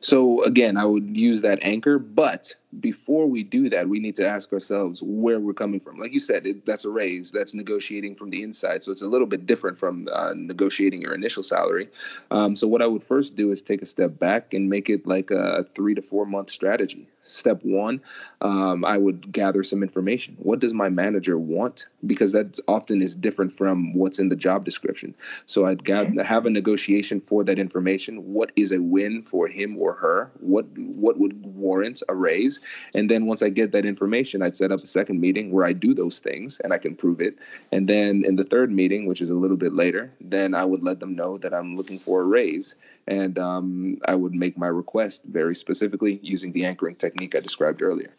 So 0.00 0.44
again, 0.44 0.76
I 0.76 0.84
would 0.84 1.16
use 1.16 1.40
that 1.42 1.60
anchor, 1.62 1.98
but 1.98 2.54
before 2.78 3.26
we 3.26 3.42
do 3.42 3.70
that, 3.70 3.88
we 3.88 4.00
need 4.00 4.16
to 4.16 4.26
ask 4.26 4.52
ourselves 4.52 5.02
where 5.02 5.40
we're 5.40 5.54
coming 5.54 5.80
from. 5.80 5.98
Like 5.98 6.12
you 6.12 6.20
said, 6.20 6.46
it, 6.46 6.66
that's 6.66 6.84
a 6.84 6.90
raise. 6.90 7.30
That's 7.30 7.54
negotiating 7.54 8.16
from 8.16 8.28
the 8.28 8.42
inside. 8.42 8.84
So 8.84 8.92
it's 8.92 9.00
a 9.00 9.06
little 9.06 9.26
bit 9.26 9.46
different 9.46 9.78
from 9.78 10.06
uh, 10.12 10.34
negotiating 10.36 11.00
your 11.00 11.14
initial 11.14 11.42
salary. 11.42 11.88
Um, 12.30 12.54
so 12.54 12.68
what 12.68 12.82
I 12.82 12.86
would 12.86 13.02
first 13.02 13.34
do 13.34 13.50
is 13.50 13.62
take 13.62 13.80
a 13.80 13.86
step 13.86 14.18
back 14.18 14.52
and 14.52 14.68
make 14.68 14.90
it 14.90 15.06
like 15.06 15.30
a 15.30 15.64
three 15.74 15.94
to 15.94 16.02
four 16.02 16.26
month 16.26 16.50
strategy. 16.50 17.08
Step 17.26 17.60
one, 17.62 18.02
um, 18.42 18.84
I 18.84 18.98
would 18.98 19.32
gather 19.32 19.62
some 19.62 19.82
information. 19.82 20.36
What 20.38 20.60
does 20.60 20.74
my 20.74 20.90
manager 20.90 21.38
want? 21.38 21.86
Because 22.06 22.32
that 22.32 22.58
often 22.68 23.00
is 23.00 23.16
different 23.16 23.56
from 23.56 23.94
what's 23.94 24.18
in 24.18 24.28
the 24.28 24.36
job 24.36 24.66
description. 24.66 25.14
So 25.46 25.64
I'd 25.64 25.84
gather, 25.84 26.22
have 26.22 26.44
a 26.44 26.50
negotiation 26.50 27.22
for 27.22 27.42
that 27.44 27.58
information. 27.58 28.34
What 28.34 28.52
is 28.56 28.72
a 28.72 28.78
win 28.78 29.22
for 29.22 29.48
him 29.48 29.78
or 29.78 29.94
her? 29.94 30.30
What 30.40 30.66
what 30.76 31.18
would 31.18 31.44
warrant 31.46 32.02
a 32.10 32.14
raise? 32.14 32.66
And 32.94 33.10
then 33.10 33.24
once 33.24 33.42
I 33.42 33.48
get 33.48 33.72
that 33.72 33.86
information, 33.86 34.42
I'd 34.42 34.56
set 34.56 34.70
up 34.70 34.80
a 34.80 34.86
second 34.86 35.18
meeting 35.18 35.50
where 35.50 35.64
I 35.64 35.72
do 35.72 35.94
those 35.94 36.18
things 36.18 36.60
and 36.60 36.74
I 36.74 36.78
can 36.78 36.94
prove 36.94 37.22
it. 37.22 37.38
And 37.72 37.88
then 37.88 38.22
in 38.24 38.36
the 38.36 38.44
third 38.44 38.70
meeting, 38.70 39.06
which 39.06 39.22
is 39.22 39.30
a 39.30 39.34
little 39.34 39.56
bit 39.56 39.72
later, 39.72 40.12
then 40.20 40.54
I 40.54 40.66
would 40.66 40.82
let 40.82 41.00
them 41.00 41.16
know 41.16 41.38
that 41.38 41.54
I'm 41.54 41.74
looking 41.74 41.98
for 41.98 42.20
a 42.20 42.24
raise. 42.24 42.76
And 43.06 43.38
um, 43.38 43.98
I 44.06 44.14
would 44.14 44.34
make 44.34 44.56
my 44.56 44.66
request 44.66 45.22
very 45.24 45.54
specifically 45.54 46.18
using 46.22 46.52
the 46.52 46.64
anchoring 46.64 46.96
technique 46.96 47.34
I 47.34 47.40
described 47.40 47.82
earlier. 47.82 48.14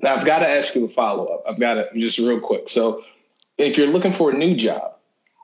Now, 0.00 0.14
I've 0.14 0.24
got 0.24 0.40
to 0.40 0.48
ask 0.48 0.74
you 0.74 0.84
a 0.84 0.88
follow 0.88 1.26
up. 1.26 1.44
I've 1.48 1.60
got 1.60 1.74
to 1.74 1.88
just 1.98 2.18
real 2.18 2.40
quick. 2.40 2.68
So, 2.68 3.04
if 3.56 3.78
you're 3.78 3.88
looking 3.88 4.12
for 4.12 4.30
a 4.30 4.34
new 4.36 4.56
job, 4.56 4.94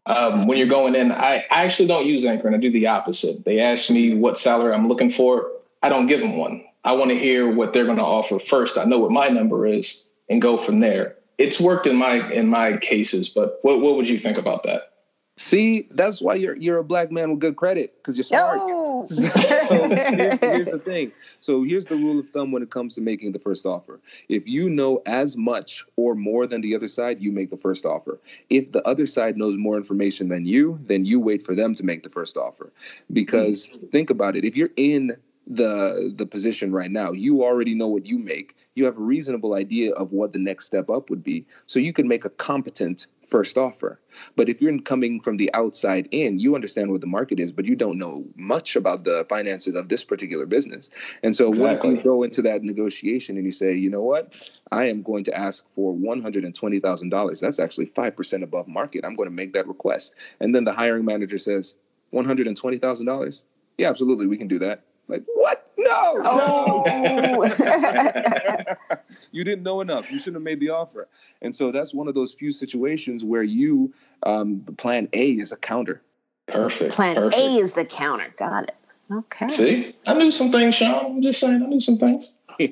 um, 0.07 0.47
when 0.47 0.59
you're 0.59 0.67
going 0.67 0.95
in, 0.95 1.13
I, 1.13 1.47
I 1.51 1.65
actually 1.65 1.87
don't 1.87 2.07
use 2.07 2.25
anchoring. 2.25 2.55
I 2.55 2.59
do 2.59 2.71
the 2.71 2.89
opposite. 2.89 3.45
They 3.45 3.61
ask 3.61 3.91
me 3.91 4.15
what 4.15 4.39
salary 4.39 4.75
I'm 4.75 4.89
looking 4.89 5.11
for. 5.11 5.51
I 5.83 5.89
don't 5.89 6.07
give 6.07 6.21
them 6.21 6.37
one. 6.37 6.65
I 6.83 6.93
want 6.93 7.11
to 7.11 7.19
hear 7.19 7.51
what 7.51 7.73
they're 7.73 7.85
going 7.85 7.99
to 7.99 8.05
offer 8.05 8.39
first. 8.39 8.79
I 8.79 8.85
know 8.85 8.99
what 8.99 9.11
my 9.11 9.29
number 9.29 9.67
is 9.67 10.09
and 10.29 10.41
go 10.41 10.57
from 10.57 10.81
there. 10.81 11.17
It's 11.39 11.61
worked 11.61 11.87
in 11.87 11.97
my 11.97 12.31
in 12.31 12.49
my 12.49 12.77
cases, 12.77 13.29
but 13.29 13.59
what 13.63 13.81
what 13.81 13.97
would 13.97 14.09
you 14.09 14.19
think 14.19 14.37
about 14.37 14.65
that? 14.65 14.93
See, 15.41 15.89
that's 15.91 16.21
why 16.21 16.35
you're 16.35 16.55
you're 16.55 16.77
a 16.77 16.85
black 16.85 17.11
man 17.11 17.31
with 17.31 17.41
good 17.41 17.57
credit 17.57 17.97
because 17.97 18.15
you're 18.15 18.25
smart. 18.25 18.61
So 19.09 19.89
here's, 19.89 20.39
here's, 20.39 20.69
the 20.69 20.83
thing. 20.85 21.13
So 21.41 21.63
here's 21.63 21.87
the 21.87 21.97
rule 21.97 22.21
of 22.21 22.29
thumb 22.29 22.53
when 22.53 22.63
it 22.63 22.71
comes 22.71 22.95
to 22.97 23.01
making 23.01 23.33
the 23.33 23.39
first 23.39 23.65
offer. 23.65 23.99
If 24.29 24.47
you 24.47 24.69
know 24.69 25.01
as 25.07 25.39
much 25.39 25.87
or 25.97 26.15
more 26.15 26.47
than 26.47 26.61
the 26.61 26.77
other 26.77 26.89
side, 26.89 27.23
you 27.23 27.33
make 27.33 27.49
the 27.49 27.57
first 27.57 27.87
offer. 27.87 28.21
If 28.51 28.73
the 28.73 28.87
other 28.87 29.07
side 29.07 29.39
knows 29.39 29.57
more 29.57 29.79
information 29.79 30.29
than 30.29 30.45
you, 30.45 30.79
then 30.83 31.07
you 31.07 31.19
wait 31.19 31.43
for 31.43 31.55
them 31.55 31.75
to 31.77 31.83
make 31.83 32.03
the 32.03 32.11
first 32.11 32.37
offer. 32.37 32.71
Because 33.11 33.69
mm-hmm. 33.69 33.87
think 33.87 34.11
about 34.11 34.37
it. 34.37 34.45
If 34.45 34.57
you're 34.57 34.75
in 34.77 35.17
the 35.51 36.15
the 36.17 36.27
position 36.27 36.73
right 36.73 36.91
now. 36.91 37.11
You 37.11 37.43
already 37.43 37.75
know 37.75 37.89
what 37.89 38.07
you 38.07 38.19
make. 38.19 38.55
You 38.77 38.85
have 38.85 38.97
a 38.97 39.01
reasonable 39.01 39.55
idea 39.55 39.93
of 39.93 40.13
what 40.13 40.33
the 40.33 40.39
next 40.39 40.67
step 40.67 40.89
up 40.89 41.11
would 41.11 41.25
be. 41.25 41.45
So 41.67 41.81
you 41.81 41.93
can 41.93 42.07
make 42.07 42.25
a 42.25 42.31
competent 42.31 43.09
first 43.29 43.59
offer. 43.59 44.01
But 44.37 44.49
if 44.49 44.61
you're 44.61 44.77
coming 44.81 45.21
from 45.21 45.37
the 45.37 45.53
outside 45.55 46.09
in, 46.13 46.39
you 46.39 46.55
understand 46.55 46.91
what 46.91 47.01
the 47.01 47.07
market 47.07 47.41
is, 47.41 47.53
but 47.53 47.65
you 47.65 47.77
don't 47.77 47.99
know 47.99 48.25
much 48.37 48.77
about 48.77 49.05
the 49.05 49.27
finances 49.29 49.75
of 49.75 49.89
this 49.89 50.05
particular 50.05 50.47
business. 50.47 50.89
And 51.23 51.35
so 51.35 51.49
exactly. 51.49 51.89
when 51.89 51.97
you 51.97 52.03
go 52.03 52.23
into 52.23 52.43
that 52.43 52.63
negotiation 52.63 53.37
and 53.37 53.45
you 53.45 53.53
say, 53.53 53.75
you 53.75 53.91
know 53.91 54.03
what, 54.03 54.33
I 54.73 54.87
am 54.87 55.03
going 55.03 55.25
to 55.25 55.37
ask 55.37 55.65
for 55.75 55.95
$120,000. 55.95 57.41
That's 57.41 57.61
actually 57.61 57.87
5% 57.87 58.43
above 58.43 58.69
market. 58.69 59.05
I'm 59.05 59.15
going 59.15 59.29
to 59.29 59.35
make 59.35 59.53
that 59.55 59.69
request. 59.69 60.15
And 60.41 60.55
then 60.55 60.65
the 60.65 60.73
hiring 60.73 61.05
manager 61.05 61.39
says, 61.39 61.75
$120,000? 62.13 63.43
Yeah, 63.79 63.89
absolutely. 63.89 64.27
We 64.27 64.37
can 64.37 64.49
do 64.49 64.59
that. 64.61 64.83
Like, 65.11 65.25
what? 65.35 65.71
No. 65.77 66.23
Oh. 66.25 66.85
No. 66.87 67.43
you 69.33 69.45
didn't 69.45 69.63
know 69.63 69.81
enough. 69.81 70.11
You 70.11 70.19
shouldn't 70.19 70.37
have 70.37 70.43
made 70.43 70.61
the 70.61 70.71
offer. 70.71 71.09
And 71.43 71.55
so 71.55 71.73
that's 71.73 71.93
one 71.93 72.09
of 72.09 72.15
those 72.15 72.33
few 72.33 72.53
situations 72.53 73.25
where 73.25 73.43
you, 73.43 73.93
um, 74.23 74.61
plan 74.77 75.09
A 75.13 75.31
is 75.33 75.53
a 75.53 75.57
counter. 75.57 76.03
Perfect. 76.47 76.95
Plan 76.95 77.17
Perfect. 77.17 77.43
A 77.43 77.47
is 77.57 77.75
the 77.75 77.85
counter. 77.85 78.33
Got 78.37 78.65
it. 78.65 78.77
Okay. 79.13 79.49
See, 79.49 79.95
I 80.07 80.15
knew 80.15 80.31
some 80.31 80.51
things, 80.51 80.77
Sean. 80.77 81.17
I'm 81.17 81.23
just 81.23 81.41
saying, 81.41 81.63
I 81.63 81.67
knew 81.67 81.81
some 81.81 81.97
things. 81.97 82.39
yeah, 82.59 82.69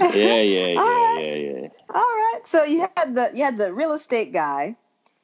yeah, 0.00 0.40
yeah, 0.40 0.74
right. 0.78 1.18
yeah, 1.20 1.34
yeah. 1.34 1.68
All 1.94 2.02
right. 2.02 2.40
So 2.44 2.64
you 2.64 2.88
had 2.96 3.14
the 3.14 3.30
you 3.34 3.44
had 3.44 3.58
the 3.58 3.72
real 3.72 3.92
estate 3.92 4.32
guy, 4.32 4.76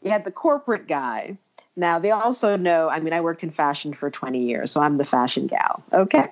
you 0.02 0.10
had 0.10 0.24
the 0.24 0.30
corporate 0.30 0.86
guy, 0.86 1.38
now, 1.76 1.98
they 1.98 2.10
also 2.10 2.56
know, 2.56 2.88
I 2.88 3.00
mean, 3.00 3.12
I 3.12 3.20
worked 3.20 3.42
in 3.42 3.50
fashion 3.50 3.92
for 3.92 4.10
20 4.10 4.42
years, 4.42 4.72
so 4.72 4.80
I'm 4.80 4.96
the 4.96 5.04
fashion 5.04 5.46
gal. 5.46 5.84
Okay. 5.92 6.28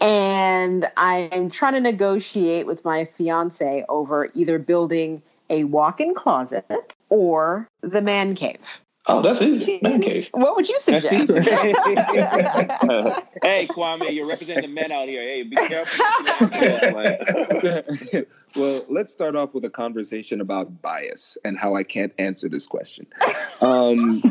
And 0.00 0.86
I'm 0.96 1.50
trying 1.50 1.74
to 1.74 1.80
negotiate 1.80 2.66
with 2.66 2.84
my 2.84 3.04
fiance 3.04 3.84
over 3.88 4.30
either 4.32 4.58
building 4.58 5.22
a 5.50 5.64
walk 5.64 6.00
in 6.00 6.14
closet 6.14 6.94
or 7.08 7.68
the 7.82 8.00
man 8.00 8.34
cave. 8.34 8.60
Oh, 9.06 9.22
that's 9.22 9.40
easy. 9.40 9.80
Man 9.82 10.02
cave. 10.02 10.28
What 10.32 10.56
would 10.56 10.68
you 10.68 10.78
suggest? 10.78 11.32
hey, 13.42 13.66
Kwame, 13.66 14.14
you're 14.14 14.28
representing 14.28 14.70
the 14.70 14.74
men 14.74 14.92
out 14.92 15.08
here. 15.08 15.22
Hey, 15.22 15.42
be 15.42 15.56
careful. 15.56 16.04
well, 18.56 18.84
let's 18.90 19.10
start 19.10 19.36
off 19.36 19.54
with 19.54 19.64
a 19.64 19.70
conversation 19.70 20.42
about 20.42 20.82
bias 20.82 21.38
and 21.44 21.58
how 21.58 21.74
I 21.74 21.82
can't 21.82 22.12
answer 22.18 22.50
this 22.50 22.66
question. 22.66 23.06
Um, 23.62 24.22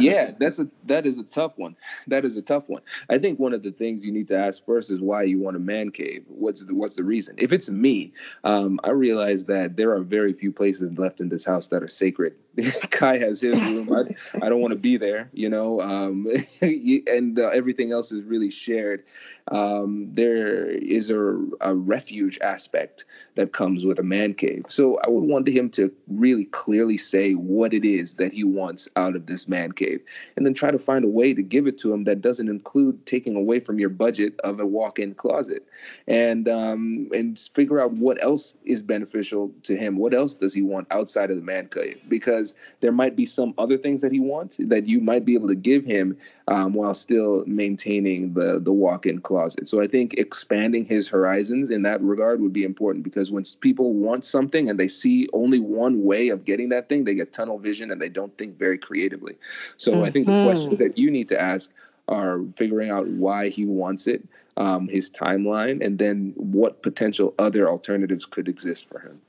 yeah, 0.00 0.30
that's 0.40 0.58
a 0.58 0.68
that 0.86 1.04
is 1.04 1.18
a 1.18 1.24
tough 1.24 1.52
one. 1.56 1.76
That 2.06 2.24
is 2.24 2.38
a 2.38 2.42
tough 2.42 2.64
one. 2.68 2.80
I 3.10 3.18
think 3.18 3.38
one 3.38 3.52
of 3.52 3.62
the 3.62 3.72
things 3.72 4.04
you 4.04 4.12
need 4.12 4.28
to 4.28 4.38
ask 4.38 4.64
first 4.64 4.90
is 4.90 4.98
why 4.98 5.24
you 5.24 5.40
want 5.40 5.56
a 5.56 5.60
man 5.60 5.90
cave. 5.90 6.24
What's 6.28 6.64
the, 6.64 6.74
what's 6.74 6.96
the 6.96 7.04
reason? 7.04 7.34
If 7.38 7.52
it's 7.52 7.68
me, 7.68 8.14
um, 8.44 8.80
I 8.82 8.90
realize 8.90 9.44
that 9.44 9.76
there 9.76 9.92
are 9.92 10.00
very 10.00 10.32
few 10.32 10.52
places 10.52 10.98
left 10.98 11.20
in 11.20 11.28
this 11.28 11.44
house 11.44 11.66
that 11.68 11.82
are 11.82 11.88
sacred. 11.88 12.34
Kai 12.90 13.18
has 13.18 13.40
his 13.42 13.60
room. 13.70 13.92
I, 13.92 14.44
I 14.44 14.48
don't 14.48 14.60
want 14.60 14.72
to 14.72 14.78
be 14.78 14.96
there, 14.96 15.28
you 15.32 15.48
know. 15.48 15.80
Um, 15.80 16.26
and 16.60 17.38
uh, 17.38 17.48
everything 17.48 17.92
else 17.92 18.12
is 18.12 18.22
really 18.24 18.50
shared. 18.50 19.04
Um, 19.48 20.08
there 20.12 20.66
is 20.70 21.10
a, 21.10 21.46
a 21.60 21.74
refuge 21.74 22.38
aspect 22.42 23.04
that 23.34 23.52
comes 23.52 23.84
with 23.84 23.98
a 23.98 24.02
man 24.02 24.34
cave. 24.34 24.64
So 24.68 24.98
I 25.04 25.08
would 25.08 25.24
want 25.24 25.46
him 25.48 25.70
to 25.70 25.92
really 26.08 26.46
clearly 26.46 26.96
say 26.96 27.34
what 27.34 27.74
it 27.74 27.84
is 27.84 28.14
that 28.14 28.32
he 28.32 28.42
wants 28.42 28.88
out 28.96 29.14
of 29.14 29.26
this 29.26 29.46
man 29.46 29.72
cave, 29.72 30.00
and 30.36 30.46
then 30.46 30.54
try 30.54 30.70
to 30.70 30.78
find 30.78 31.04
a 31.04 31.08
way 31.08 31.34
to 31.34 31.42
give 31.42 31.66
it 31.66 31.78
to 31.78 31.92
him 31.92 32.04
that 32.04 32.20
doesn't 32.22 32.48
include 32.48 33.04
taking 33.06 33.36
away 33.36 33.60
from 33.60 33.78
your 33.78 33.90
budget 33.90 34.38
of 34.40 34.60
a 34.60 34.66
walk-in 34.66 35.14
closet, 35.14 35.64
and 36.08 36.48
um, 36.48 37.08
and 37.12 37.38
figure 37.54 37.80
out 37.80 37.92
what 37.92 38.22
else 38.22 38.54
is 38.64 38.82
beneficial 38.82 39.52
to 39.64 39.76
him. 39.76 39.98
What 39.98 40.14
else 40.14 40.34
does 40.34 40.54
he 40.54 40.62
want 40.62 40.86
outside 40.90 41.30
of 41.30 41.36
the 41.36 41.42
man 41.42 41.68
cave? 41.68 42.00
Because 42.08 42.45
there 42.80 42.92
might 42.92 43.16
be 43.16 43.26
some 43.26 43.54
other 43.58 43.76
things 43.76 43.96
things 43.96 44.02
that 44.02 44.12
he 44.12 44.20
wants 44.20 44.58
that 44.60 44.86
you 44.86 45.00
might 45.00 45.24
be 45.24 45.34
able 45.34 45.48
to 45.48 45.54
give 45.54 45.84
him 45.84 46.16
um, 46.48 46.74
while 46.74 46.94
still 46.94 47.44
maintaining 47.46 48.34
the 48.34 48.60
the 48.62 48.72
walk-in 48.72 49.20
closet. 49.20 49.68
So 49.68 49.80
I 49.80 49.86
think 49.86 50.14
expanding 50.14 50.84
his 50.84 51.08
horizons 51.08 51.70
in 51.70 51.82
that 51.82 52.02
regard 52.02 52.40
would 52.40 52.52
be 52.52 52.64
important 52.64 53.04
because 53.04 53.32
when 53.32 53.44
people 53.60 53.94
want 53.94 54.24
something 54.24 54.68
and 54.68 54.78
they 54.78 54.88
see 54.88 55.28
only 55.32 55.60
one 55.60 56.04
way 56.04 56.28
of 56.28 56.44
getting 56.44 56.68
that 56.70 56.88
thing, 56.88 57.04
they 57.04 57.14
get 57.14 57.32
tunnel 57.32 57.58
vision 57.58 57.90
and 57.90 58.00
they 58.00 58.08
don't 58.08 58.36
think 58.36 58.58
very 58.58 58.78
creatively. 58.78 59.36
So 59.76 59.92
mm-hmm. 59.92 60.04
I 60.04 60.10
think 60.10 60.26
the 60.26 60.32
mm-hmm. 60.32 60.48
questions 60.48 60.78
that 60.78 60.98
you 60.98 61.10
need 61.10 61.28
to 61.30 61.40
ask 61.40 61.70
are 62.08 62.40
figuring 62.56 62.90
out 62.90 63.08
why 63.08 63.48
he 63.48 63.64
wants 63.66 64.06
it, 64.06 64.22
um, 64.56 64.88
his 64.88 65.10
timeline, 65.10 65.84
and 65.84 65.98
then 65.98 66.32
what 66.36 66.82
potential 66.82 67.34
other 67.38 67.68
alternatives 67.68 68.26
could 68.26 68.46
exist 68.48 68.88
for 68.88 69.00
him. 69.00 69.20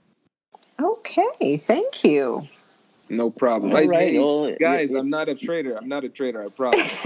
Okay, 0.80 1.57
thank 1.57 2.03
you. 2.03 2.47
No 3.10 3.30
problem. 3.30 3.72
All 3.74 3.88
right. 3.88 4.10
Hey, 4.10 4.20
well, 4.20 4.53
guys, 4.60 4.93
I'm 4.93 5.10
not 5.10 5.30
a 5.30 5.36
traitor. 5.36 5.78
I'm 5.78 5.88
not 5.88 6.03
a 6.03 6.10
traitor. 6.10 6.43
I 6.43 6.47
promise. 6.55 7.05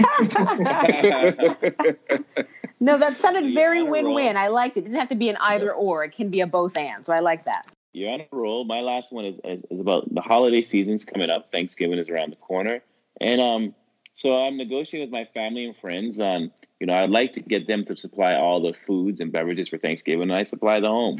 no, 2.80 2.98
that 2.98 3.18
sounded 3.18 3.54
very 3.54 3.82
win-win. 3.82 4.36
I 4.36 4.48
liked 4.48 4.76
it. 4.76 4.80
It 4.80 4.84
didn't 4.84 4.98
have 4.98 5.08
to 5.10 5.14
be 5.14 5.28
an 5.28 5.36
either 5.40 5.72
or. 5.72 6.04
It 6.04 6.12
can 6.12 6.30
be 6.30 6.40
a 6.40 6.46
both 6.46 6.76
and. 6.76 7.06
So 7.06 7.12
I 7.12 7.20
like 7.20 7.46
that. 7.46 7.66
You're 7.92 8.10
on 8.10 8.20
a 8.20 8.28
roll. 8.32 8.64
My 8.64 8.80
last 8.80 9.12
one 9.12 9.26
is, 9.26 9.36
is, 9.44 9.64
is 9.70 9.80
about 9.80 10.12
the 10.12 10.22
holiday 10.22 10.62
season's 10.62 11.04
coming 11.04 11.30
up. 11.30 11.52
Thanksgiving 11.52 11.98
is 11.98 12.08
around 12.08 12.30
the 12.30 12.36
corner, 12.36 12.80
and 13.20 13.40
um, 13.40 13.74
so 14.14 14.34
I'm 14.34 14.56
negotiating 14.56 15.10
with 15.10 15.12
my 15.12 15.26
family 15.34 15.66
and 15.66 15.76
friends 15.76 16.18
on. 16.18 16.50
You 16.80 16.86
know, 16.86 16.94
I'd 16.94 17.10
like 17.10 17.34
to 17.34 17.40
get 17.40 17.68
them 17.68 17.84
to 17.84 17.96
supply 17.96 18.34
all 18.34 18.60
the 18.60 18.72
foods 18.72 19.20
and 19.20 19.30
beverages 19.30 19.68
for 19.68 19.78
Thanksgiving, 19.78 20.22
and 20.22 20.32
I 20.32 20.42
supply 20.42 20.80
the 20.80 20.88
home. 20.88 21.18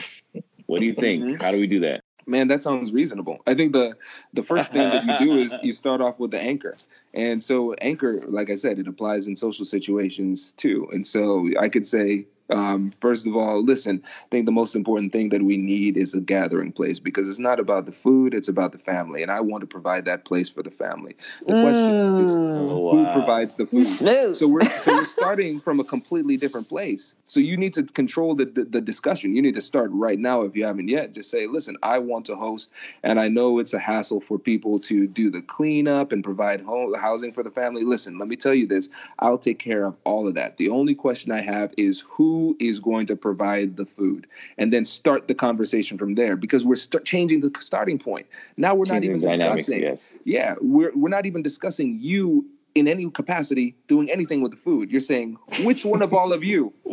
What 0.67 0.81
do 0.81 0.87
you 0.87 0.95
think? 0.95 1.23
Mm-hmm. 1.23 1.43
How 1.43 1.53
do 1.53 1.59
we 1.59 1.67
do 1.67 1.81
that? 1.81 2.03
Man, 2.27 2.49
that 2.49 2.63
sounds 2.63 2.93
reasonable. 2.93 3.43
I 3.47 3.55
think 3.55 3.73
the 3.73 3.97
the 4.33 4.43
first 4.43 4.73
thing 4.73 4.83
that 4.83 5.05
you 5.05 5.27
do 5.27 5.39
is 5.39 5.57
you 5.63 5.73
start 5.73 6.01
off 6.01 6.19
with 6.19 6.31
the 6.31 6.41
anchor. 6.41 6.75
And 7.15 7.43
so 7.43 7.75
anchor, 7.75 8.23
like 8.27 8.51
I 8.51 8.55
said, 8.55 8.79
it 8.79 8.89
applies 8.89 9.27
in 9.27 9.37
social 9.37 9.65
situations 9.65 10.53
too. 10.57 10.89
And 10.93 11.07
so 11.07 11.49
I 11.59 11.69
could 11.69 11.87
say 11.87 12.27
um, 12.53 12.93
first 13.01 13.27
of 13.27 13.37
all, 13.37 13.63
listen, 13.63 14.03
I 14.05 14.29
think 14.31 14.47
the 14.47 14.53
most 14.53 14.75
important 14.75 15.13
thing 15.13 15.31
that 15.31 15.43
we 15.43 15.57
need 15.57 15.97
is 15.97 16.15
a 16.15 16.21
gathering 16.21 16.73
place 16.73 16.99
because 16.99 17.29
it's 17.29 17.39
not 17.39 17.61
about 17.61 17.87
the 17.87 17.93
food, 17.93 18.35
it's 18.35 18.49
about 18.49 18.73
the 18.73 18.79
family. 18.79 19.23
And 19.23 19.31
I 19.31 19.41
want 19.41 19.63
to 19.63 19.67
provide 19.67 20.05
that 20.07 20.25
place 20.25 20.49
for 20.51 20.63
the 20.63 20.71
family. 20.71 21.17
The 21.47 21.55
mm. 21.55 21.63
question 21.63 22.25
is 22.25 22.37
oh, 22.37 22.91
who 22.91 23.03
wow. 23.03 23.13
provides 23.13 23.55
the 23.55 23.67
food? 23.67 23.85
Smooth. 23.85 24.37
So 24.37 24.49
we're, 24.49 24.65
so 24.65 24.93
we're 24.93 25.05
starting 25.23 25.61
from 25.61 25.81
a 25.81 25.85
completely 25.85 26.37
different 26.37 26.69
place. 26.69 27.15
So 27.27 27.41
you 27.41 27.57
need 27.57 27.75
to 27.75 27.83
control 27.83 28.35
the, 28.35 28.47
the, 28.47 28.65
the 28.65 28.81
discussion. 28.81 29.35
You 29.35 29.43
need 29.43 29.55
to 29.55 29.61
start 29.61 29.91
right 29.93 30.19
now 30.19 30.43
if 30.43 30.57
you 30.57 30.65
haven't 30.65 30.89
yet. 30.89 31.13
Just 31.13 31.31
say, 31.31 31.47
listen, 31.47 31.77
I 31.83 31.99
want 31.99 32.27
to 32.27 32.37
host, 32.37 32.71
and 33.03 33.19
I 33.19 33.29
know 33.29 33.59
it's 33.59 33.75
a 33.75 33.79
hassle 33.79 34.21
for 34.21 34.39
people 34.39 34.79
to 34.81 35.07
do 35.07 35.31
the 35.31 35.43
cleanup 35.43 36.13
and 36.13 36.23
provide 36.23 36.61
home, 36.61 36.95
housing 36.95 37.33
for 37.33 37.43
the 37.43 37.51
family. 37.51 37.85
Listen, 37.85 38.19
let 38.19 38.29
me 38.29 38.37
tell 38.37 38.55
you 38.55 38.67
this 38.67 38.89
I'll 39.19 39.39
take 39.39 39.59
care 39.59 39.85
of 39.85 39.97
all 40.05 40.29
of 40.29 40.35
that. 40.35 40.57
The 40.57 40.69
only 40.69 40.95
question 40.95 41.33
I 41.33 41.41
have 41.41 41.73
is 41.77 42.01
who 42.09 42.42
is 42.59 42.79
going 42.79 43.07
to 43.07 43.17
provide 43.17 43.77
the 43.77 43.87
food 43.87 44.27
and 44.59 44.73
then 44.73 44.85
start 44.85 45.29
the 45.29 45.35
conversation 45.35 45.99
from 45.99 46.15
there 46.15 46.37
because 46.37 46.65
we're 46.65 46.77
st- 46.77 47.05
changing 47.05 47.41
the 47.41 47.51
starting 47.61 47.99
point 47.99 48.27
now 48.57 48.75
we're 48.75 48.85
changing 48.85 49.19
not 49.21 49.35
even 49.35 49.39
discussing 49.39 49.83
yes. 49.83 50.01
yeah 50.25 50.55
we're, 50.61 50.93
we're 50.95 51.09
not 51.09 51.27
even 51.27 51.43
discussing 51.43 51.97
you 52.01 52.45
in 52.75 52.89
any 52.89 53.11
capacity 53.11 53.75
doing 53.87 54.11
anything 54.11 54.41
with 54.43 54.51
the 54.51 54.57
food 54.57 54.91
you're 54.91 55.01
saying 55.01 55.37
which 55.63 55.85
one 55.85 56.03
of 56.03 56.13
all 56.13 56.33
of 56.33 56.43
you 56.43 56.73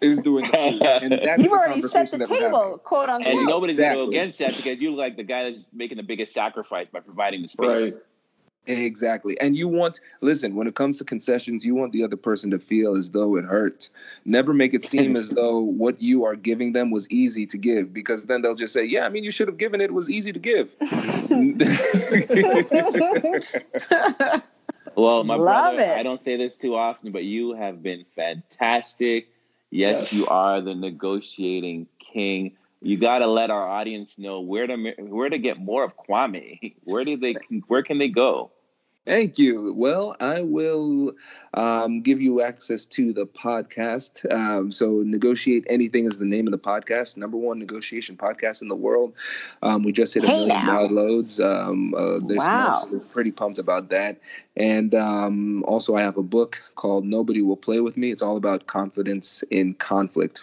is 0.00 0.20
doing 0.20 0.44
the 0.44 0.56
food 0.56 0.82
and 0.82 1.12
that's 1.24 1.42
you've 1.42 1.52
already 1.52 1.82
set 1.82 2.10
the 2.10 2.24
table 2.24 2.80
quote 2.84 3.08
unquote 3.08 3.34
and 3.34 3.46
nobody's 3.46 3.78
exactly. 3.78 3.96
going 3.96 4.10
to 4.10 4.16
go 4.16 4.20
against 4.22 4.38
that 4.38 4.56
because 4.56 4.80
you 4.80 4.90
look 4.90 4.98
like 4.98 5.16
the 5.16 5.22
guy 5.22 5.44
that's 5.44 5.64
making 5.72 5.96
the 5.96 6.02
biggest 6.02 6.32
sacrifice 6.32 6.88
by 6.88 7.00
providing 7.00 7.42
the 7.42 7.48
space 7.48 7.92
right. 7.92 8.02
Exactly. 8.66 9.40
And 9.40 9.56
you 9.56 9.68
want, 9.68 10.00
listen, 10.20 10.54
when 10.54 10.66
it 10.66 10.74
comes 10.74 10.98
to 10.98 11.04
concessions, 11.04 11.64
you 11.64 11.74
want 11.74 11.92
the 11.92 12.04
other 12.04 12.16
person 12.16 12.50
to 12.50 12.58
feel 12.58 12.96
as 12.96 13.10
though 13.10 13.36
it 13.36 13.44
hurts. 13.44 13.90
Never 14.24 14.52
make 14.52 14.74
it 14.74 14.84
seem 14.84 15.16
as 15.16 15.30
though 15.36 15.58
what 15.60 16.00
you 16.00 16.24
are 16.24 16.36
giving 16.36 16.72
them 16.72 16.90
was 16.90 17.10
easy 17.10 17.46
to 17.46 17.58
give, 17.58 17.92
because 17.92 18.24
then 18.24 18.42
they'll 18.42 18.54
just 18.54 18.72
say, 18.72 18.84
yeah, 18.84 19.06
I 19.06 19.08
mean, 19.08 19.24
you 19.24 19.30
should 19.30 19.48
have 19.48 19.56
given 19.56 19.80
it, 19.80 19.84
it 19.84 19.94
was 19.94 20.10
easy 20.10 20.32
to 20.32 20.38
give. 20.38 20.74
well, 24.94 25.24
my 25.24 25.34
Love 25.34 25.76
brother, 25.76 25.92
it. 25.92 25.98
I 25.98 26.02
don't 26.02 26.22
say 26.22 26.36
this 26.36 26.56
too 26.56 26.76
often, 26.76 27.12
but 27.12 27.24
you 27.24 27.54
have 27.54 27.82
been 27.82 28.04
fantastic. 28.14 29.28
Yes, 29.70 30.12
yes. 30.12 30.12
you 30.12 30.26
are 30.26 30.60
the 30.60 30.74
negotiating 30.74 31.86
king 32.12 32.56
you 32.80 32.96
got 32.98 33.18
to 33.18 33.26
let 33.26 33.50
our 33.50 33.66
audience 33.66 34.14
know 34.16 34.40
where 34.40 34.66
to 34.66 34.94
where 34.98 35.28
to 35.28 35.38
get 35.38 35.58
more 35.58 35.84
of 35.84 35.92
Kwame. 35.96 36.74
Where 36.84 37.04
do 37.04 37.16
they 37.16 37.36
where 37.68 37.82
can 37.82 37.98
they 37.98 38.08
go? 38.08 38.50
Thank 39.06 39.38
you. 39.38 39.72
Well, 39.74 40.14
I 40.20 40.42
will 40.42 41.14
um, 41.54 42.02
give 42.02 42.20
you 42.20 42.42
access 42.42 42.84
to 42.86 43.14
the 43.14 43.26
podcast. 43.26 44.30
Um, 44.30 44.70
so, 44.70 45.02
Negotiate 45.04 45.64
Anything 45.68 46.04
is 46.04 46.18
the 46.18 46.26
name 46.26 46.46
of 46.46 46.52
the 46.52 46.58
podcast. 46.58 47.16
Number 47.16 47.38
one 47.38 47.58
negotiation 47.58 48.18
podcast 48.18 48.60
in 48.60 48.68
the 48.68 48.76
world. 48.76 49.14
Um, 49.62 49.82
we 49.84 49.92
just 49.92 50.12
hit 50.12 50.24
a 50.24 50.26
hey 50.26 50.46
million 50.46 50.48
now. 50.48 50.86
downloads 50.86 51.42
um, 51.42 51.94
uh, 51.94 52.18
this 52.26 52.36
wow. 52.36 52.68
month. 52.68 52.78
So 52.78 52.98
we're 52.98 53.04
pretty 53.04 53.32
pumped 53.32 53.58
about 53.58 53.88
that. 53.88 54.20
And 54.54 54.94
um, 54.94 55.64
also, 55.64 55.96
I 55.96 56.02
have 56.02 56.18
a 56.18 56.22
book 56.22 56.62
called 56.74 57.06
Nobody 57.06 57.40
Will 57.40 57.56
Play 57.56 57.80
With 57.80 57.96
Me. 57.96 58.12
It's 58.12 58.22
all 58.22 58.36
about 58.36 58.66
confidence 58.66 59.42
in 59.50 59.74
conflict 59.74 60.42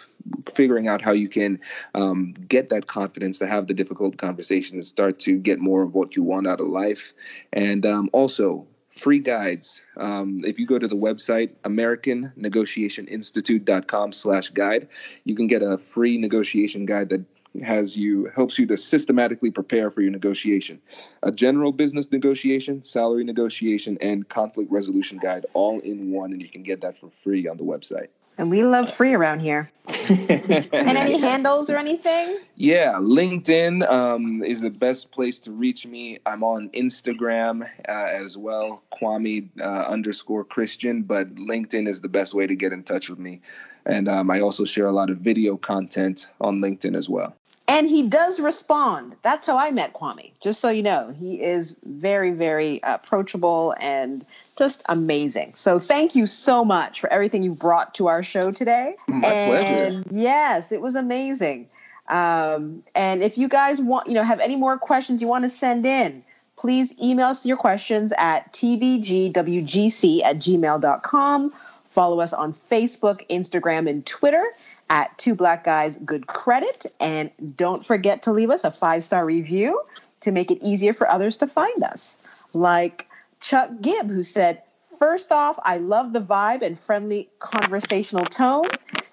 figuring 0.54 0.88
out 0.88 1.02
how 1.02 1.12
you 1.12 1.28
can 1.28 1.60
um, 1.94 2.34
get 2.48 2.70
that 2.70 2.86
confidence 2.86 3.38
to 3.38 3.46
have 3.46 3.66
the 3.66 3.74
difficult 3.74 4.16
conversations, 4.16 4.88
start 4.88 5.18
to 5.20 5.38
get 5.38 5.58
more 5.58 5.82
of 5.82 5.94
what 5.94 6.16
you 6.16 6.22
want 6.22 6.46
out 6.46 6.60
of 6.60 6.68
life, 6.68 7.12
and 7.52 7.86
um, 7.86 8.10
also 8.12 8.66
free 8.98 9.20
guides. 9.20 9.80
Um, 9.96 10.40
if 10.44 10.58
you 10.58 10.66
go 10.66 10.78
to 10.78 10.88
the 10.88 10.96
website 10.96 11.52
americannegotiationinstitute.com 11.64 14.12
slash 14.12 14.50
guide, 14.50 14.88
you 15.24 15.34
can 15.36 15.46
get 15.46 15.62
a 15.62 15.78
free 15.78 16.18
negotiation 16.18 16.84
guide 16.84 17.08
that 17.10 17.24
has 17.62 17.96
you 17.96 18.28
helps 18.34 18.58
you 18.58 18.66
to 18.66 18.76
systematically 18.76 19.50
prepare 19.50 19.90
for 19.90 20.02
your 20.02 20.10
negotiation. 20.10 20.78
A 21.22 21.32
general 21.32 21.72
business 21.72 22.12
negotiation 22.12 22.84
salary 22.84 23.24
negotiation 23.24 23.96
and 24.00 24.28
conflict 24.28 24.70
resolution 24.70 25.16
guide 25.18 25.46
all 25.54 25.80
in 25.80 26.12
one 26.12 26.32
and 26.32 26.42
you 26.42 26.48
can 26.48 26.62
get 26.62 26.82
that 26.82 26.98
for 26.98 27.08
free 27.22 27.48
on 27.48 27.56
the 27.56 27.64
website 27.64 28.08
and 28.38 28.50
we 28.50 28.62
love 28.62 28.92
free 28.92 29.14
around 29.14 29.40
here. 29.40 29.70
and 30.08 30.70
any 30.72 31.18
handles 31.18 31.68
or 31.68 31.76
anything? 31.76 32.38
Yeah, 32.56 32.94
LinkedIn 33.00 33.88
um, 33.90 34.42
is 34.44 34.60
the 34.60 34.70
best 34.70 35.10
place 35.10 35.38
to 35.40 35.52
reach 35.52 35.86
me. 35.86 36.18
I'm 36.24 36.44
on 36.44 36.70
Instagram 36.70 37.68
uh, 37.88 37.92
as 37.92 38.36
well, 38.36 38.82
Kwame 38.92 39.48
uh, 39.60 39.64
underscore 39.64 40.44
Christian, 40.44 41.02
but 41.02 41.34
LinkedIn 41.34 41.88
is 41.88 42.00
the 42.00 42.08
best 42.08 42.32
way 42.32 42.46
to 42.46 42.54
get 42.54 42.72
in 42.72 42.84
touch 42.84 43.10
with 43.10 43.18
me. 43.18 43.40
And 43.84 44.08
um, 44.08 44.30
I 44.30 44.40
also 44.40 44.64
share 44.64 44.86
a 44.86 44.92
lot 44.92 45.10
of 45.10 45.18
video 45.18 45.56
content 45.56 46.30
on 46.40 46.60
LinkedIn 46.60 46.96
as 46.96 47.08
well. 47.08 47.34
And 47.68 47.86
he 47.86 48.02
does 48.08 48.40
respond. 48.40 49.16
That's 49.20 49.46
how 49.46 49.58
I 49.58 49.70
met 49.70 49.92
Kwame, 49.92 50.32
just 50.40 50.60
so 50.60 50.70
you 50.70 50.82
know. 50.82 51.10
He 51.10 51.42
is 51.42 51.76
very, 51.84 52.30
very 52.30 52.80
approachable 52.82 53.74
and 53.78 54.24
just 54.56 54.82
amazing. 54.88 55.54
So 55.54 55.78
thank 55.78 56.14
you 56.14 56.26
so 56.26 56.64
much 56.64 57.00
for 57.00 57.12
everything 57.12 57.42
you 57.42 57.54
brought 57.54 57.94
to 57.96 58.06
our 58.08 58.22
show 58.22 58.50
today. 58.50 58.96
My 59.06 59.28
and 59.32 60.04
pleasure. 60.04 60.18
Yes, 60.18 60.72
it 60.72 60.80
was 60.80 60.94
amazing. 60.94 61.68
Um, 62.08 62.84
and 62.94 63.22
if 63.22 63.36
you 63.36 63.48
guys 63.48 63.80
want, 63.80 64.08
you 64.08 64.14
know, 64.14 64.22
have 64.22 64.40
any 64.40 64.56
more 64.56 64.78
questions 64.78 65.20
you 65.20 65.28
want 65.28 65.44
to 65.44 65.50
send 65.50 65.84
in, 65.84 66.24
please 66.56 66.94
email 67.00 67.26
us 67.26 67.44
your 67.44 67.58
questions 67.58 68.14
at 68.16 68.52
tbgwgc 68.54 70.22
at 70.22 70.36
gmail.com. 70.36 71.52
Follow 71.82 72.20
us 72.20 72.32
on 72.32 72.54
Facebook, 72.54 73.28
Instagram, 73.28 73.90
and 73.90 74.06
Twitter 74.06 74.44
at 74.90 75.16
Two 75.18 75.34
Black 75.34 75.64
Guys 75.64 75.96
Good 75.98 76.26
Credit. 76.26 76.86
And 77.00 77.30
don't 77.56 77.84
forget 77.84 78.22
to 78.24 78.32
leave 78.32 78.50
us 78.50 78.64
a 78.64 78.70
five 78.70 79.04
star 79.04 79.24
review 79.24 79.82
to 80.20 80.32
make 80.32 80.50
it 80.50 80.58
easier 80.62 80.92
for 80.92 81.08
others 81.08 81.38
to 81.38 81.46
find 81.46 81.82
us. 81.82 82.44
Like 82.54 83.06
Chuck 83.40 83.70
Gibb, 83.80 84.10
who 84.10 84.22
said, 84.22 84.62
First 84.98 85.30
off, 85.30 85.58
I 85.62 85.78
love 85.78 86.12
the 86.12 86.20
vibe 86.20 86.62
and 86.62 86.78
friendly 86.78 87.30
conversational 87.38 88.24
tone. 88.24 88.66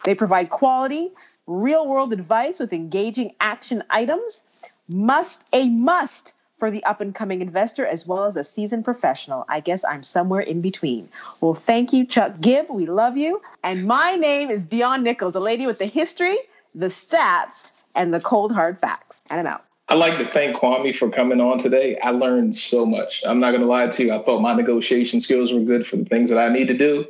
They 0.04 0.16
provide 0.16 0.50
quality, 0.50 1.12
real 1.46 1.88
world 1.88 2.12
advice 2.12 2.60
with 2.60 2.74
engaging 2.74 3.36
action 3.40 3.84
items. 3.90 4.42
Must, 4.88 5.44
a 5.54 5.70
must 5.70 6.34
for 6.66 6.72
the 6.72 6.84
up 6.86 7.00
and 7.00 7.14
coming 7.14 7.44
investor 7.44 7.86
as 7.86 8.08
well 8.08 8.26
as 8.26 8.36
a 8.36 8.44
seasoned 8.44 8.84
professional. 8.84 9.46
I 9.48 9.60
guess 9.60 9.86
I'm 9.86 10.02
somewhere 10.02 10.42
in 10.42 10.62
between. 10.62 11.08
Well, 11.40 11.54
thank 11.54 11.94
you, 11.94 12.08
Chuck 12.08 12.42
Gibb. 12.42 12.72
We 12.72 12.88
love 12.88 13.18
you. 13.18 13.40
And 13.64 13.86
my 13.86 14.16
name 14.16 14.50
is 14.50 14.66
Dion 14.66 15.04
Nichols, 15.04 15.34
the 15.34 15.40
lady 15.40 15.68
with 15.68 15.78
the 15.78 15.86
history, 15.86 16.40
the 16.74 16.88
stats, 16.88 17.74
and 17.94 18.12
the 18.12 18.20
cold 18.20 18.52
hard 18.52 18.80
facts. 18.80 19.22
And 19.30 19.40
I'm 19.40 19.46
out. 19.46 19.64
I'd 19.90 20.00
like 20.00 20.18
to 20.18 20.26
thank 20.26 20.58
Kwame 20.58 20.96
for 20.96 21.12
coming 21.12 21.40
on 21.40 21.60
today. 21.60 22.00
I 22.04 22.10
learned 22.10 22.56
so 22.56 22.84
much. 22.84 23.22
I'm 23.28 23.40
not 23.40 23.52
going 23.52 23.62
to 23.62 23.68
lie 23.68 23.86
to 23.86 24.04
you. 24.04 24.12
I 24.12 24.18
thought 24.24 24.42
my 24.42 24.56
negotiation 24.56 25.22
skills 25.22 25.54
were 25.54 25.62
good 25.62 25.86
for 25.86 25.98
the 25.98 26.06
things 26.06 26.32
that 26.32 26.40
I 26.40 26.52
need 26.52 26.70
to 26.70 26.78
do. 26.78 27.06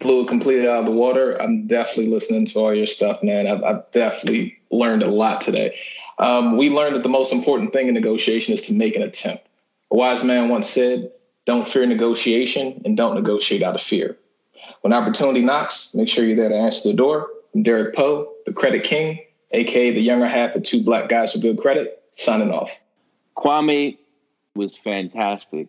Blew 0.00 0.24
it 0.24 0.28
completely 0.28 0.68
out 0.68 0.80
of 0.80 0.84
the 0.84 0.92
water. 0.92 1.40
I'm 1.40 1.66
definitely 1.66 2.08
listening 2.08 2.44
to 2.44 2.58
all 2.58 2.74
your 2.74 2.86
stuff, 2.86 3.22
man. 3.22 3.46
I've, 3.46 3.64
I've 3.64 3.90
definitely 3.92 4.60
learned 4.70 5.02
a 5.02 5.08
lot 5.08 5.40
today. 5.40 5.78
Um, 6.18 6.56
we 6.56 6.70
learned 6.70 6.96
that 6.96 7.02
the 7.02 7.08
most 7.08 7.32
important 7.32 7.72
thing 7.72 7.88
in 7.88 7.94
negotiation 7.94 8.54
is 8.54 8.62
to 8.62 8.74
make 8.74 8.96
an 8.96 9.02
attempt. 9.02 9.46
A 9.90 9.96
wise 9.96 10.24
man 10.24 10.48
once 10.48 10.68
said, 10.68 11.10
Don't 11.46 11.66
fear 11.66 11.86
negotiation 11.86 12.82
and 12.84 12.96
don't 12.96 13.14
negotiate 13.14 13.62
out 13.62 13.74
of 13.74 13.82
fear. 13.82 14.16
When 14.82 14.92
opportunity 14.92 15.42
knocks, 15.42 15.94
make 15.94 16.08
sure 16.08 16.24
you're 16.24 16.36
there 16.36 16.48
to 16.48 16.54
answer 16.54 16.90
the 16.90 16.96
door. 16.96 17.28
I'm 17.54 17.62
Derek 17.62 17.94
Poe, 17.94 18.32
the 18.46 18.52
credit 18.52 18.84
king, 18.84 19.20
aka 19.50 19.90
the 19.90 20.00
younger 20.00 20.26
half 20.26 20.54
of 20.54 20.62
two 20.62 20.82
black 20.82 21.08
guys 21.08 21.34
with 21.34 21.42
good 21.42 21.58
credit, 21.58 22.02
signing 22.14 22.50
off. 22.50 22.78
Kwame 23.36 23.98
was 24.54 24.76
fantastic. 24.76 25.68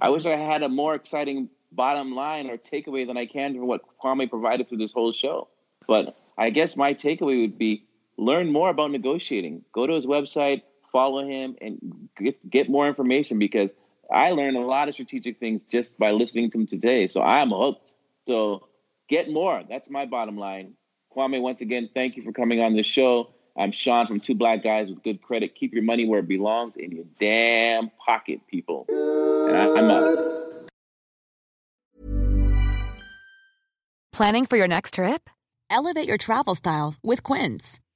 I 0.00 0.08
wish 0.08 0.26
I 0.26 0.36
had 0.36 0.62
a 0.62 0.68
more 0.68 0.94
exciting 0.94 1.48
bottom 1.70 2.14
line 2.14 2.50
or 2.50 2.56
takeaway 2.56 3.06
than 3.06 3.16
I 3.16 3.26
can 3.26 3.54
from 3.54 3.66
what 3.66 3.82
Kwame 4.02 4.28
provided 4.28 4.68
through 4.68 4.78
this 4.78 4.92
whole 4.92 5.12
show. 5.12 5.48
But 5.86 6.16
I 6.36 6.50
guess 6.50 6.76
my 6.76 6.94
takeaway 6.94 7.40
would 7.42 7.58
be 7.58 7.84
learn 8.16 8.50
more 8.52 8.70
about 8.70 8.90
negotiating. 8.90 9.64
Go 9.72 9.86
to 9.86 9.94
his 9.94 10.06
website, 10.06 10.62
follow 10.90 11.26
him, 11.26 11.56
and 11.60 12.08
get, 12.16 12.50
get 12.50 12.68
more 12.68 12.88
information 12.88 13.38
because 13.38 13.70
I 14.12 14.30
learned 14.30 14.56
a 14.56 14.60
lot 14.60 14.88
of 14.88 14.94
strategic 14.94 15.38
things 15.38 15.62
just 15.64 15.98
by 15.98 16.10
listening 16.10 16.50
to 16.50 16.58
him 16.58 16.66
today. 16.66 17.06
So 17.06 17.22
I'm 17.22 17.50
hooked. 17.50 17.94
So 18.26 18.68
get 19.08 19.30
more. 19.30 19.62
That's 19.68 19.88
my 19.90 20.06
bottom 20.06 20.36
line. 20.36 20.74
Kwame, 21.14 21.40
once 21.40 21.60
again, 21.60 21.90
thank 21.94 22.16
you 22.16 22.22
for 22.22 22.32
coming 22.32 22.60
on 22.60 22.74
the 22.74 22.82
show. 22.82 23.30
I'm 23.56 23.70
Sean 23.70 24.06
from 24.06 24.20
Two 24.20 24.34
Black 24.34 24.62
Guys 24.62 24.88
with 24.88 25.02
Good 25.02 25.20
Credit. 25.20 25.54
Keep 25.54 25.74
your 25.74 25.82
money 25.82 26.06
where 26.06 26.20
it 26.20 26.28
belongs 26.28 26.76
in 26.76 26.90
your 26.90 27.04
damn 27.20 27.90
pocket, 28.04 28.40
people. 28.48 28.86
And 28.88 29.56
I, 29.56 29.66
I'm 29.74 29.90
out. 29.90 30.16
Planning 34.12 34.46
for 34.46 34.56
your 34.56 34.68
next 34.68 34.94
trip? 34.94 35.28
Elevate 35.68 36.06
your 36.06 36.18
travel 36.18 36.54
style 36.54 36.94
with 37.02 37.22
Quince. 37.22 37.80